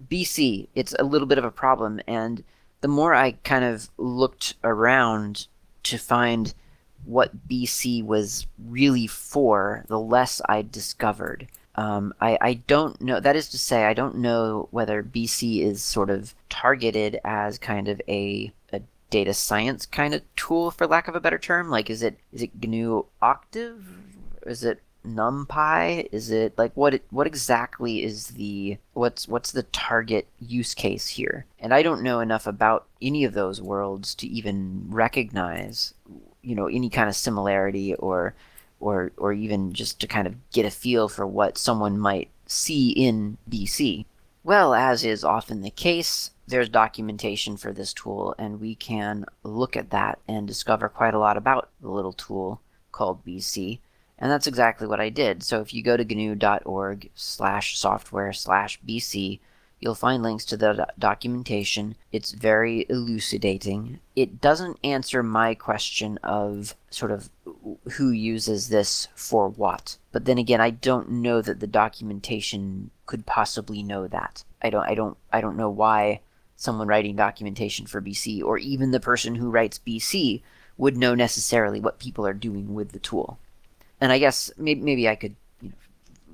BC, 0.09 0.67
it's 0.75 0.95
a 0.99 1.03
little 1.03 1.27
bit 1.27 1.37
of 1.37 1.45
a 1.45 1.51
problem. 1.51 1.99
And 2.07 2.43
the 2.81 2.87
more 2.87 3.13
I 3.13 3.31
kind 3.43 3.65
of 3.65 3.89
looked 3.97 4.55
around 4.63 5.47
to 5.83 5.97
find 5.97 6.53
what 7.05 7.47
BC 7.47 8.03
was 8.03 8.47
really 8.63 9.07
for, 9.07 9.85
the 9.87 9.99
less 9.99 10.41
I 10.47 10.61
discovered. 10.61 11.47
Um, 11.75 12.13
I, 12.21 12.37
I 12.39 12.53
don't 12.53 13.01
know, 13.01 13.19
that 13.19 13.35
is 13.35 13.49
to 13.49 13.57
say, 13.57 13.85
I 13.85 13.93
don't 13.93 14.17
know 14.17 14.67
whether 14.71 15.03
BC 15.03 15.61
is 15.61 15.81
sort 15.81 16.09
of 16.09 16.35
targeted 16.49 17.19
as 17.25 17.57
kind 17.57 17.87
of 17.87 17.99
a, 18.07 18.53
a 18.71 18.81
data 19.09 19.33
science 19.33 19.85
kind 19.85 20.13
of 20.13 20.21
tool, 20.35 20.71
for 20.71 20.85
lack 20.87 21.07
of 21.07 21.15
a 21.15 21.19
better 21.19 21.39
term. 21.39 21.69
Like, 21.69 21.89
is 21.89 22.03
it 22.03 22.17
is 22.31 22.43
it 22.43 22.51
GNU 22.61 23.05
Octave? 23.21 23.85
Is 24.45 24.63
it 24.63 24.81
numpy? 25.05 26.07
Is 26.11 26.31
it 26.31 26.57
like 26.57 26.71
what 26.75 26.95
it, 26.95 27.03
what 27.09 27.27
exactly 27.27 28.03
is 28.03 28.27
the 28.27 28.77
what's 28.93 29.27
what's 29.27 29.51
the 29.51 29.63
target 29.63 30.27
use 30.39 30.73
case 30.73 31.07
here? 31.07 31.45
And 31.59 31.73
i 31.73 31.81
don't 31.81 32.03
know 32.03 32.19
enough 32.19 32.47
about 32.47 32.87
any 33.01 33.23
of 33.23 33.33
those 33.33 33.61
worlds 33.61 34.15
to 34.15 34.27
even 34.27 34.85
recognize 34.89 35.93
you 36.43 36.55
know 36.55 36.67
any 36.67 36.89
kind 36.89 37.09
of 37.09 37.15
similarity 37.15 37.95
or 37.95 38.35
or 38.79 39.11
or 39.17 39.33
even 39.33 39.73
just 39.73 39.99
to 39.99 40.07
kind 40.07 40.27
of 40.27 40.35
get 40.51 40.65
a 40.65 40.69
feel 40.69 41.09
for 41.09 41.25
what 41.25 41.57
someone 41.57 41.97
might 41.97 42.29
see 42.45 42.91
in 42.91 43.37
bc 43.49 44.05
well 44.43 44.73
as 44.73 45.03
is 45.03 45.23
often 45.23 45.61
the 45.61 45.71
case 45.71 46.31
there's 46.45 46.69
documentation 46.69 47.55
for 47.55 47.71
this 47.71 47.93
tool 47.93 48.35
and 48.37 48.59
we 48.59 48.75
can 48.75 49.25
look 49.43 49.77
at 49.77 49.89
that 49.89 50.19
and 50.27 50.45
discover 50.45 50.89
quite 50.89 51.13
a 51.13 51.19
lot 51.19 51.37
about 51.37 51.69
the 51.81 51.89
little 51.89 52.13
tool 52.13 52.61
called 52.91 53.25
bc 53.25 53.79
and 54.23 54.31
that's 54.31 54.47
exactly 54.47 54.87
what 54.87 55.01
I 55.01 55.09
did. 55.09 55.43
So 55.43 55.59
if 55.59 55.73
you 55.73 55.83
go 55.83 55.97
to 55.97 56.05
gnu.org 56.05 57.09
slash 57.13 57.77
software 57.77 58.31
slash 58.31 58.79
BC, 58.87 59.41
you'll 59.81 59.95
find 59.95 60.23
links 60.23 60.45
to 60.45 60.55
the 60.55 60.87
documentation. 60.97 61.95
It's 62.13 62.31
very 62.31 62.85
elucidating. 62.87 63.99
It 64.15 64.39
doesn't 64.39 64.79
answer 64.81 65.23
my 65.23 65.55
question 65.55 66.19
of 66.23 66.73
sort 66.89 67.11
of 67.11 67.29
who 67.95 68.11
uses 68.11 68.69
this 68.69 69.09
for 69.13 69.49
what. 69.49 69.97
But 70.13 70.23
then 70.23 70.37
again, 70.37 70.61
I 70.61 70.69
don't 70.69 71.11
know 71.11 71.41
that 71.41 71.59
the 71.59 71.67
documentation 71.67 72.91
could 73.05 73.25
possibly 73.25 73.83
know 73.83 74.07
that. 74.07 74.45
I 74.61 74.69
don't 74.69 74.87
I 74.87 74.95
don't 74.95 75.17
I 75.33 75.41
don't 75.41 75.57
know 75.57 75.69
why 75.69 76.21
someone 76.55 76.87
writing 76.87 77.17
documentation 77.17 77.87
for 77.87 78.01
BC 78.01 78.41
or 78.41 78.57
even 78.57 78.91
the 78.91 79.01
person 79.01 79.35
who 79.35 79.49
writes 79.49 79.81
BC 79.85 80.41
would 80.77 80.95
know 80.95 81.13
necessarily 81.13 81.81
what 81.81 81.99
people 81.99 82.25
are 82.25 82.33
doing 82.33 82.73
with 82.73 82.93
the 82.93 82.99
tool 82.99 83.37
and 84.03 84.11
I 84.11 84.19
guess 84.19 84.51
maybe, 84.57 84.81
maybe 84.81 85.07
I 85.07 85.15
could 85.15 85.33
you 85.61 85.69
know, 85.69 85.75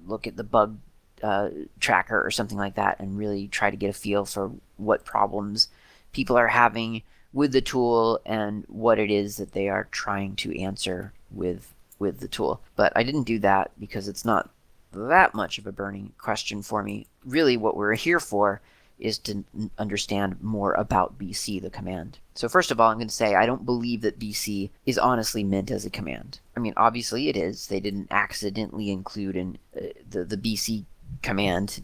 look 0.08 0.26
at 0.26 0.36
the 0.36 0.44
bug 0.44 0.80
uh, 1.22 1.50
tracker 1.80 2.20
or 2.20 2.32
something 2.32 2.58
like 2.58 2.74
that 2.76 3.00
and 3.00 3.16
really 3.16 3.48
try 3.48 3.70
to 3.70 3.78
get 3.78 3.92
a 3.92 3.94
feel 3.94 4.26
for 4.26 4.52
what 4.78 5.06
problems 5.06 5.68
people 6.12 6.36
are 6.36 6.48
having 6.48 7.04
with 7.32 7.52
the 7.52 7.62
tool 7.62 8.20
and 8.26 8.66
what 8.70 8.98
it 8.98 9.12
is 9.12 9.38
that 9.38 9.52
they 9.52 9.70
are 9.70 9.88
trying 9.92 10.36
to 10.38 10.60
answer 10.60 11.14
with 11.30 11.72
with 12.00 12.22
the 12.22 12.28
tool. 12.28 12.60
But 12.76 12.92
I 12.96 13.04
didn't 13.04 13.24
do 13.24 13.38
that 13.40 13.70
because 13.80 14.08
it's 14.08 14.26
not 14.26 14.50
that 14.94 15.36
much 15.36 15.60
of 15.60 15.68
a 15.68 15.72
burning 15.72 16.14
question 16.18 16.64
for 16.64 16.82
me. 16.82 17.06
Really, 17.24 17.56
what 17.56 17.78
we're 17.78 17.94
here 17.94 18.20
for 18.20 18.62
is 19.00 19.18
to 19.20 19.44
understand 19.78 20.42
more 20.42 20.74
about 20.74 21.18
BC, 21.18 21.62
the 21.62 21.70
command. 21.70 22.20
So 22.36 22.48
first 22.50 22.72
of 22.72 22.80
all, 22.80 22.90
I'm 22.90 22.98
going 22.98 23.08
to 23.08 23.14
say 23.14 23.36
I 23.36 23.46
don't 23.46 23.66
believe 23.66 24.02
that 24.02 24.20
BC 24.20 24.70
is 24.86 24.98
honestly 24.98 25.44
meant 25.44 25.72
as 25.72 25.86
a 25.86 25.90
command. 25.90 26.40
I 26.56 26.60
mean, 26.60 26.74
obviously 26.78 27.30
it 27.30 27.38
is. 27.38 27.68
They 27.68 27.80
didn't 27.80 28.08
accidentally 28.12 28.92
include 28.92 29.36
in 29.36 29.58
uh, 29.76 29.88
the 30.10 30.26
the 30.26 30.38
BC 30.38 30.86
command 31.22 31.84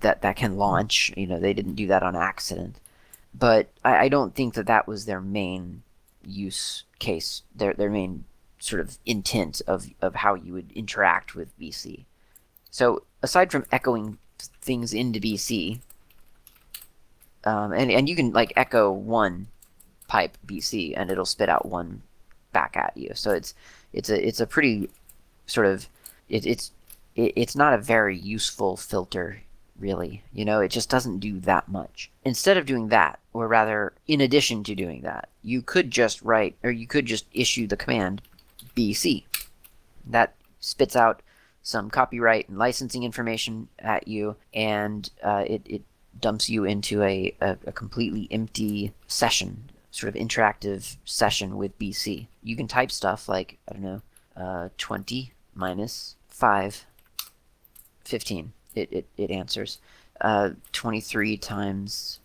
that 0.00 0.22
that 0.22 0.36
can 0.36 0.56
launch. 0.56 1.12
You 1.16 1.26
know, 1.26 1.38
they 1.38 1.54
didn't 1.54 1.74
do 1.74 1.86
that 1.88 2.02
on 2.02 2.16
accident. 2.16 2.80
But 3.34 3.68
I, 3.84 4.04
I 4.04 4.08
don't 4.08 4.34
think 4.34 4.54
that 4.54 4.66
that 4.66 4.86
was 4.86 5.06
their 5.06 5.20
main 5.20 5.82
use 6.24 6.84
case. 6.98 7.42
Their 7.54 7.74
their 7.74 7.90
main 7.90 8.24
sort 8.58 8.80
of 8.80 8.98
intent 9.04 9.60
of 9.66 9.86
of 10.00 10.16
how 10.16 10.34
you 10.34 10.52
would 10.52 10.72
interact 10.72 11.34
with 11.34 11.58
BC. 11.58 12.04
So 12.70 13.04
aside 13.22 13.52
from 13.52 13.66
echoing 13.70 14.18
things 14.60 14.92
into 14.92 15.20
BC, 15.20 15.80
um, 17.44 17.72
and 17.72 17.90
and 17.90 18.08
you 18.08 18.16
can 18.16 18.32
like 18.32 18.52
echo 18.56 18.90
one 18.90 19.48
pipe 20.08 20.36
BC 20.46 20.94
and 20.96 21.10
it'll 21.10 21.24
spit 21.24 21.48
out 21.48 21.66
one 21.66 22.02
back 22.52 22.76
at 22.76 22.96
you. 22.96 23.10
So 23.14 23.30
it's 23.30 23.54
it's 23.92 24.10
a 24.10 24.26
it's 24.26 24.40
a 24.40 24.46
pretty 24.46 24.90
sort 25.46 25.66
of 25.66 25.88
it, 26.28 26.46
it's 26.46 26.72
it, 27.14 27.32
it's 27.36 27.56
not 27.56 27.74
a 27.74 27.78
very 27.78 28.16
useful 28.16 28.76
filter 28.76 29.42
really. 29.78 30.22
You 30.32 30.44
know, 30.44 30.60
it 30.60 30.68
just 30.68 30.88
doesn't 30.88 31.18
do 31.18 31.40
that 31.40 31.68
much. 31.68 32.10
Instead 32.24 32.56
of 32.56 32.66
doing 32.66 32.88
that, 32.88 33.18
or 33.32 33.48
rather, 33.48 33.92
in 34.06 34.20
addition 34.20 34.62
to 34.64 34.74
doing 34.74 35.02
that, 35.02 35.28
you 35.42 35.62
could 35.62 35.90
just 35.90 36.22
write 36.22 36.56
or 36.62 36.70
you 36.70 36.86
could 36.86 37.06
just 37.06 37.26
issue 37.32 37.66
the 37.66 37.76
command 37.76 38.22
BC. 38.76 39.24
That 40.06 40.34
spits 40.60 40.96
out 40.96 41.22
some 41.62 41.90
copyright 41.90 42.48
and 42.48 42.58
licensing 42.58 43.04
information 43.04 43.68
at 43.78 44.06
you, 44.06 44.36
and 44.52 45.10
uh, 45.22 45.44
it, 45.46 45.62
it 45.64 45.82
dumps 46.24 46.48
you 46.48 46.64
into 46.64 47.02
a, 47.02 47.36
a, 47.42 47.58
a 47.66 47.72
completely 47.72 48.26
empty 48.30 48.94
session, 49.06 49.68
sort 49.90 50.08
of 50.08 50.18
interactive 50.18 50.96
session 51.04 51.58
with 51.58 51.78
BC. 51.78 52.28
You 52.42 52.56
can 52.56 52.66
type 52.66 52.90
stuff 52.90 53.28
like, 53.28 53.58
I 53.68 53.74
don't 53.74 53.82
know, 53.82 54.02
uh, 54.34 54.68
20 54.78 55.34
minus 55.54 56.16
5, 56.28 56.86
15. 58.06 58.52
It, 58.74 58.90
it, 58.90 59.06
it 59.18 59.30
answers. 59.30 59.80
Uh, 60.18 60.52
23 60.72 61.36
times 61.36 62.20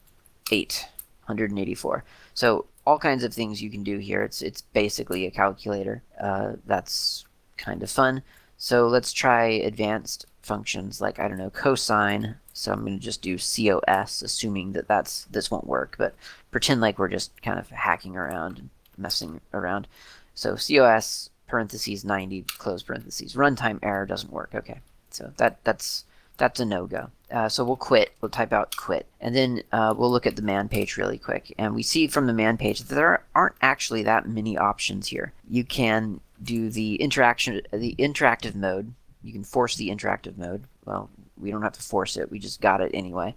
8, 0.50 0.86
184. 1.26 2.06
So 2.34 2.68
all 2.88 3.00
kinds 3.00 3.26
of 3.26 3.34
things 3.34 3.62
you 3.62 3.70
can 3.70 3.84
do 3.84 3.98
here. 3.98 4.24
It's, 4.24 4.42
it's 4.42 4.62
basically 4.62 5.26
a 5.26 5.32
calculator. 5.32 6.04
Uh, 6.18 6.54
that's 6.66 7.26
kind 7.58 7.84
of 7.84 7.92
fun. 7.92 8.24
So 8.56 8.88
let's 8.88 9.12
try 9.12 9.48
advanced 9.48 10.26
functions 10.50 11.00
like, 11.00 11.20
I 11.20 11.28
don't 11.30 11.38
know, 11.38 11.50
cosine 11.50 12.36
so 12.60 12.74
I'm 12.74 12.82
going 12.82 13.00
to 13.00 13.00
just 13.00 13.22
do 13.22 13.38
COS, 13.38 14.22
assuming 14.22 14.74
that 14.74 14.90
that's 14.90 15.24
this 15.32 15.50
won't 15.50 15.66
work, 15.66 15.96
but 15.98 16.14
pretend 16.52 16.82
like 16.82 17.00
we're 17.00 17.08
just 17.08 17.42
kind 17.42 17.58
of 17.58 17.70
hacking 17.70 18.18
around 18.18 18.58
and 18.58 18.70
messing 18.98 19.40
around. 19.54 19.88
So 20.36 20.58
COS 20.58 21.30
parentheses 21.48 22.04
90 22.04 22.42
close 22.58 22.84
parentheses. 22.84 23.36
Runtime 23.36 23.80
error 23.82 24.06
doesn't 24.06 24.34
work. 24.34 24.52
Okay, 24.54 24.82
so 25.10 25.32
that 25.38 25.64
that's 25.64 26.04
that's 26.36 26.60
a 26.60 26.66
no-go. 26.66 27.12
Uh, 27.32 27.48
so 27.48 27.64
we'll 27.64 27.78
quit. 27.78 28.12
We'll 28.20 28.30
type 28.30 28.52
out 28.52 28.76
quit, 28.76 29.06
and 29.22 29.34
then 29.34 29.64
uh, 29.72 29.94
we'll 29.98 30.12
look 30.12 30.28
at 30.28 30.36
the 30.36 30.42
man 30.42 30.68
page 30.68 30.98
really 30.98 31.18
quick. 31.18 31.56
And 31.58 31.74
we 31.74 31.82
see 31.82 32.08
from 32.08 32.28
the 32.28 32.34
man 32.34 32.58
page 32.58 32.80
that 32.80 32.94
there 32.94 33.24
aren't 33.36 33.56
actually 33.62 34.04
that 34.04 34.28
many 34.28 34.58
options 34.58 35.08
here. 35.08 35.32
You 35.50 35.64
can 35.64 36.20
do 36.44 36.70
the 36.70 36.96
interaction, 36.96 37.62
the 37.72 37.96
interactive 37.98 38.54
mode. 38.54 38.94
You 39.22 39.34
can 39.34 39.44
force 39.44 39.76
the 39.76 39.90
interactive 39.90 40.38
mode. 40.38 40.64
Well, 40.86 41.10
we 41.38 41.52
don't 41.52 41.62
have 41.62 41.74
to 41.74 41.82
force 41.82 42.18
it. 42.18 42.32
We 42.32 42.40
just 42.40 42.62
got 42.62 42.82
it 42.82 42.92
anyway. 42.94 43.36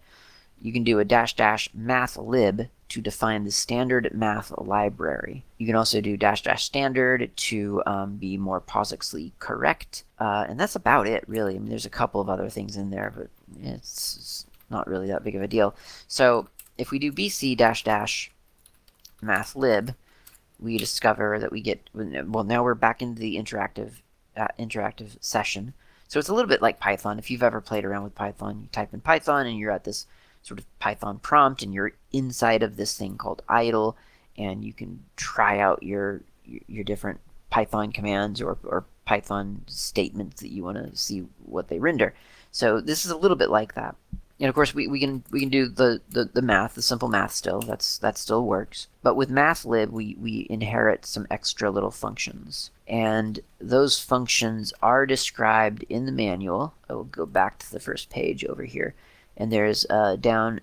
You 0.61 0.73
can 0.73 0.85
do 0.85 1.01
a 1.01 1.05
dash 1.05 1.35
dash 1.35 1.69
mathlib 1.77 2.69
to 2.89 3.01
define 3.01 3.45
the 3.45 3.51
standard 3.51 4.11
math 4.15 4.53
library. 4.59 5.45
You 5.59 5.67
can 5.67 5.75
also 5.75 6.01
do 6.01 6.17
dash 6.17 6.43
dash 6.43 6.65
standard 6.65 7.31
to 7.37 7.83
um, 7.87 8.17
be 8.17 8.37
more 8.37 8.61
POSIXly 8.61 9.33
correct. 9.39 10.05
Uh, 10.21 10.47
and 10.49 10.61
that's 10.61 10.77
about 10.77 11.09
it, 11.09 11.25
really. 11.27 11.57
I 11.57 11.59
mean, 11.59 11.69
there's 11.69 11.87
a 11.87 11.91
couple 11.91 12.21
of 12.21 12.29
other 12.29 12.49
things 12.49 12.77
in 12.77 12.91
there, 12.91 13.13
but 13.17 13.29
it's, 13.61 14.17
it's 14.17 14.47
not 14.71 14.87
really 14.87 15.09
that 15.09 15.25
big 15.25 15.35
of 15.35 15.43
a 15.43 15.49
deal. 15.49 15.75
So 16.07 16.49
if 16.79 16.91
we 16.91 16.99
do 16.99 17.13
bc 17.13 17.57
dash 17.57 17.83
dash 17.83 18.31
mathlib, 19.23 19.95
we 20.61 20.79
discover 20.79 21.39
that 21.41 21.51
we 21.51 21.61
get 21.61 21.81
well. 21.93 22.45
Now 22.45 22.63
we're 22.63 22.75
back 22.75 23.03
into 23.03 23.21
the 23.21 23.37
interactive 23.37 23.95
uh, 24.37 24.49
interactive 24.59 25.17
session. 25.21 25.75
So 26.09 26.19
it's 26.19 26.29
a 26.29 26.35
little 26.35 26.49
bit 26.49 26.63
like 26.63 26.79
Python. 26.79 27.19
If 27.19 27.31
you've 27.31 27.43
ever 27.43 27.61
played 27.61 27.85
around 27.85 28.05
with 28.05 28.15
Python, 28.15 28.61
you 28.61 28.69
type 28.71 28.93
in 28.93 29.01
Python 29.01 29.47
and 29.47 29.59
you're 29.59 29.71
at 29.71 29.85
this 29.85 30.07
sort 30.43 30.59
of 30.59 30.79
Python 30.79 31.19
prompt, 31.19 31.63
and 31.63 31.73
you're 31.73 31.93
inside 32.13 32.63
of 32.63 32.77
this 32.77 32.99
thing 32.99 33.17
called 33.17 33.43
idle, 33.49 33.97
and 34.37 34.65
you 34.65 34.73
can 34.73 35.05
try 35.17 35.59
out 35.59 35.83
your 35.83 36.23
your 36.45 36.85
different 36.85 37.21
Python 37.51 37.93
commands 37.93 38.43
or, 38.43 38.59
or 38.65 38.85
Python 39.05 39.63
statements 39.67 40.41
that 40.43 40.51
you 40.51 40.65
want 40.65 40.77
to 40.79 40.97
see 40.97 41.21
what 41.45 41.69
they 41.69 41.79
render. 41.79 42.15
So 42.51 42.81
this 42.81 43.05
is 43.05 43.11
a 43.11 43.17
little 43.17 43.37
bit 43.37 43.51
like 43.51 43.75
that. 43.75 43.95
And 44.41 44.49
of 44.49 44.55
course, 44.55 44.75
we, 44.75 44.89
we 44.89 44.99
can 44.99 45.23
we 45.31 45.41
can 45.41 45.51
do 45.51 45.69
the, 45.69 46.01
the, 46.09 46.25
the 46.25 46.43
math, 46.43 46.75
the 46.75 46.83
simple 46.83 47.09
math 47.09 47.33
still. 47.33 47.61
That's 47.61 47.99
that 47.99 48.19
still 48.19 48.45
works. 48.45 48.89
But 49.03 49.15
with 49.15 49.31
mathlib, 49.31 49.91
we, 49.91 50.17
we 50.21 50.47
inherit 50.51 51.07
some 51.07 51.27
extra 51.31 51.71
little 51.71 51.91
functions. 51.91 52.71
And 52.89 53.41
those 53.61 54.01
functions 54.01 54.73
are 54.83 55.07
described 55.07 55.85
in 55.89 56.07
the 56.07 56.13
manual. 56.13 56.75
I 56.91 56.95
will 56.95 57.05
go 57.05 57.27
back 57.27 57.59
to 57.61 57.71
the 57.71 57.81
first 57.81 58.11
page 58.11 58.45
over 58.45 58.65
here. 58.65 58.95
And 59.37 59.51
there's 59.51 59.87
uh, 59.89 60.17
down 60.17 60.61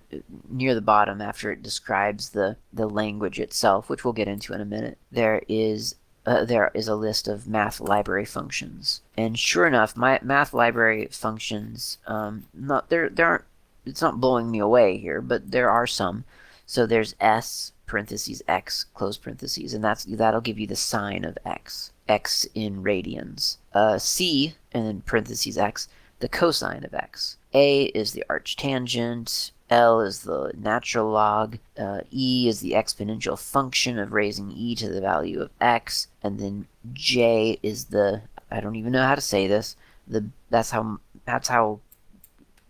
near 0.48 0.74
the 0.74 0.80
bottom, 0.80 1.20
after 1.20 1.50
it 1.50 1.62
describes 1.62 2.30
the, 2.30 2.56
the 2.72 2.88
language 2.88 3.40
itself, 3.40 3.88
which 3.88 4.04
we'll 4.04 4.12
get 4.12 4.28
into 4.28 4.52
in 4.52 4.60
a 4.60 4.64
minute, 4.64 4.98
there 5.10 5.42
is 5.48 5.96
uh, 6.26 6.44
there 6.44 6.70
is 6.74 6.86
a 6.86 6.94
list 6.94 7.26
of 7.26 7.48
math 7.48 7.80
library 7.80 8.24
functions. 8.26 9.00
And 9.16 9.38
sure 9.38 9.66
enough, 9.66 9.96
my 9.96 10.20
math 10.22 10.52
library 10.52 11.08
functions, 11.10 11.98
um, 12.06 12.44
not 12.54 12.90
there, 12.90 13.08
there 13.08 13.26
aren't 13.26 13.44
it's 13.90 14.00
not 14.00 14.20
blowing 14.20 14.50
me 14.50 14.60
away 14.60 14.96
here, 14.96 15.20
but 15.20 15.50
there 15.50 15.68
are 15.68 15.86
some. 15.86 16.24
So 16.64 16.86
there's 16.86 17.16
s 17.20 17.72
parentheses 17.86 18.40
x 18.46 18.86
close 18.94 19.18
parentheses, 19.18 19.74
and 19.74 19.82
that's 19.82 20.04
that'll 20.04 20.40
give 20.40 20.58
you 20.58 20.66
the 20.66 20.76
sine 20.76 21.24
of 21.24 21.36
x, 21.44 21.92
x 22.08 22.46
in 22.54 22.82
radians. 22.82 23.58
Uh, 23.74 23.98
c 23.98 24.54
and 24.72 24.86
then 24.86 25.00
parentheses 25.02 25.58
x, 25.58 25.88
the 26.20 26.28
cosine 26.28 26.84
of 26.84 26.94
x. 26.94 27.36
A 27.52 27.86
is 27.86 28.12
the 28.12 28.24
arctangent. 28.30 29.50
L 29.68 30.00
is 30.00 30.22
the 30.22 30.52
natural 30.56 31.10
log. 31.10 31.58
Uh, 31.78 32.00
e 32.10 32.48
is 32.48 32.60
the 32.60 32.72
exponential 32.72 33.38
function 33.38 33.98
of 33.98 34.12
raising 34.12 34.50
e 34.52 34.74
to 34.76 34.88
the 34.88 35.00
value 35.00 35.40
of 35.40 35.50
x, 35.60 36.06
and 36.22 36.38
then 36.38 36.66
J 36.92 37.58
is 37.62 37.86
the 37.86 38.22
I 38.50 38.60
don't 38.60 38.76
even 38.76 38.92
know 38.92 39.06
how 39.06 39.14
to 39.16 39.20
say 39.20 39.46
this. 39.46 39.76
The 40.06 40.24
that's 40.50 40.70
how 40.70 41.00
that's 41.24 41.48
how 41.48 41.80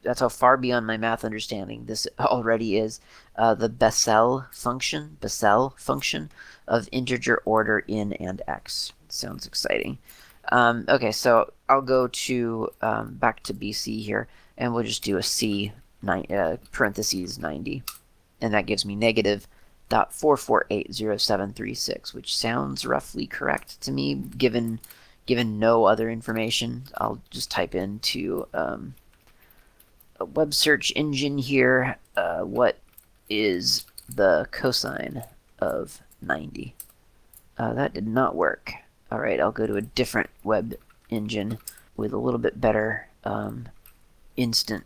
that's 0.02 0.20
how 0.20 0.28
far 0.28 0.56
beyond 0.56 0.86
my 0.86 0.96
math 0.96 1.24
understanding 1.24 1.84
this 1.84 2.06
already 2.18 2.76
is. 2.78 3.00
Uh, 3.36 3.54
the 3.54 3.68
Bessel 3.68 4.46
function, 4.52 5.16
Bessel 5.20 5.74
function 5.76 6.30
of 6.66 6.88
integer 6.92 7.42
order 7.44 7.80
in 7.86 8.12
and 8.14 8.42
x. 8.48 8.92
Sounds 9.08 9.46
exciting. 9.46 9.98
Um, 10.52 10.84
okay, 10.88 11.12
so 11.12 11.52
I'll 11.68 11.82
go 11.82 12.08
to 12.08 12.70
um, 12.80 13.14
back 13.14 13.42
to 13.44 13.54
BC 13.54 14.02
here, 14.02 14.28
and 14.56 14.74
we'll 14.74 14.84
just 14.84 15.04
do 15.04 15.16
a 15.16 15.22
C 15.22 15.72
nine, 16.02 16.26
uh, 16.30 16.56
parentheses 16.72 17.38
90, 17.38 17.82
and 18.40 18.54
that 18.54 18.66
gives 18.66 18.84
me 18.84 18.96
negative 18.96 19.46
dot 19.88 20.14
four 20.14 20.36
four 20.36 20.66
eight 20.70 20.92
zero 20.94 21.16
seven 21.16 21.52
three 21.52 21.74
six, 21.74 22.14
which 22.14 22.36
sounds 22.36 22.86
roughly 22.86 23.26
correct 23.26 23.80
to 23.82 23.92
me, 23.92 24.14
given 24.14 24.80
given 25.26 25.58
no 25.58 25.84
other 25.84 26.10
information. 26.10 26.84
I'll 26.96 27.20
just 27.30 27.50
type 27.50 27.74
into 27.74 28.46
um, 28.54 28.94
web 30.24 30.54
search 30.54 30.92
engine 30.96 31.38
here, 31.38 31.96
uh, 32.16 32.40
what 32.40 32.78
is 33.28 33.84
the 34.08 34.46
cosine 34.50 35.22
of 35.58 36.02
90? 36.20 36.74
Uh, 37.58 37.74
that 37.74 37.94
did 37.94 38.06
not 38.06 38.34
work. 38.34 38.72
Alright, 39.12 39.40
I'll 39.40 39.52
go 39.52 39.66
to 39.66 39.76
a 39.76 39.82
different 39.82 40.30
web 40.44 40.74
engine 41.10 41.58
with 41.96 42.12
a 42.12 42.18
little 42.18 42.38
bit 42.38 42.60
better 42.60 43.08
um, 43.24 43.68
instant 44.36 44.84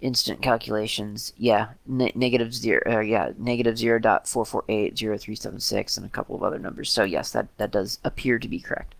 instant 0.00 0.42
calculations. 0.42 1.32
Yeah, 1.36 1.68
ne 1.86 2.12
negative 2.14 2.54
zero. 2.54 2.82
Uh, 2.86 3.00
yeah, 3.00 3.32
negative 3.38 3.78
zero 3.78 3.98
dot 3.98 4.28
four 4.28 4.44
four 4.44 4.64
eight 4.68 4.98
zero 4.98 5.16
three 5.16 5.34
seven 5.34 5.60
six 5.60 5.96
and 5.96 6.06
a 6.06 6.10
couple 6.10 6.36
of 6.36 6.42
other 6.42 6.58
numbers. 6.58 6.90
So 6.90 7.04
yes, 7.04 7.30
that 7.32 7.48
that 7.56 7.70
does 7.70 7.98
appear 8.04 8.38
to 8.38 8.48
be 8.48 8.60
correct. 8.60 8.94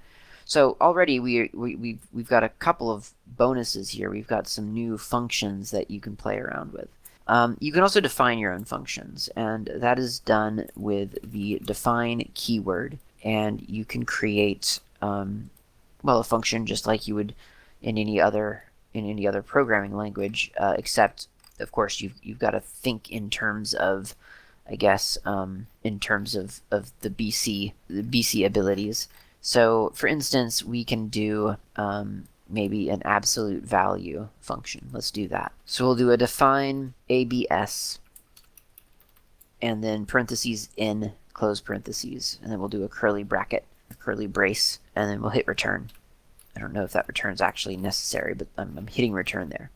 So 0.45 0.77
already 0.81 1.21
we, 1.21 1.51
we, 1.55 1.77
we've, 1.77 2.07
we've 2.13 2.29
got 2.29 2.45
a 2.45 2.49
couple 2.51 2.91
of 2.91 3.11
bonuses 3.27 3.91
here. 3.91 4.11
We've 4.11 4.27
got 4.27 4.47
some 4.47 4.73
new 4.73 4.99
functions 4.99 5.71
that 5.71 5.91
you 5.91 6.01
can 6.01 6.17
play 6.17 6.39
around 6.39 6.73
with. 6.73 6.89
Um, 7.27 7.57
you 7.61 7.73
can 7.73 7.83
also 7.83 8.01
define 8.01 8.39
your 8.39 8.53
own 8.53 8.65
functions, 8.65 9.29
and 9.35 9.71
that 9.75 9.99
is 9.99 10.19
done 10.19 10.69
with 10.77 11.19
the 11.33 11.59
define 11.65 12.29
keyword. 12.35 12.99
And 13.23 13.65
you 13.67 13.87
can 13.87 14.05
create, 14.05 14.81
um, 15.01 15.49
well, 16.03 16.21
a 16.21 16.25
function 16.25 16.67
just 16.67 16.87
like 16.87 17.09
you 17.09 17.15
would 17.15 17.35
in 17.81 17.97
any 17.97 18.21
other 18.21 18.65
in 18.93 19.09
any 19.09 19.27
other 19.27 19.43
programming 19.43 19.97
language, 19.97 20.53
uh, 20.59 20.75
except 20.79 21.29
of 21.59 21.73
course 21.73 22.01
you've 22.01 22.15
you've 22.23 22.39
got 22.39 22.51
to 22.51 22.61
think 22.61 23.11
in 23.11 23.31
terms 23.31 23.73
of, 23.73 24.15
I 24.69 24.77
guess, 24.77 25.17
um, 25.25 25.67
in 25.83 26.01
terms 26.01 26.35
of 26.35 26.61
of 26.71 26.93
the 27.01 27.11
BC 27.11 27.73
the 27.89 28.03
BC 28.03 28.45
abilities. 28.45 29.09
So 29.47 29.93
for 29.95 30.07
instance, 30.07 30.65
we 30.65 30.85
can 30.85 31.09
do 31.09 31.57
um, 31.77 32.25
maybe 32.49 32.89
an 32.89 33.03
absolute 33.05 33.63
value 33.63 34.29
function. 34.41 34.89
Let's 34.91 35.11
do 35.11 35.29
that. 35.29 35.53
So 35.67 35.85
we'll 35.85 35.97
do 35.97 36.11
a 36.11 36.17
define 36.17 36.95
abs 37.11 38.01
and 39.61 39.85
then 39.85 40.07
parentheses 40.07 40.71
in 40.79 41.13
close 41.35 41.61
parentheses 41.61 42.39
and 42.43 42.51
then 42.51 42.59
we'll 42.59 42.71
do 42.71 42.85
a 42.85 42.89
curly 42.89 43.23
bracket, 43.23 43.67
a 43.91 43.95
curly 43.95 44.27
brace, 44.27 44.81
and 44.97 45.11
then 45.11 45.21
we'll 45.21 45.31
hit 45.31 45.47
return. 45.47 45.91
I 46.57 46.61
don't 46.61 46.73
know 46.73 46.85
if 46.85 46.93
that 46.93 47.07
return's 47.07 47.43
actually 47.43 47.77
necessary, 47.77 48.33
but 48.33 48.49
I'm, 48.57 48.79
I'm 48.79 48.87
hitting 48.87 49.13
return 49.13 49.51
there. 49.51 49.71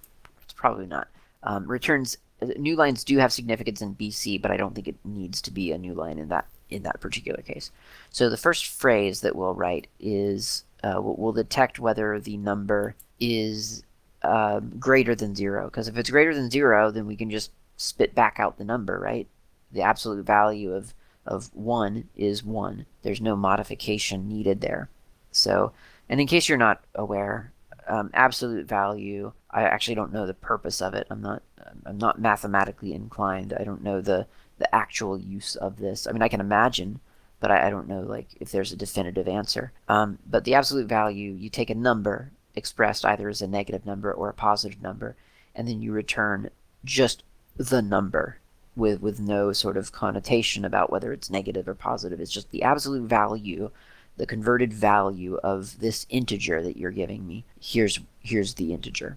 It's 0.45 0.55
probably 0.55 0.87
not. 0.87 1.09
Um, 1.43 1.71
returns 1.71 2.17
new 2.57 2.75
lines 2.75 3.05
do 3.05 3.19
have 3.19 3.35
significance 3.35 3.83
in 3.83 3.95
BC, 3.95 4.41
but 4.41 4.51
I 4.51 4.57
don't 4.57 4.75
think 4.75 4.89
it 4.89 4.97
needs 5.05 5.43
to 5.43 5.51
be 5.51 5.73
a 5.73 5.79
new 5.79 5.93
line 5.93 6.19
in 6.19 6.29
that 6.29 6.47
in 6.71 6.83
that 6.83 7.01
particular 7.01 7.43
case. 7.43 7.71
So 8.11 8.29
the 8.29 8.37
first 8.37 8.67
phrase 8.67 9.21
that 9.21 9.37
we'll 9.37 9.55
write 9.55 9.87
is 9.99 10.65
uh, 10.83 11.01
we'll 11.01 11.33
detect 11.33 11.79
whether 11.79 12.21
the 12.21 12.37
number 12.37 12.95
is 13.19 13.83
uh, 14.23 14.61
greater 14.61 15.15
than 15.15 15.35
zero. 15.35 15.67
Because 15.67 15.89
if 15.89 15.97
it's 15.97 16.11
greater 16.11 16.35
than 16.35 16.51
zero, 16.51 16.91
then 16.91 17.07
we 17.07 17.17
can 17.17 17.31
just 17.31 17.51
spit 17.77 18.15
back 18.15 18.37
out 18.39 18.59
the 18.59 18.65
number, 18.65 18.99
right? 18.99 19.29
The 19.73 19.83
absolute 19.83 20.25
value 20.25 20.73
of, 20.73 20.95
of 21.27 21.55
1 21.55 22.09
is 22.17 22.45
1. 22.45 22.87
There's 23.03 23.21
no 23.21 23.37
modification 23.37 24.29
needed 24.29 24.61
there. 24.61 24.89
So, 25.31 25.73
and 26.09 26.21
in 26.21 26.27
case 26.27 26.49
you're 26.49 26.59
not 26.59 26.83
aware, 26.95 27.53
um, 27.87 28.11
absolute 28.15 28.67
value, 28.67 29.33
I 29.51 29.63
actually 29.63 29.95
don't 29.95 30.13
know 30.13 30.27
the 30.27 30.35
purpose 30.35 30.81
of 30.83 30.95
it. 30.95 31.07
I'm 31.11 31.23
not, 31.23 31.43
I'm 31.87 31.99
not 31.99 32.21
mathematically 32.21 32.93
inclined. 32.93 33.55
I 33.59 33.65
don't 33.65 33.83
know 33.83 34.01
the 34.01 34.27
the 34.59 34.73
actual 34.75 35.19
use 35.19 35.57
of 35.57 35.79
this. 35.79 36.07
I 36.07 36.13
mean, 36.13 36.23
I 36.23 36.29
can 36.29 36.41
imagine, 36.41 37.01
but 37.41 37.51
I, 37.51 37.69
I 37.69 37.71
don't 37.71 37.89
know 37.89 38.01
like 38.01 38.29
if 38.41 38.51
there's 38.51 38.73
a 38.73 38.77
definitive 38.77 39.29
answer. 39.29 39.73
Um, 39.89 40.19
but 40.29 40.45
the 40.45 40.55
absolute 40.55 40.89
value, 40.89 41.33
you 41.33 41.49
take 41.49 41.71
a 41.71 41.75
number 41.75 42.31
expressed 42.55 43.05
either 43.05 43.29
as 43.29 43.41
a 43.41 43.47
negative 43.47 43.87
number 43.87 44.13
or 44.13 44.29
a 44.29 44.35
positive 44.35 44.83
number, 44.83 45.17
and 45.55 45.69
then 45.69 45.81
you 45.81 45.93
return 45.93 46.51
just 46.85 47.23
the 47.57 47.83
number 47.83 48.39
with 48.77 49.01
with 49.01 49.21
no 49.21 49.53
sort 49.53 49.77
of 49.77 49.93
connotation 49.93 50.65
about 50.65 50.91
whether 50.91 51.13
it's 51.13 51.31
negative 51.31 51.69
or 51.69 51.75
positive. 51.75 52.21
It's 52.21 52.33
just 52.33 52.51
the 52.51 52.63
absolute 52.63 53.09
value, 53.09 53.71
the 54.17 54.27
converted 54.27 54.73
value 54.73 55.37
of 55.37 55.81
this 55.81 56.07
integer 56.09 56.63
that 56.63 56.77
you're 56.77 56.91
giving 56.91 57.27
me. 57.27 57.45
Here's 57.61 58.01
here's 58.21 58.55
the 58.55 58.73
integer. 58.73 59.17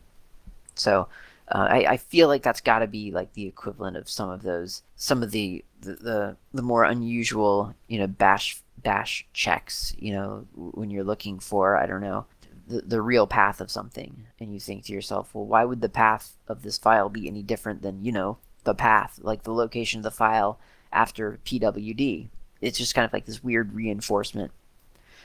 So 0.75 1.07
uh, 1.51 1.67
I, 1.69 1.85
I 1.93 1.97
feel 1.97 2.27
like 2.27 2.43
that's 2.43 2.61
got 2.61 2.79
to 2.79 2.87
be 2.87 3.11
like 3.11 3.33
the 3.33 3.45
equivalent 3.45 3.97
of 3.97 4.09
some 4.09 4.29
of 4.29 4.41
those, 4.41 4.83
some 4.95 5.21
of 5.21 5.31
the, 5.31 5.63
the, 5.81 5.93
the 5.93 6.37
the 6.53 6.61
more 6.61 6.83
unusual, 6.83 7.75
you 7.87 7.99
know, 7.99 8.07
bash 8.07 8.61
bash 8.77 9.27
checks. 9.33 9.93
You 9.97 10.13
know, 10.13 10.47
when 10.55 10.89
you're 10.89 11.03
looking 11.03 11.39
for, 11.39 11.77
I 11.77 11.85
don't 11.85 12.01
know, 12.01 12.25
the, 12.67 12.81
the 12.81 13.01
real 13.01 13.27
path 13.27 13.59
of 13.59 13.69
something, 13.69 14.27
and 14.39 14.53
you 14.53 14.59
think 14.59 14.85
to 14.85 14.93
yourself, 14.93 15.33
well, 15.33 15.45
why 15.45 15.65
would 15.65 15.81
the 15.81 15.89
path 15.89 16.37
of 16.47 16.61
this 16.61 16.77
file 16.77 17.09
be 17.09 17.27
any 17.27 17.43
different 17.43 17.81
than 17.81 18.03
you 18.03 18.11
know 18.11 18.37
the 18.63 18.75
path, 18.75 19.19
like 19.21 19.43
the 19.43 19.53
location 19.53 19.99
of 19.99 20.03
the 20.03 20.11
file 20.11 20.59
after 20.91 21.39
pwd? 21.45 22.27
It's 22.61 22.77
just 22.77 22.95
kind 22.95 23.05
of 23.05 23.11
like 23.11 23.25
this 23.25 23.43
weird 23.43 23.73
reinforcement. 23.73 24.51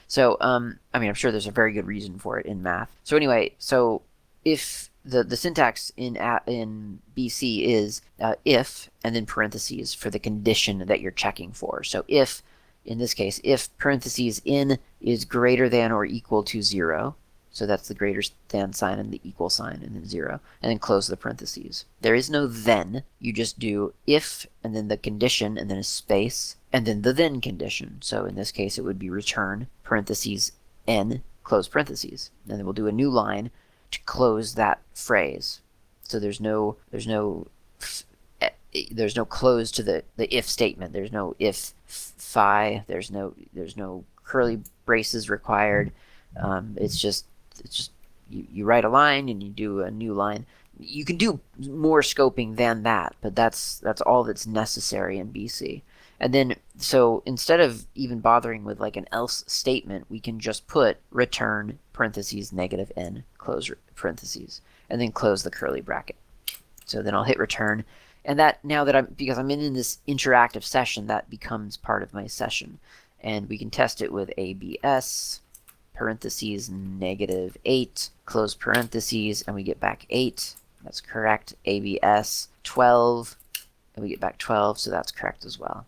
So, 0.09 0.37
um, 0.41 0.79
I 0.95 0.99
mean, 0.99 1.09
I'm 1.09 1.15
sure 1.15 1.31
there's 1.31 1.47
a 1.47 1.53
very 1.53 1.73
good 1.73 1.87
reason 1.87 2.19
for 2.19 2.39
it 2.39 2.47
in 2.47 2.63
math. 2.63 2.97
So 3.05 3.17
anyway, 3.17 3.55
so 3.59 4.03
if 4.45 4.91
the, 5.07 5.23
the 5.23 5.37
syntax 5.37 5.93
in 5.97 6.17
in 6.47 7.01
BC 7.17 7.65
is 7.65 8.03
uh, 8.21 8.35
if 8.45 8.91
and 9.05 9.15
then 9.15 9.25
parentheses 9.25 9.95
for 9.95 10.11
the 10.11 10.19
condition 10.19 10.87
that 10.87 11.01
you're 11.01 11.13
checking 11.13 11.53
for. 11.53 11.85
So 11.85 12.05
if, 12.09 12.43
in 12.85 12.99
this 12.99 13.15
case, 13.15 13.41
if 13.45 13.77
parentheses 13.79 14.43
in 14.45 14.79
is 15.01 15.25
greater 15.25 15.69
than 15.69 15.93
or 15.93 16.05
equal 16.05 16.43
to 16.45 16.61
zero, 16.61 17.15
so 17.51 17.65
that's 17.65 17.89
the 17.89 17.95
greater 17.95 18.23
than 18.49 18.73
sign 18.73 18.99
and 18.99 19.13
the 19.13 19.21
equal 19.23 19.49
sign 19.49 19.81
and 19.83 19.95
then 19.95 20.05
zero, 20.07 20.41
and 20.61 20.71
then 20.71 20.79
close 20.79 21.07
the 21.07 21.17
parentheses. 21.17 21.85
There 22.01 22.15
is 22.15 22.29
no 22.29 22.47
then. 22.47 23.05
You 23.19 23.33
just 23.33 23.59
do 23.59 23.95
if 24.07 24.47
and 24.63 24.75
then 24.75 24.89
the 24.89 24.97
condition 24.97 25.57
and 25.57 25.71
then 25.71 25.79
a 25.79 25.85
space 25.85 26.57
and 26.73 26.85
then 26.85 27.03
the 27.03 27.13
then 27.13 27.41
condition. 27.41 27.99
So 28.03 28.27
in 28.27 28.35
this 28.35 28.53
case, 28.53 28.77
it 28.77 28.83
would 28.83 28.99
be 28.99 29.09
return 29.09 29.69
parentheses 29.85 30.53
n 30.87 31.23
close 31.45 31.69
parentheses, 31.69 32.33
and 32.49 32.59
then 32.59 32.67
we'll 32.67 32.73
do 32.73 32.89
a 32.89 32.93
new 32.93 33.09
line 33.09 33.53
to 33.97 34.03
close 34.05 34.55
that 34.55 34.81
phrase. 34.95 35.61
So 36.05 36.21
there's 36.21 36.41
no 36.41 36.77
there's 36.91 37.07
no 37.07 37.49
there's 38.91 39.17
no 39.17 39.25
close 39.25 39.71
to 39.73 39.83
the, 39.83 40.05
the 40.17 40.35
if 40.35 40.49
statement. 40.49 40.93
There's 40.93 41.13
no 41.13 41.35
if 41.39 41.73
fi. 41.87 42.85
There's 42.87 43.11
no 43.11 43.35
there's 43.53 43.77
no 43.77 44.05
curly 44.25 44.61
braces 44.85 45.31
required. 45.31 45.93
Um, 46.41 46.77
it's 46.79 46.99
just 47.01 47.27
it's 47.65 47.77
just 47.77 47.91
you, 48.29 48.47
you 48.53 48.65
write 48.65 48.85
a 48.85 48.91
line 48.91 49.29
and 49.29 49.43
you 49.43 49.49
do 49.49 49.81
a 49.81 49.91
new 49.91 50.13
line. 50.13 50.47
You 50.79 51.05
can 51.07 51.17
do 51.17 51.41
more 51.59 52.03
scoping 52.03 52.57
than 52.57 52.83
that, 52.83 53.17
but 53.21 53.35
that's 53.35 53.79
that's 53.79 54.03
all 54.03 54.25
that's 54.25 54.47
necessary 54.47 55.19
in 55.19 55.33
BC. 55.33 55.83
And 56.19 56.33
then, 56.33 56.57
so 56.79 57.23
instead 57.27 57.61
of 57.61 57.87
even 57.95 58.21
bothering 58.21 58.65
with 58.65 58.81
like 58.81 58.97
an 58.97 59.07
else 59.13 59.45
statement, 59.47 60.07
we 60.09 60.21
can 60.21 60.41
just 60.41 60.67
put 60.67 60.99
return 61.11 61.79
parentheses 61.93 62.53
negative 62.53 62.91
n 62.97 63.25
close 63.39 63.71
parentheses 63.95 64.61
and 64.89 65.01
then 65.01 65.13
close 65.13 65.43
the 65.43 65.51
curly 65.51 65.81
bracket. 65.81 66.17
So 66.85 67.03
then 67.03 67.15
I'll 67.15 67.25
hit 67.25 67.39
return. 67.39 67.85
And 68.25 68.39
that 68.39 68.65
now 68.65 68.85
that 68.85 68.97
I'm, 68.97 69.15
because 69.17 69.39
I'm 69.39 69.51
in 69.51 69.75
this 69.75 69.99
interactive 70.09 70.65
session, 70.65 71.07
that 71.07 71.31
becomes 71.31 71.77
part 71.77 72.03
of 72.03 72.15
my 72.15 72.27
session. 72.27 72.79
And 73.21 73.49
we 73.49 73.59
can 73.59 73.71
test 73.71 74.01
it 74.01 74.13
with 74.13 74.33
ABS 74.37 75.41
parentheses 75.95 76.69
negative 76.71 77.57
8, 77.65 78.11
close 78.27 78.55
parentheses, 78.55 79.43
and 79.43 79.57
we 79.57 79.63
get 79.63 79.81
back 79.81 80.07
8. 80.11 80.55
That's 80.85 81.01
correct. 81.01 81.55
ABS 81.65 82.49
12, 82.65 83.37
and 83.95 84.03
we 84.03 84.11
get 84.11 84.21
back 84.21 84.39
12, 84.39 84.79
so 84.79 84.91
that's 84.91 85.11
correct 85.11 85.45
as 85.45 85.59
well. 85.59 85.87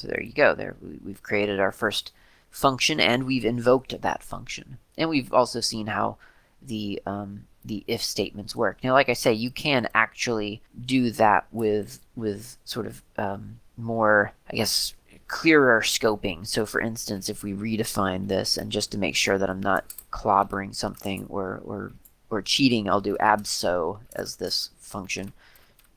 So 0.00 0.08
there 0.08 0.22
you 0.22 0.32
go. 0.32 0.54
There 0.54 0.76
we've 1.04 1.22
created 1.22 1.60
our 1.60 1.72
first 1.72 2.12
function, 2.50 3.00
and 3.00 3.24
we've 3.24 3.44
invoked 3.44 4.00
that 4.00 4.22
function. 4.22 4.78
And 4.96 5.08
we've 5.10 5.32
also 5.32 5.60
seen 5.60 5.88
how 5.88 6.16
the 6.62 7.02
um, 7.06 7.44
the 7.64 7.84
if 7.86 8.02
statements 8.02 8.56
work. 8.56 8.78
Now, 8.82 8.92
like 8.92 9.08
I 9.08 9.14
say, 9.14 9.32
you 9.32 9.50
can 9.50 9.88
actually 9.94 10.62
do 10.80 11.10
that 11.12 11.46
with 11.52 12.00
with 12.16 12.56
sort 12.64 12.86
of 12.86 13.02
um, 13.18 13.60
more, 13.76 14.32
I 14.50 14.56
guess, 14.56 14.94
clearer 15.30 15.80
scoping. 15.80 16.46
So 16.46 16.66
for 16.66 16.80
instance, 16.80 17.28
if 17.28 17.42
we 17.42 17.52
redefine 17.52 18.28
this 18.28 18.56
and 18.56 18.72
just 18.72 18.90
to 18.92 18.98
make 18.98 19.16
sure 19.16 19.38
that 19.38 19.50
I'm 19.50 19.60
not 19.60 19.84
clobbering 20.10 20.74
something 20.74 21.26
or, 21.28 21.60
or, 21.64 21.92
or 22.30 22.42
cheating, 22.42 22.88
I'll 22.88 23.00
do 23.00 23.16
abso 23.20 24.00
as 24.14 24.36
this 24.36 24.70
function. 24.78 25.32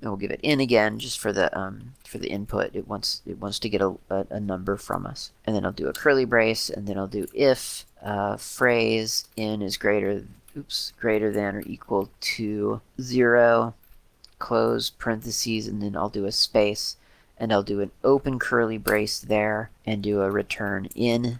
And 0.03 0.11
we'll 0.11 0.17
give 0.17 0.31
it 0.31 0.41
in 0.43 0.59
again 0.59 0.99
just 0.99 1.17
for 1.17 1.31
the 1.31 1.57
um, 1.57 1.93
for 2.03 2.17
the 2.17 2.27
input. 2.29 2.75
It 2.75 2.89
wants 2.89 3.21
it 3.25 3.39
wants 3.39 3.57
to 3.59 3.69
get 3.69 3.81
a, 3.81 3.95
a, 4.09 4.25
a, 4.31 4.39
number 4.41 4.75
from 4.75 5.05
us. 5.05 5.31
And 5.45 5.55
then 5.55 5.63
I'll 5.63 5.71
do 5.71 5.87
a 5.87 5.93
curly 5.93 6.25
brace 6.25 6.69
and 6.69 6.87
then 6.87 6.97
I'll 6.97 7.07
do 7.07 7.25
if 7.33 7.85
uh, 8.01 8.35
phrase 8.35 9.29
in 9.37 9.61
is 9.61 9.77
greater 9.77 10.25
oops 10.57 10.91
greater 10.99 11.31
than 11.31 11.55
or 11.55 11.63
equal 11.65 12.09
to 12.19 12.81
zero 13.01 13.73
close 14.39 14.89
parentheses 14.89 15.67
and 15.67 15.81
then 15.81 15.95
I'll 15.95 16.09
do 16.09 16.25
a 16.25 16.31
space 16.31 16.97
and 17.37 17.51
I'll 17.51 17.63
do 17.63 17.79
an 17.79 17.91
open 18.03 18.39
curly 18.39 18.77
brace 18.77 19.19
there 19.19 19.71
and 19.85 20.03
do 20.03 20.21
a 20.21 20.29
return 20.29 20.89
in 20.95 21.39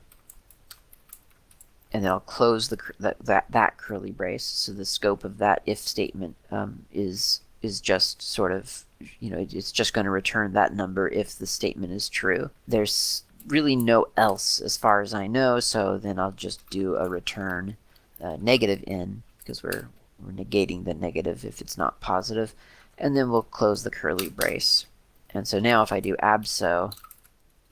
and 1.92 2.04
then 2.04 2.12
I'll 2.12 2.22
close 2.22 2.70
the 2.70 2.80
that, 3.00 3.18
that 3.20 3.46
that 3.50 3.78
curly 3.78 4.12
brace 4.12 4.46
so 4.46 4.72
the 4.72 4.86
scope 4.86 5.24
of 5.24 5.38
that 5.38 5.62
if 5.66 5.78
statement 5.80 6.36
um, 6.50 6.86
is 6.94 7.42
is 7.64 7.82
just 7.82 8.22
sort 8.22 8.52
of 8.52 8.86
you 9.20 9.30
know 9.30 9.38
it's 9.40 9.72
just 9.72 9.94
going 9.94 10.06
to 10.06 10.12
return 10.12 10.54
that 10.54 10.76
number 10.76 11.08
if 11.10 11.36
the 11.36 11.48
statement 11.48 11.92
is 11.92 12.08
true 12.08 12.50
there's 12.68 13.24
really 13.48 13.76
no 13.76 14.06
else 14.16 14.62
as 14.62 14.78
far 14.78 15.02
as 15.02 15.14
I 15.14 15.28
know 15.28 15.60
so 15.60 15.98
then 15.98 16.20
I'll 16.20 16.32
just 16.32 16.70
do 16.70 16.96
a 16.96 17.10
return 17.10 17.78
uh, 18.22 18.38
negative 18.40 18.84
n 18.88 19.24
because 19.40 19.64
we're 19.64 19.88
we're 20.24 20.32
negating 20.32 20.86
the 20.86 20.94
negative 20.94 21.44
if 21.44 21.60
it's 21.60 21.78
not 21.78 22.00
positive 22.00 22.54
and 22.98 23.18
then 23.18 23.30
we'll 23.32 23.44
close 23.44 23.84
the 23.84 23.90
curly 23.90 24.30
brace 24.30 24.86
and 25.34 25.48
so 25.48 25.60
now 25.60 25.82
if 25.82 25.92
I 25.92 26.00
do 26.00 26.16
abso 26.18 26.94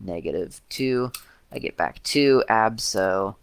negative 0.03 0.61
2, 0.69 1.11
I 1.51 1.59
get 1.59 1.77
back 1.77 2.01
2, 2.03 2.43
abso 2.49 3.35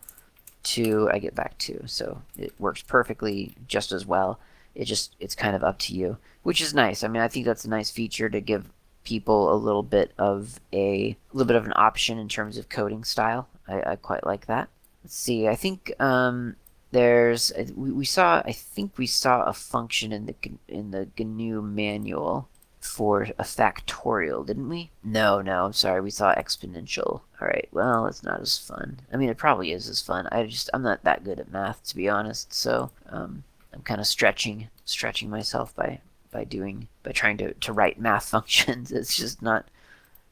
2, 0.64 1.10
I 1.12 1.18
get 1.18 1.34
back 1.34 1.56
2. 1.58 1.84
So 1.86 2.22
it 2.36 2.52
works 2.58 2.82
perfectly 2.82 3.54
just 3.66 3.92
as 3.92 4.06
well. 4.06 4.38
It 4.74 4.84
just 4.84 5.16
it's 5.18 5.34
kind 5.34 5.56
of 5.56 5.64
up 5.64 5.78
to 5.80 5.94
you, 5.94 6.18
which 6.48 6.62
is 6.62 6.72
nice. 6.72 7.04
I 7.04 7.08
mean, 7.08 7.20
I 7.20 7.28
think 7.28 7.44
that's 7.44 7.66
a 7.66 7.68
nice 7.68 7.90
feature 7.90 8.30
to 8.30 8.40
give 8.40 8.70
people 9.04 9.52
a 9.52 9.54
little 9.54 9.82
bit 9.82 10.12
of 10.16 10.58
a, 10.72 11.14
little 11.34 11.46
bit 11.46 11.56
of 11.56 11.66
an 11.66 11.74
option 11.76 12.18
in 12.18 12.26
terms 12.26 12.56
of 12.56 12.70
coding 12.70 13.04
style. 13.04 13.48
I, 13.68 13.82
I 13.82 13.96
quite 13.96 14.24
like 14.24 14.46
that. 14.46 14.70
Let's 15.04 15.14
see. 15.14 15.46
I 15.46 15.54
think 15.54 15.92
um, 16.00 16.56
there's 16.90 17.52
we, 17.76 17.92
we 17.92 18.06
saw 18.06 18.40
I 18.46 18.52
think 18.52 18.96
we 18.96 19.06
saw 19.06 19.42
a 19.42 19.52
function 19.52 20.10
in 20.10 20.24
the 20.24 20.34
in 20.68 20.90
the 20.90 21.06
GNU 21.18 21.60
manual 21.60 22.48
for 22.80 23.24
a 23.38 23.44
factorial, 23.44 24.46
didn't 24.46 24.70
we? 24.70 24.90
No, 25.04 25.42
no, 25.42 25.66
I'm 25.66 25.74
sorry, 25.74 26.00
we 26.00 26.10
saw 26.10 26.34
exponential. 26.34 27.20
Alright, 27.42 27.68
well, 27.72 28.06
it's 28.06 28.22
not 28.22 28.40
as 28.40 28.56
fun. 28.56 29.00
I 29.12 29.18
mean, 29.18 29.28
it 29.28 29.36
probably 29.36 29.72
is 29.72 29.86
as 29.86 30.00
fun. 30.00 30.26
I 30.32 30.46
just, 30.46 30.70
I'm 30.72 30.82
not 30.82 31.04
that 31.04 31.24
good 31.24 31.40
at 31.40 31.52
math, 31.52 31.84
to 31.88 31.96
be 31.96 32.08
honest, 32.08 32.54
so 32.54 32.90
um, 33.10 33.44
I'm 33.74 33.82
kind 33.82 34.00
of 34.00 34.06
stretching, 34.06 34.68
stretching 34.86 35.28
myself 35.28 35.74
by, 35.74 36.00
by 36.30 36.44
doing, 36.44 36.88
by 37.02 37.12
trying 37.12 37.36
to, 37.38 37.54
to 37.54 37.72
write 37.72 38.00
math 38.00 38.24
functions. 38.30 38.92
It's 38.92 39.16
just 39.16 39.42
not, 39.42 39.66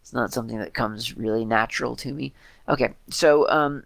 it's 0.03 0.13
not 0.13 0.33
something 0.33 0.59
that 0.59 0.75
comes 0.75 1.17
really 1.17 1.45
natural 1.45 1.97
to 1.97 2.13
me. 2.13 2.33
Okay, 2.69 2.95
so 3.11 3.49
um, 3.49 3.85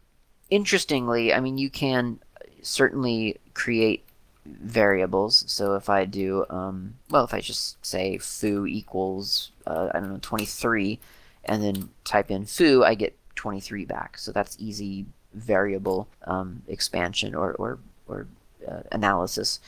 interestingly, 0.51 1.33
I 1.33 1.41
mean, 1.41 1.59
you 1.59 1.71
can 1.71 2.21
certainly 2.63 3.39
create 3.55 4.05
variables. 4.47 5.45
So 5.47 5.75
if 5.75 5.89
I 5.89 6.05
do, 6.05 6.45
um, 6.51 6.95
well, 7.11 7.25
if 7.25 7.35
I 7.35 7.41
just 7.41 7.85
say 7.85 8.19
foo 8.19 8.67
equals, 8.67 9.51
uh, 9.67 9.91
I 9.95 10.01
don't 10.01 10.11
know, 10.11 10.19
23, 10.21 10.99
and 11.45 11.63
then 11.63 11.91
type 12.05 12.31
in 12.31 12.45
foo, 12.47 12.85
I 12.85 12.95
get 12.95 13.17
23 13.37 13.85
back. 13.85 14.19
So 14.19 14.33
that's 14.33 14.57
easy 14.59 15.07
variable 15.35 16.09
um, 16.25 16.63
expansion 16.69 17.35
or, 17.35 17.53
or, 17.53 17.79
or 18.09 18.27
uh, 18.67 18.83
analysis, 18.93 19.61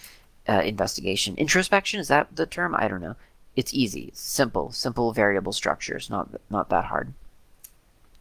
uh, 0.48 0.62
investigation. 0.64 1.34
Introspection, 1.36 2.00
is 2.00 2.08
that 2.08 2.34
the 2.36 2.46
term? 2.46 2.74
I 2.76 2.88
don't 2.88 3.00
know. 3.00 3.16
It's 3.54 3.74
easy. 3.74 4.10
Simple. 4.14 4.72
Simple 4.72 5.12
variable 5.12 5.52
structures, 5.52 6.08
not, 6.08 6.28
not 6.50 6.68
that 6.70 6.86
hard. 6.86 7.12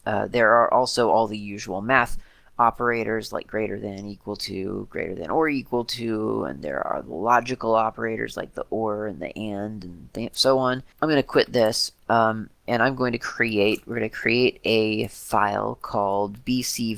Uh, 0.06 0.28
there 0.28 0.52
are 0.52 0.74
also 0.74 1.10
all 1.10 1.28
the 1.28 1.38
usual 1.38 1.82
math 1.82 2.18
operators 2.60 3.34
like 3.34 3.48
greater 3.48 3.80
than, 3.80 4.08
equal 4.08 4.36
to, 4.36 4.88
greater 4.90 5.16
than 5.16 5.32
or 5.32 5.50
equal 5.50 5.84
to, 5.84 6.44
and 6.44 6.62
there 6.62 6.86
are 6.86 7.02
the 7.02 7.14
logical 7.14 7.74
operators 7.74 8.38
like 8.38 8.54
the 8.54 8.66
or 8.70 9.08
and 9.08 9.20
the 9.20 9.36
and 9.38 10.10
and 10.16 10.30
so 10.34 10.60
on. 10.60 10.84
I'm 11.02 11.10
going 11.10 11.22
to 11.22 11.24
quit 11.24 11.52
this 11.52 11.92
um, 12.08 12.50
and 12.68 12.84
I'm 12.84 12.96
going 12.96 13.14
to 13.14 13.18
create, 13.18 13.82
we're 13.86 13.98
going 13.98 14.10
to 14.10 14.16
create 14.16 14.62
a 14.64 15.08
file 15.08 15.78
called 15.82 16.46
bcvars.bc. 16.46 16.98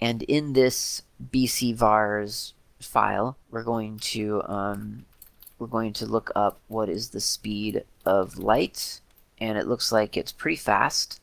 And 0.00 0.22
in 0.22 0.52
this 0.52 1.02
bcvars 1.32 2.52
file, 2.80 3.36
we're 3.50 3.62
going 3.62 3.98
to 3.98 4.42
um, 4.44 5.04
we're 5.58 5.66
going 5.66 5.92
to 5.94 6.06
look 6.06 6.30
up 6.36 6.60
what 6.68 6.88
is 6.88 7.10
the 7.10 7.20
speed 7.20 7.84
of 8.04 8.38
light 8.38 9.00
and 9.38 9.58
it 9.58 9.66
looks 9.66 9.92
like 9.92 10.16
it's 10.16 10.32
pretty 10.32 10.56
fast 10.56 11.20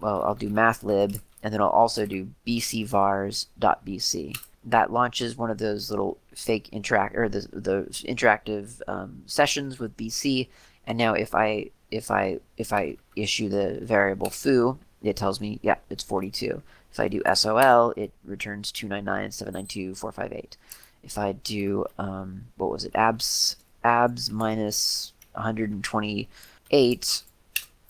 well, 0.00 0.22
I'll 0.22 0.34
do 0.34 0.48
mathlib 0.48 1.20
and 1.42 1.52
then 1.52 1.60
I'll 1.60 1.68
also 1.68 2.06
do 2.06 2.28
bcvars.bc. 2.46 4.36
That 4.66 4.90
launches 4.92 5.36
one 5.36 5.50
of 5.50 5.58
those 5.58 5.90
little 5.90 6.16
fake 6.34 6.70
interact 6.72 7.14
or 7.16 7.28
the, 7.28 7.40
the 7.52 7.82
interactive 8.08 8.80
um, 8.88 9.22
sessions 9.26 9.78
with 9.78 9.96
BC. 9.96 10.48
And 10.86 10.96
now 10.96 11.12
if 11.14 11.34
I 11.34 11.70
if 11.90 12.10
I 12.10 12.40
if 12.56 12.72
I 12.72 12.96
issue 13.14 13.50
the 13.50 13.78
variable 13.82 14.30
foo, 14.30 14.78
it 15.02 15.16
tells 15.16 15.40
me 15.40 15.60
yeah 15.62 15.76
it's 15.90 16.02
42. 16.02 16.62
If 16.90 17.00
I 17.00 17.08
do 17.08 17.22
SOL, 17.34 17.92
it 17.96 18.12
returns 18.24 18.72
299.792.458. 18.72 20.56
If 21.04 21.18
I 21.18 21.32
do 21.32 21.86
um, 21.98 22.46
what 22.56 22.70
was 22.70 22.84
it 22.84 22.92
abs 22.94 23.56
abs 23.82 24.30
minus 24.30 25.12
128, 25.32 27.22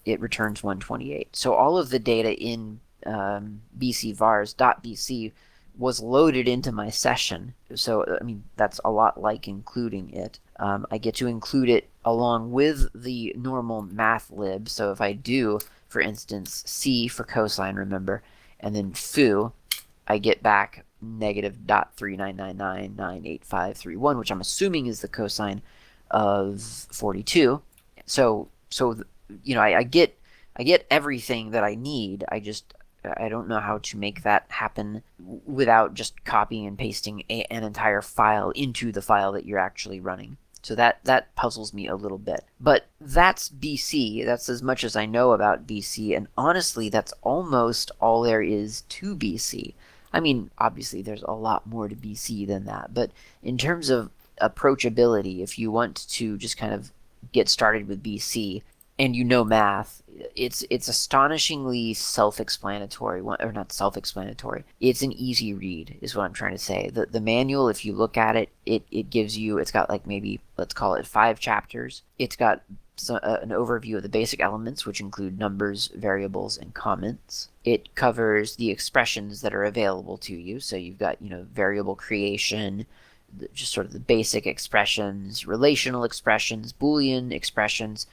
it 0.05 0.21
returns 0.21 0.63
128. 0.63 1.37
So 1.37 1.55
all 1.55 1.79
of 1.79 1.91
the 1.91 1.99
data 1.99 2.35
in 2.35 2.81
um, 3.07 3.61
bcvars.bc 3.79 5.33
was 5.77 6.01
loaded 6.01 6.47
into 6.47 6.73
my 6.73 6.89
session. 6.89 7.55
So, 7.75 8.19
I 8.21 8.23
mean, 8.25 8.45
that's 8.57 8.81
a 8.85 8.91
lot 8.91 9.21
like 9.21 9.49
including 9.49 10.11
it. 10.11 10.39
Um, 10.61 10.87
I 10.91 10.99
get 10.99 11.17
to 11.17 11.27
include 11.27 11.69
it 11.69 11.89
along 12.05 12.53
with 12.53 12.89
the 12.95 13.35
normal 13.37 13.83
mathlib. 13.83 14.69
So 14.69 14.93
if 14.93 15.01
I 15.01 15.13
do, 15.13 15.61
for 15.89 16.01
instance, 16.01 16.63
C 16.67 17.09
for 17.09 17.25
cosine, 17.25 17.77
remember, 17.77 18.23
and 18.61 18.75
then 18.77 18.93
foo, 18.93 19.53
I 20.07 20.19
get 20.19 20.43
back 20.43 20.85
negative 21.05 21.67
dot 21.67 21.93
three 21.97 22.17
nine 22.17 22.37
nine 22.37 22.57
nine 22.57 22.95
nine 22.97 23.27
eight 23.27 23.45
five 23.45 23.77
three 23.77 23.97
one, 23.97 24.19
which 24.19 24.31
I'm 24.31 24.41
assuming 24.41 24.87
is 24.87 25.01
the 25.01 25.09
cosine 25.09 25.63
of 26.11 26.61
42. 26.61 27.63
So, 28.07 28.49
so 28.71 28.97
you 29.43 29.55
know, 29.55 29.61
I, 29.61 29.79
I 29.79 29.83
get 29.83 30.19
I 30.57 30.63
get 30.63 30.87
everything 30.91 31.51
that 31.51 31.65
I 31.65 31.75
need. 31.75 32.25
I 32.29 32.41
just 32.41 32.75
I 33.17 33.29
don't 33.29 33.49
know 33.49 33.61
how 33.61 33.79
to 33.79 33.99
make 33.99 34.23
that 34.23 34.47
happen 34.49 35.03
without 35.19 35.95
just 35.95 36.25
copying 36.25 36.67
and 36.67 36.79
pasting 36.79 37.25
a, 37.29 37.43
an 37.51 37.65
entire 37.65 38.01
file 38.01 38.51
into 38.51 38.93
the 38.93 39.03
file 39.03 39.33
that 39.33 39.45
you're 39.45 39.59
actually 39.59 40.01
running. 40.01 40.39
So 40.63 40.75
that 40.77 41.05
that 41.05 41.35
puzzles 41.35 41.75
me 41.75 41.87
a 41.87 41.97
little 41.97 42.19
bit. 42.19 42.45
But 42.59 42.87
that's 42.99 43.51
BC. 43.51 44.25
That's 44.25 44.49
as 44.49 44.63
much 44.63 44.83
as 44.83 44.97
I 44.97 45.05
know 45.05 45.33
about 45.33 45.67
BC, 45.67 46.17
and 46.17 46.29
honestly, 46.39 46.89
that's 46.89 47.13
almost 47.23 47.91
all 48.01 48.23
there 48.23 48.43
is 48.43 48.83
to 48.83 49.15
BC. 49.15 49.75
I 50.15 50.21
mean, 50.21 50.51
obviously, 50.59 51.03
there's 51.03 51.25
a 51.25 51.33
lot 51.33 51.67
more 51.67 51.89
to 51.89 51.97
BC 51.97 52.47
than 52.47 52.65
that, 52.65 52.95
but 52.95 53.11
in 53.43 53.59
terms 53.59 53.91
of 53.91 54.11
approachability, 54.41 55.43
if 55.43 55.59
you 55.59 55.71
want 55.71 56.09
to 56.09 56.39
just 56.39 56.57
kind 56.57 56.73
of 56.73 56.93
get 57.33 57.49
started 57.49 57.89
with 57.89 58.03
BC 58.03 58.63
and 58.99 59.17
you 59.17 59.25
know 59.25 59.45
math, 59.45 60.03
it's 60.37 60.65
it's 60.71 60.89
astonishingly 60.89 61.93
self-explanatory 61.95 63.21
or 63.21 63.53
not 63.53 63.73
self-explanatory 63.73 64.65
it's 64.81 65.03
an 65.03 65.11
easy 65.13 65.53
read 65.53 65.99
is 66.01 66.15
what 66.15 66.23
i'm 66.23 66.33
trying 66.33 66.53
to 66.53 66.59
say. 66.59 66.89
The, 66.93 67.07
the 67.07 67.21
manual 67.21 67.69
if 67.69 67.85
you 67.85 67.93
look 67.95 68.17
at 68.17 68.37
it 68.37 68.49
it 68.65 68.85
it 68.93 69.11
gives 69.11 69.37
you 69.37 69.59
it's 69.59 69.73
got 69.73 69.91
like 69.91 70.07
maybe 70.07 70.41
let's 70.57 70.75
call 70.75 70.95
it 70.95 71.07
five 71.07 71.41
chapters. 71.41 72.03
It's 72.19 72.37
got 72.37 72.63
so, 72.97 73.17
uh, 73.17 73.41
an 73.43 73.49
overview 73.49 73.97
of 73.97 74.03
the 74.03 74.09
basic 74.09 74.41
elements 74.41 74.87
which 74.87 75.01
include 75.01 75.39
numbers 75.39 75.89
variables 75.95 76.57
and 76.57 76.75
comments 76.75 77.49
it 77.65 77.95
covers 77.95 78.57
the 78.57 78.71
expressions 78.71 79.41
that 79.41 79.55
are 79.55 79.65
available 79.65 80.17
to 80.17 80.35
you 80.35 80.61
so 80.61 80.77
you've 80.77 80.99
got 80.99 81.21
you 81.21 81.29
know 81.29 81.47
variable 81.53 81.97
creation 81.97 82.87
just 83.53 83.73
sort 83.73 83.87
of 83.87 83.93
the 83.93 83.99
basic 83.99 84.47
expressions 84.47 85.47
relational 85.47 86.05
expressions 86.05 86.73
boolean 86.73 87.33
expressions 87.33 88.07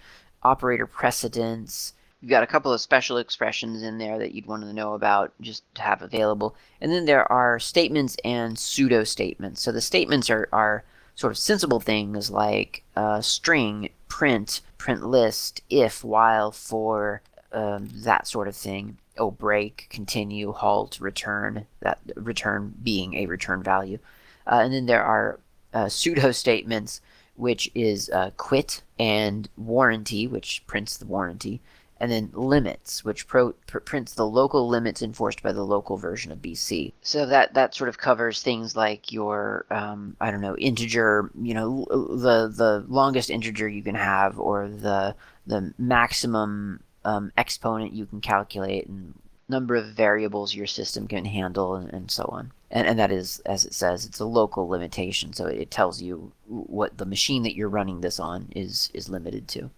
operator 0.43 0.87
precedence 0.87 1.93
You've 2.21 2.29
got 2.29 2.43
a 2.43 2.47
couple 2.47 2.71
of 2.71 2.79
special 2.79 3.17
expressions 3.17 3.81
in 3.81 3.97
there 3.97 4.19
that 4.19 4.33
you'd 4.33 4.45
want 4.45 4.61
to 4.61 4.73
know 4.73 4.93
about 4.93 5.33
just 5.41 5.63
to 5.73 5.81
have 5.81 6.03
available. 6.03 6.55
And 6.79 6.91
then 6.91 7.05
there 7.05 7.29
are 7.31 7.57
statements 7.57 8.15
and 8.23 8.59
pseudo 8.59 9.03
statements. 9.03 9.63
So 9.63 9.71
the 9.71 9.81
statements 9.81 10.29
are, 10.29 10.47
are 10.53 10.83
sort 11.15 11.31
of 11.31 11.39
sensible 11.39 11.79
things 11.79 12.29
like 12.29 12.83
uh, 12.95 13.21
string, 13.21 13.89
print, 14.11 14.59
print 14.77 15.05
list, 15.05 15.61
if, 15.69 16.03
while, 16.03 16.51
for, 16.51 17.21
um, 17.53 17.89
that 17.93 18.27
sort 18.27 18.49
of 18.49 18.55
thing. 18.55 18.97
Oh, 19.17 19.31
break, 19.31 19.87
continue, 19.89 20.51
halt, 20.51 20.99
return, 20.99 21.65
that 21.79 21.99
return 22.15 22.73
being 22.83 23.13
a 23.13 23.25
return 23.25 23.63
value. 23.63 23.99
Uh, 24.45 24.59
and 24.63 24.73
then 24.73 24.85
there 24.85 25.03
are 25.03 25.39
uh, 25.73 25.87
pseudo 25.87 26.31
statements, 26.33 26.99
which 27.37 27.71
is 27.73 28.09
uh, 28.09 28.31
quit, 28.35 28.83
and 28.99 29.47
warranty, 29.55 30.27
which 30.27 30.61
prints 30.67 30.97
the 30.97 31.05
warranty 31.05 31.61
and 32.01 32.11
then 32.11 32.31
limits, 32.33 33.05
which 33.05 33.27
pro- 33.27 33.53
pr- 33.67 33.77
prints 33.77 34.15
the 34.15 34.25
local 34.25 34.67
limits 34.67 35.03
enforced 35.03 35.43
by 35.43 35.51
the 35.51 35.63
local 35.63 35.97
version 35.97 36.31
of 36.31 36.39
BC. 36.39 36.93
So 37.03 37.27
that 37.27 37.53
that 37.53 37.75
sort 37.75 37.89
of 37.89 37.99
covers 37.99 38.41
things 38.41 38.75
like 38.75 39.11
your 39.11 39.67
um, 39.69 40.17
I 40.19 40.31
don't 40.31 40.41
know 40.41 40.57
integer, 40.57 41.29
you 41.39 41.53
know, 41.53 41.85
the 41.91 42.51
the 42.53 42.83
longest 42.89 43.29
integer 43.29 43.69
you 43.69 43.83
can 43.83 43.93
have, 43.93 44.39
or 44.39 44.67
the 44.67 45.15
the 45.45 45.75
maximum 45.77 46.81
um, 47.05 47.31
exponent 47.37 47.93
you 47.93 48.07
can 48.07 48.19
calculate, 48.19 48.87
and 48.87 49.13
number 49.47 49.75
of 49.75 49.85
variables 49.85 50.55
your 50.55 50.65
system 50.65 51.07
can 51.07 51.25
handle, 51.25 51.75
and, 51.75 51.93
and 51.93 52.09
so 52.09 52.27
on. 52.31 52.51
And, 52.71 52.87
and 52.87 52.97
that 52.97 53.11
is, 53.11 53.41
as 53.45 53.63
it 53.63 53.75
says, 53.75 54.07
it's 54.07 54.19
a 54.19 54.25
local 54.25 54.67
limitation, 54.67 55.33
so 55.33 55.45
it 55.45 55.69
tells 55.69 56.01
you 56.01 56.31
what 56.47 56.97
the 56.97 57.05
machine 57.05 57.43
that 57.43 57.55
you're 57.55 57.69
running 57.69 58.01
this 58.01 58.19
on 58.19 58.47
is 58.55 58.89
is 58.95 59.07
limited 59.07 59.47
to. 59.49 59.69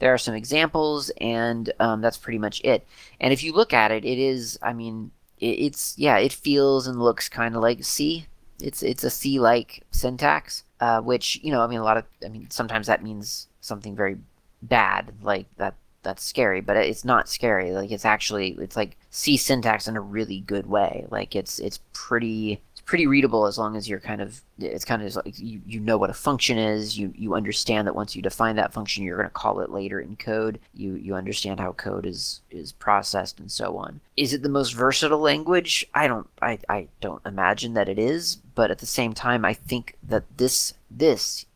There 0.00 0.12
are 0.12 0.18
some 0.18 0.34
examples, 0.34 1.10
and 1.20 1.72
um, 1.78 2.00
that's 2.00 2.18
pretty 2.18 2.38
much 2.38 2.60
it. 2.64 2.86
And 3.20 3.32
if 3.32 3.44
you 3.44 3.52
look 3.52 3.72
at 3.72 3.92
it, 3.92 4.04
it 4.04 4.18
is, 4.18 4.58
I 4.62 4.72
mean, 4.72 5.12
it, 5.38 5.58
it's, 5.66 5.94
yeah, 5.96 6.18
it 6.18 6.32
feels 6.32 6.86
and 6.86 6.98
looks 6.98 7.28
kind 7.28 7.54
of 7.54 7.62
like 7.62 7.84
C. 7.84 8.26
It's, 8.60 8.82
it's 8.82 9.04
a 9.04 9.10
C-like 9.10 9.84
syntax, 9.92 10.64
uh, 10.80 11.00
which, 11.00 11.38
you 11.42 11.52
know, 11.52 11.62
I 11.62 11.68
mean, 11.68 11.78
a 11.78 11.84
lot 11.84 11.96
of, 11.96 12.04
I 12.24 12.28
mean, 12.28 12.50
sometimes 12.50 12.88
that 12.88 13.02
means 13.02 13.46
something 13.60 13.94
very 13.94 14.18
bad, 14.62 15.12
like 15.22 15.46
that 15.56 15.74
that's 16.02 16.24
scary, 16.24 16.60
but 16.60 16.76
it's 16.76 17.04
not 17.04 17.28
scary. 17.28 17.72
Like 17.72 17.90
it's 17.90 18.04
actually 18.04 18.56
it's 18.60 18.76
like 18.76 18.96
C 19.10 19.36
syntax 19.36 19.86
in 19.86 19.96
a 19.96 20.00
really 20.00 20.40
good 20.40 20.66
way. 20.66 21.06
Like 21.10 21.36
it's 21.36 21.58
it's 21.58 21.80
pretty 21.92 22.62
pretty 22.90 23.06
readable 23.06 23.46
as 23.46 23.56
long 23.56 23.76
as 23.76 23.88
you're 23.88 24.00
kind 24.00 24.20
of 24.20 24.42
it's 24.58 24.84
kind 24.84 25.00
of 25.00 25.14
like 25.14 25.38
you, 25.38 25.60
you 25.64 25.78
know 25.78 25.96
what 25.96 26.10
a 26.10 26.12
function 26.12 26.58
is 26.58 26.98
you 26.98 27.14
you 27.16 27.34
understand 27.36 27.86
that 27.86 27.94
once 27.94 28.16
you 28.16 28.20
define 28.20 28.56
that 28.56 28.72
function 28.72 29.04
you're 29.04 29.16
going 29.16 29.28
to 29.28 29.32
call 29.32 29.60
it 29.60 29.70
later 29.70 30.00
in 30.00 30.16
code 30.16 30.58
you 30.74 30.94
you 30.94 31.14
understand 31.14 31.60
how 31.60 31.70
code 31.70 32.04
is 32.04 32.40
is 32.50 32.72
processed 32.72 33.38
and 33.38 33.48
so 33.48 33.76
on. 33.76 34.00
Is 34.16 34.32
it 34.32 34.42
the 34.42 34.48
most 34.48 34.72
versatile 34.72 35.20
language? 35.20 35.86
I 35.94 36.08
don't 36.08 36.28
i 36.42 36.58
i 36.68 36.88
don't 37.00 37.24
imagine 37.24 37.74
that 37.74 37.88
it 37.88 37.96
is 37.96 38.38
but 38.56 38.72
at 38.72 38.80
the 38.80 38.86
same 38.86 39.12
time 39.12 39.44
i 39.44 39.54
think 39.54 39.96
that 40.02 40.24
this 40.36 40.74
this 40.90 41.46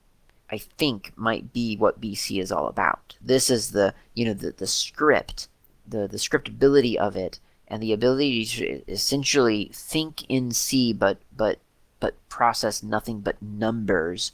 i 0.53 0.59
think 0.59 1.13
might 1.17 1.53
be 1.53 1.77
what 1.77 2.01
bc 2.01 2.41
is 2.41 2.53
all 2.53 2.69
about. 2.69 3.17
This 3.21 3.51
is 3.51 3.73
the 3.73 3.93
you 4.15 4.25
know 4.25 4.35
the 4.35 4.53
the 4.53 4.69
script 4.69 5.49
the 5.85 6.07
the 6.07 6.19
scriptability 6.19 6.95
of 6.95 7.17
it 7.17 7.41
and 7.75 7.83
the 7.83 7.93
ability 7.93 8.45
to 8.45 8.83
essentially 8.87 9.69
think 9.75 10.25
in 10.29 10.53
C, 10.53 10.93
but 10.93 11.19
but 11.37 11.59
but 11.99 12.15
process 12.29 12.85
nothing 12.85 13.19
but 13.19 13.43
numbers, 13.43 14.31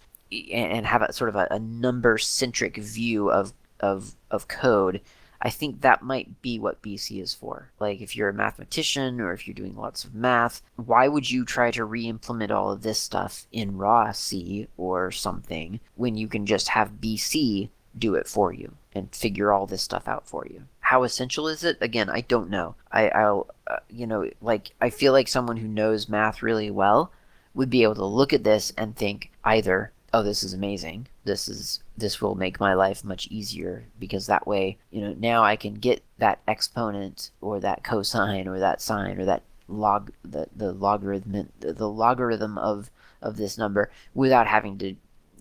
and 0.52 0.84
have 0.84 1.00
a 1.00 1.10
sort 1.14 1.30
of 1.30 1.36
a, 1.36 1.48
a 1.50 1.58
number 1.58 2.18
centric 2.18 2.76
view 2.76 3.30
of 3.30 3.54
of 3.80 4.14
of 4.30 4.46
code. 4.46 5.00
I 5.40 5.48
think 5.48 5.80
that 5.80 6.02
might 6.02 6.42
be 6.42 6.58
what 6.58 6.82
BC 6.82 7.22
is 7.22 7.32
for. 7.32 7.70
Like, 7.80 8.02
if 8.02 8.14
you're 8.14 8.28
a 8.28 8.34
mathematician 8.34 9.22
or 9.22 9.32
if 9.32 9.46
you're 9.46 9.54
doing 9.54 9.74
lots 9.74 10.04
of 10.04 10.14
math, 10.14 10.60
why 10.76 11.08
would 11.08 11.30
you 11.30 11.46
try 11.46 11.70
to 11.70 11.84
re 11.86 12.06
implement 12.06 12.52
all 12.52 12.70
of 12.70 12.82
this 12.82 12.98
stuff 12.98 13.46
in 13.50 13.78
raw 13.78 14.12
C 14.12 14.68
or 14.76 15.10
something 15.10 15.80
when 15.94 16.18
you 16.18 16.28
can 16.28 16.44
just 16.44 16.68
have 16.68 17.00
BC 17.00 17.70
do 17.98 18.14
it 18.16 18.28
for 18.28 18.52
you 18.52 18.76
and 18.94 19.14
figure 19.14 19.50
all 19.50 19.66
this 19.66 19.80
stuff 19.80 20.06
out 20.06 20.28
for 20.28 20.46
you? 20.46 20.64
How 20.90 21.04
essential 21.04 21.46
is 21.46 21.62
it? 21.62 21.78
Again, 21.80 22.10
I 22.10 22.22
don't 22.22 22.50
know. 22.50 22.74
I, 22.90 23.10
I'll, 23.10 23.46
uh, 23.68 23.76
you 23.88 24.08
know, 24.08 24.28
like 24.40 24.72
I 24.80 24.90
feel 24.90 25.12
like 25.12 25.28
someone 25.28 25.56
who 25.58 25.68
knows 25.68 26.08
math 26.08 26.42
really 26.42 26.68
well 26.68 27.12
would 27.54 27.70
be 27.70 27.84
able 27.84 27.94
to 27.94 28.04
look 28.04 28.32
at 28.32 28.42
this 28.42 28.72
and 28.76 28.96
think 28.96 29.30
either, 29.44 29.92
oh, 30.12 30.24
this 30.24 30.42
is 30.42 30.52
amazing. 30.52 31.06
This 31.22 31.48
is 31.48 31.78
this 31.96 32.20
will 32.20 32.34
make 32.34 32.58
my 32.58 32.74
life 32.74 33.04
much 33.04 33.28
easier 33.28 33.84
because 34.00 34.26
that 34.26 34.48
way, 34.48 34.78
you 34.90 35.00
know, 35.00 35.14
now 35.16 35.44
I 35.44 35.54
can 35.54 35.74
get 35.74 36.02
that 36.18 36.40
exponent 36.48 37.30
or 37.40 37.60
that 37.60 37.84
cosine 37.84 38.48
or 38.48 38.58
that 38.58 38.80
sine 38.80 39.20
or 39.20 39.24
that 39.26 39.44
log 39.68 40.10
the, 40.24 40.48
the 40.56 40.72
logarithm 40.72 41.50
the, 41.60 41.72
the 41.72 41.88
logarithm 41.88 42.58
of 42.58 42.90
of 43.22 43.36
this 43.36 43.56
number 43.56 43.92
without 44.12 44.48
having 44.48 44.76
to 44.78 44.96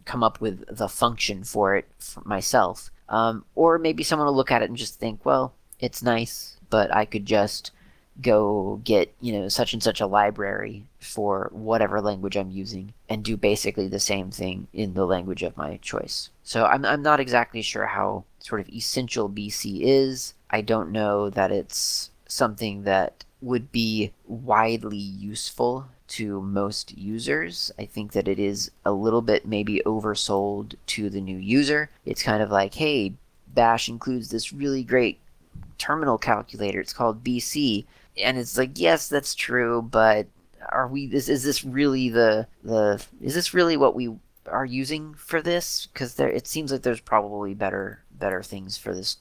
come 0.06 0.22
up 0.22 0.40
with 0.40 0.64
the 0.70 0.88
function 0.88 1.44
for 1.44 1.76
it 1.76 1.88
for 1.98 2.22
myself. 2.24 2.92
Um, 3.10 3.44
or 3.56 3.78
maybe 3.78 4.04
someone 4.04 4.28
will 4.28 4.36
look 4.36 4.52
at 4.52 4.62
it 4.62 4.70
and 4.70 4.78
just 4.78 5.00
think, 5.00 5.26
well, 5.26 5.54
it's 5.80 6.04
nice, 6.04 6.58
but 6.70 6.94
I 6.94 7.06
could 7.06 7.26
just 7.26 7.72
go 8.22 8.82
get, 8.84 9.14
you 9.22 9.34
know, 9.34 9.48
such 9.48 9.74
and 9.74 9.82
such 9.82 10.02
a 10.02 10.08
library 10.08 10.86
for 11.00 11.50
whatever 11.52 12.02
language 12.02 12.36
I'm 12.36 12.52
using 12.52 12.94
and 13.08 13.24
do 13.24 13.38
basically 13.38 13.88
the 13.88 14.00
same 14.00 14.30
thing 14.30 14.68
in 14.74 14.94
the 14.94 15.06
language 15.06 15.42
of 15.42 15.58
my 15.58 15.78
choice. 15.78 16.30
So 16.44 16.66
I'm, 16.66 16.86
I'm 16.86 17.02
not 17.02 17.20
exactly 17.20 17.62
sure 17.62 17.88
how 17.88 18.26
sort 18.40 18.62
of 18.62 18.70
essential 18.70 19.30
BC 19.30 19.82
is. 19.82 20.34
I 20.50 20.62
don't 20.62 20.92
know 20.92 21.30
that 21.30 21.52
it's 21.52 22.12
something 22.28 22.84
that 22.84 23.24
would 23.42 23.72
be 23.72 24.12
widely 24.28 24.98
useful 24.98 25.88
to 26.10 26.42
most 26.42 26.98
users. 26.98 27.72
I 27.78 27.86
think 27.86 28.12
that 28.14 28.28
it 28.28 28.40
is 28.40 28.72
a 28.86 28.92
little 28.92 29.22
bit 29.22 29.46
maybe 29.46 29.82
oversold 29.86 30.76
to 30.88 31.10
the 31.10 31.22
new 31.22 31.38
user. 31.38 31.90
It's 32.06 32.24
kind 32.24 32.44
of 32.44 32.52
like, 32.52 32.74
hey, 32.76 33.14
Bash 33.48 33.90
includes 33.90 34.30
this 34.30 34.54
really 34.54 34.84
great 34.84 35.20
terminal 35.78 36.18
calculator. 36.18 36.80
It's 36.80 36.94
called 36.94 37.24
BC. 37.24 37.86
And 38.18 38.38
it's 38.38 38.58
like, 38.58 38.72
yes, 38.76 39.08
that's 39.08 39.34
true, 39.36 39.82
but 39.82 40.28
are 40.70 40.88
we 40.88 41.06
is, 41.06 41.30
is 41.30 41.44
this 41.44 41.64
really 41.64 42.10
the 42.10 42.48
the 42.64 43.04
is 43.22 43.34
this 43.34 43.54
really 43.54 43.78
what 43.78 43.96
we 43.96 44.14
are 44.46 44.66
using 44.66 45.14
for 45.14 45.42
this? 45.42 45.88
Because 45.88 46.16
there 46.16 46.30
it 46.30 46.48
seems 46.48 46.72
like 46.72 46.82
there's 46.82 47.00
probably 47.00 47.54
better 47.54 48.04
better 48.12 48.44
things 48.44 48.78
for 48.78 48.94
this 48.94 49.18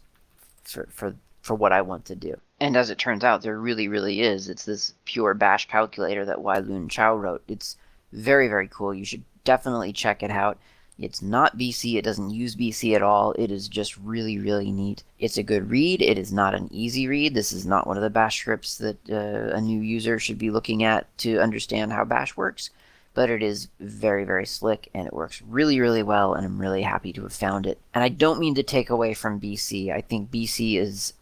for 0.65 0.89
for 0.91 1.17
for 1.49 1.55
what 1.55 1.73
I 1.73 1.81
want 1.81 2.05
to 2.05 2.15
do. 2.15 2.39
And 2.61 2.77
as 2.77 2.91
it 2.91 2.99
turns 2.99 3.25
out, 3.25 3.41
there 3.41 3.59
really, 3.59 3.89
really 3.89 4.21
is. 4.21 4.49
It's 4.51 4.67
this 4.67 4.93
pure 5.07 5.33
bash 5.33 5.67
calculator 5.67 6.27
that 6.27 6.43
Wai 6.43 6.59
Lun 6.59 6.89
Chao 6.89 7.17
wrote. 7.17 7.43
It's 7.49 7.77
very, 8.13 8.49
very 8.49 8.69
cool. 8.69 8.93
You 8.95 9.07
should 9.07 9.25
definitely 9.45 9.95
check 9.95 10.23
it 10.23 10.31
out. 10.31 10.59
It's 10.99 11.23
not 11.23 11.57
BC, 11.57 11.95
it 11.95 12.03
doesn't 12.03 12.31
use 12.31 12.57
BC 12.57 12.95
at 12.95 13.03
all. 13.03 13.33
It 13.39 13.51
is 13.51 13.69
just 13.69 13.97
really, 13.97 14.37
really 14.37 14.73
neat. 14.73 15.05
It's 15.19 15.39
a 15.39 15.45
good 15.45 15.71
read. 15.71 16.03
It 16.03 16.19
is 16.19 16.33
not 16.33 16.55
an 16.55 16.69
easy 16.73 17.07
read. 17.07 17.35
This 17.35 17.53
is 17.53 17.65
not 17.65 17.87
one 17.87 17.97
of 17.97 18.03
the 18.03 18.11
bash 18.11 18.41
scripts 18.41 18.77
that 18.79 18.99
uh, 19.09 19.57
a 19.57 19.61
new 19.61 19.81
user 19.81 20.19
should 20.19 20.39
be 20.39 20.51
looking 20.51 20.83
at 20.83 21.07
to 21.19 21.39
understand 21.39 21.93
how 21.93 22.05
bash 22.05 22.37
works, 22.37 22.71
but 23.15 23.31
it 23.31 23.45
is 23.45 23.69
very, 23.79 24.25
very 24.25 24.45
slick 24.45 24.91
and 24.93 25.07
it 25.07 25.13
works 25.13 25.41
really, 25.49 25.81
really 25.81 26.03
well, 26.03 26.35
and 26.35 26.45
I'm 26.45 26.61
really 26.61 26.83
happy 26.83 27.13
to 27.13 27.23
have 27.23 27.33
found 27.33 27.65
it. 27.65 27.79
And 27.95 28.03
I 28.03 28.09
don't 28.09 28.41
mean 28.41 28.57
to 28.57 28.65
take 28.65 28.91
away 28.91 29.15
from 29.15 29.41
BC. 29.41 29.93
I 29.93 30.01
think 30.01 30.33
BC 30.33 30.79
is 30.79 31.13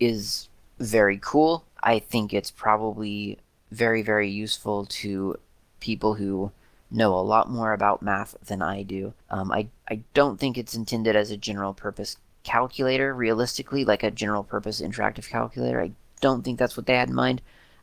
is 0.00 0.48
very 0.78 1.18
cool. 1.20 1.64
I 1.82 1.98
think 1.98 2.32
it's 2.32 2.50
probably 2.50 3.38
very, 3.70 4.02
very 4.02 4.28
useful 4.30 4.86
to 4.86 5.36
people 5.80 6.14
who 6.14 6.52
know 6.90 7.14
a 7.14 7.20
lot 7.20 7.50
more 7.50 7.72
about 7.72 8.02
math 8.02 8.36
than 8.44 8.62
I 8.62 8.82
do. 8.82 9.14
Um, 9.30 9.50
I, 9.50 9.68
I 9.88 10.02
don't 10.14 10.38
think 10.38 10.58
it's 10.58 10.74
intended 10.74 11.16
as 11.16 11.30
a 11.30 11.36
general 11.36 11.72
purpose 11.72 12.16
calculator, 12.44 13.14
realistically, 13.14 13.84
like 13.84 14.02
a 14.02 14.10
general 14.10 14.44
purpose 14.44 14.80
interactive 14.80 15.28
calculator. 15.28 15.80
I 15.80 15.92
don't 16.20 16.42
think 16.44 16.58
that's 16.58 16.76
what 16.76 16.86
they 16.86 16.96
had 16.96 17.08
in 17.08 17.14
mind. 17.14 17.40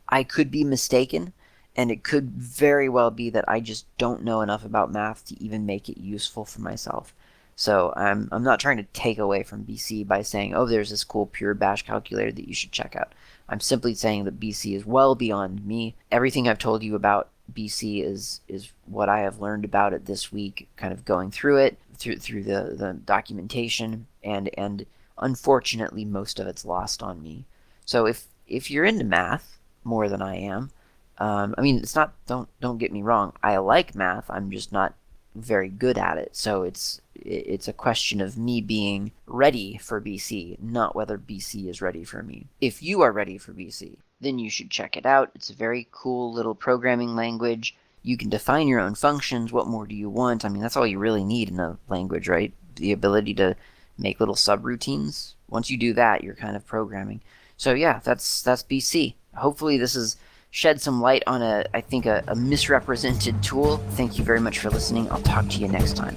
I 0.08 0.22
could 0.22 0.50
be 0.50 0.64
mistaken, 0.64 1.32
and 1.76 1.90
it 1.90 2.04
could 2.04 2.30
very 2.30 2.88
well 2.88 3.10
be 3.10 3.30
that 3.30 3.48
I 3.48 3.60
just 3.60 3.86
don't 3.98 4.22
know 4.24 4.40
enough 4.40 4.64
about 4.64 4.92
math 4.92 5.24
to 5.26 5.42
even 5.42 5.66
make 5.66 5.88
it 5.88 5.98
useful 5.98 6.44
for 6.44 6.60
myself. 6.60 7.14
So 7.60 7.92
I'm, 7.94 8.26
I'm 8.32 8.42
not 8.42 8.58
trying 8.58 8.78
to 8.78 8.86
take 8.94 9.18
away 9.18 9.42
from 9.42 9.66
BC 9.66 10.08
by 10.08 10.22
saying, 10.22 10.54
oh, 10.54 10.64
there's 10.64 10.88
this 10.88 11.04
cool 11.04 11.26
pure 11.26 11.52
bash 11.52 11.82
calculator 11.82 12.32
that 12.32 12.48
you 12.48 12.54
should 12.54 12.72
check 12.72 12.96
out. 12.96 13.12
I'm 13.50 13.60
simply 13.60 13.92
saying 13.92 14.24
that 14.24 14.40
BC 14.40 14.74
is 14.74 14.86
well 14.86 15.14
beyond 15.14 15.66
me. 15.66 15.94
Everything 16.10 16.48
I've 16.48 16.58
told 16.58 16.82
you 16.82 16.94
about 16.94 17.28
BC 17.52 18.02
is 18.02 18.40
is 18.48 18.72
what 18.86 19.10
I 19.10 19.20
have 19.20 19.42
learned 19.42 19.66
about 19.66 19.92
it 19.92 20.06
this 20.06 20.32
week, 20.32 20.70
kind 20.76 20.90
of 20.90 21.04
going 21.04 21.30
through 21.30 21.58
it 21.58 21.76
through 21.98 22.16
through 22.16 22.44
the, 22.44 22.74
the 22.78 22.94
documentation 23.04 24.06
and 24.24 24.48
and 24.56 24.86
unfortunately 25.18 26.06
most 26.06 26.40
of 26.40 26.46
it's 26.46 26.64
lost 26.64 27.02
on 27.02 27.22
me. 27.22 27.44
So 27.84 28.06
if 28.06 28.26
if 28.48 28.70
you're 28.70 28.86
into 28.86 29.04
math 29.04 29.58
more 29.84 30.08
than 30.08 30.22
I 30.22 30.36
am, 30.36 30.70
um, 31.18 31.54
I 31.58 31.60
mean 31.60 31.76
it's 31.76 31.94
not 31.94 32.14
don't 32.26 32.48
don't 32.58 32.78
get 32.78 32.90
me 32.90 33.02
wrong, 33.02 33.34
I 33.42 33.58
like 33.58 33.94
math. 33.94 34.30
I'm 34.30 34.50
just 34.50 34.72
not 34.72 34.94
very 35.34 35.68
good 35.68 35.98
at 35.98 36.16
it. 36.16 36.34
So 36.34 36.62
it's 36.62 37.02
it's 37.24 37.68
a 37.68 37.72
question 37.72 38.20
of 38.20 38.38
me 38.38 38.60
being 38.60 39.12
ready 39.26 39.78
for 39.78 40.00
BC, 40.00 40.60
not 40.60 40.94
whether 40.94 41.18
BC 41.18 41.68
is 41.68 41.82
ready 41.82 42.04
for 42.04 42.22
me. 42.22 42.46
If 42.60 42.82
you 42.82 43.02
are 43.02 43.12
ready 43.12 43.38
for 43.38 43.52
BC, 43.52 43.96
then 44.20 44.38
you 44.38 44.50
should 44.50 44.70
check 44.70 44.96
it 44.96 45.06
out. 45.06 45.30
It's 45.34 45.50
a 45.50 45.54
very 45.54 45.88
cool 45.90 46.32
little 46.32 46.54
programming 46.54 47.14
language. 47.14 47.76
You 48.02 48.16
can 48.16 48.30
define 48.30 48.68
your 48.68 48.80
own 48.80 48.94
functions. 48.94 49.52
What 49.52 49.66
more 49.66 49.86
do 49.86 49.94
you 49.94 50.08
want? 50.08 50.44
I 50.44 50.48
mean, 50.48 50.62
that's 50.62 50.76
all 50.76 50.86
you 50.86 50.98
really 50.98 51.24
need 51.24 51.48
in 51.48 51.60
a 51.60 51.78
language, 51.88 52.28
right? 52.28 52.52
The 52.76 52.92
ability 52.92 53.34
to 53.34 53.56
make 53.98 54.20
little 54.20 54.34
subroutines. 54.34 55.34
Once 55.48 55.70
you 55.70 55.76
do 55.76 55.92
that, 55.94 56.24
you're 56.24 56.34
kind 56.34 56.56
of 56.56 56.66
programming. 56.66 57.20
So 57.56 57.74
yeah, 57.74 58.00
that's 58.02 58.42
that's 58.42 58.62
BC. 58.62 59.14
Hopefully 59.34 59.76
this 59.76 59.94
has 59.94 60.16
shed 60.50 60.80
some 60.80 61.00
light 61.00 61.22
on 61.26 61.42
a, 61.42 61.64
I 61.74 61.80
think, 61.80 62.06
a, 62.06 62.24
a 62.26 62.34
misrepresented 62.34 63.42
tool. 63.42 63.78
Thank 63.90 64.18
you 64.18 64.24
very 64.24 64.40
much 64.40 64.58
for 64.58 64.70
listening. 64.70 65.10
I'll 65.10 65.22
talk 65.22 65.48
to 65.50 65.58
you 65.58 65.68
next 65.68 65.96
time. 65.96 66.16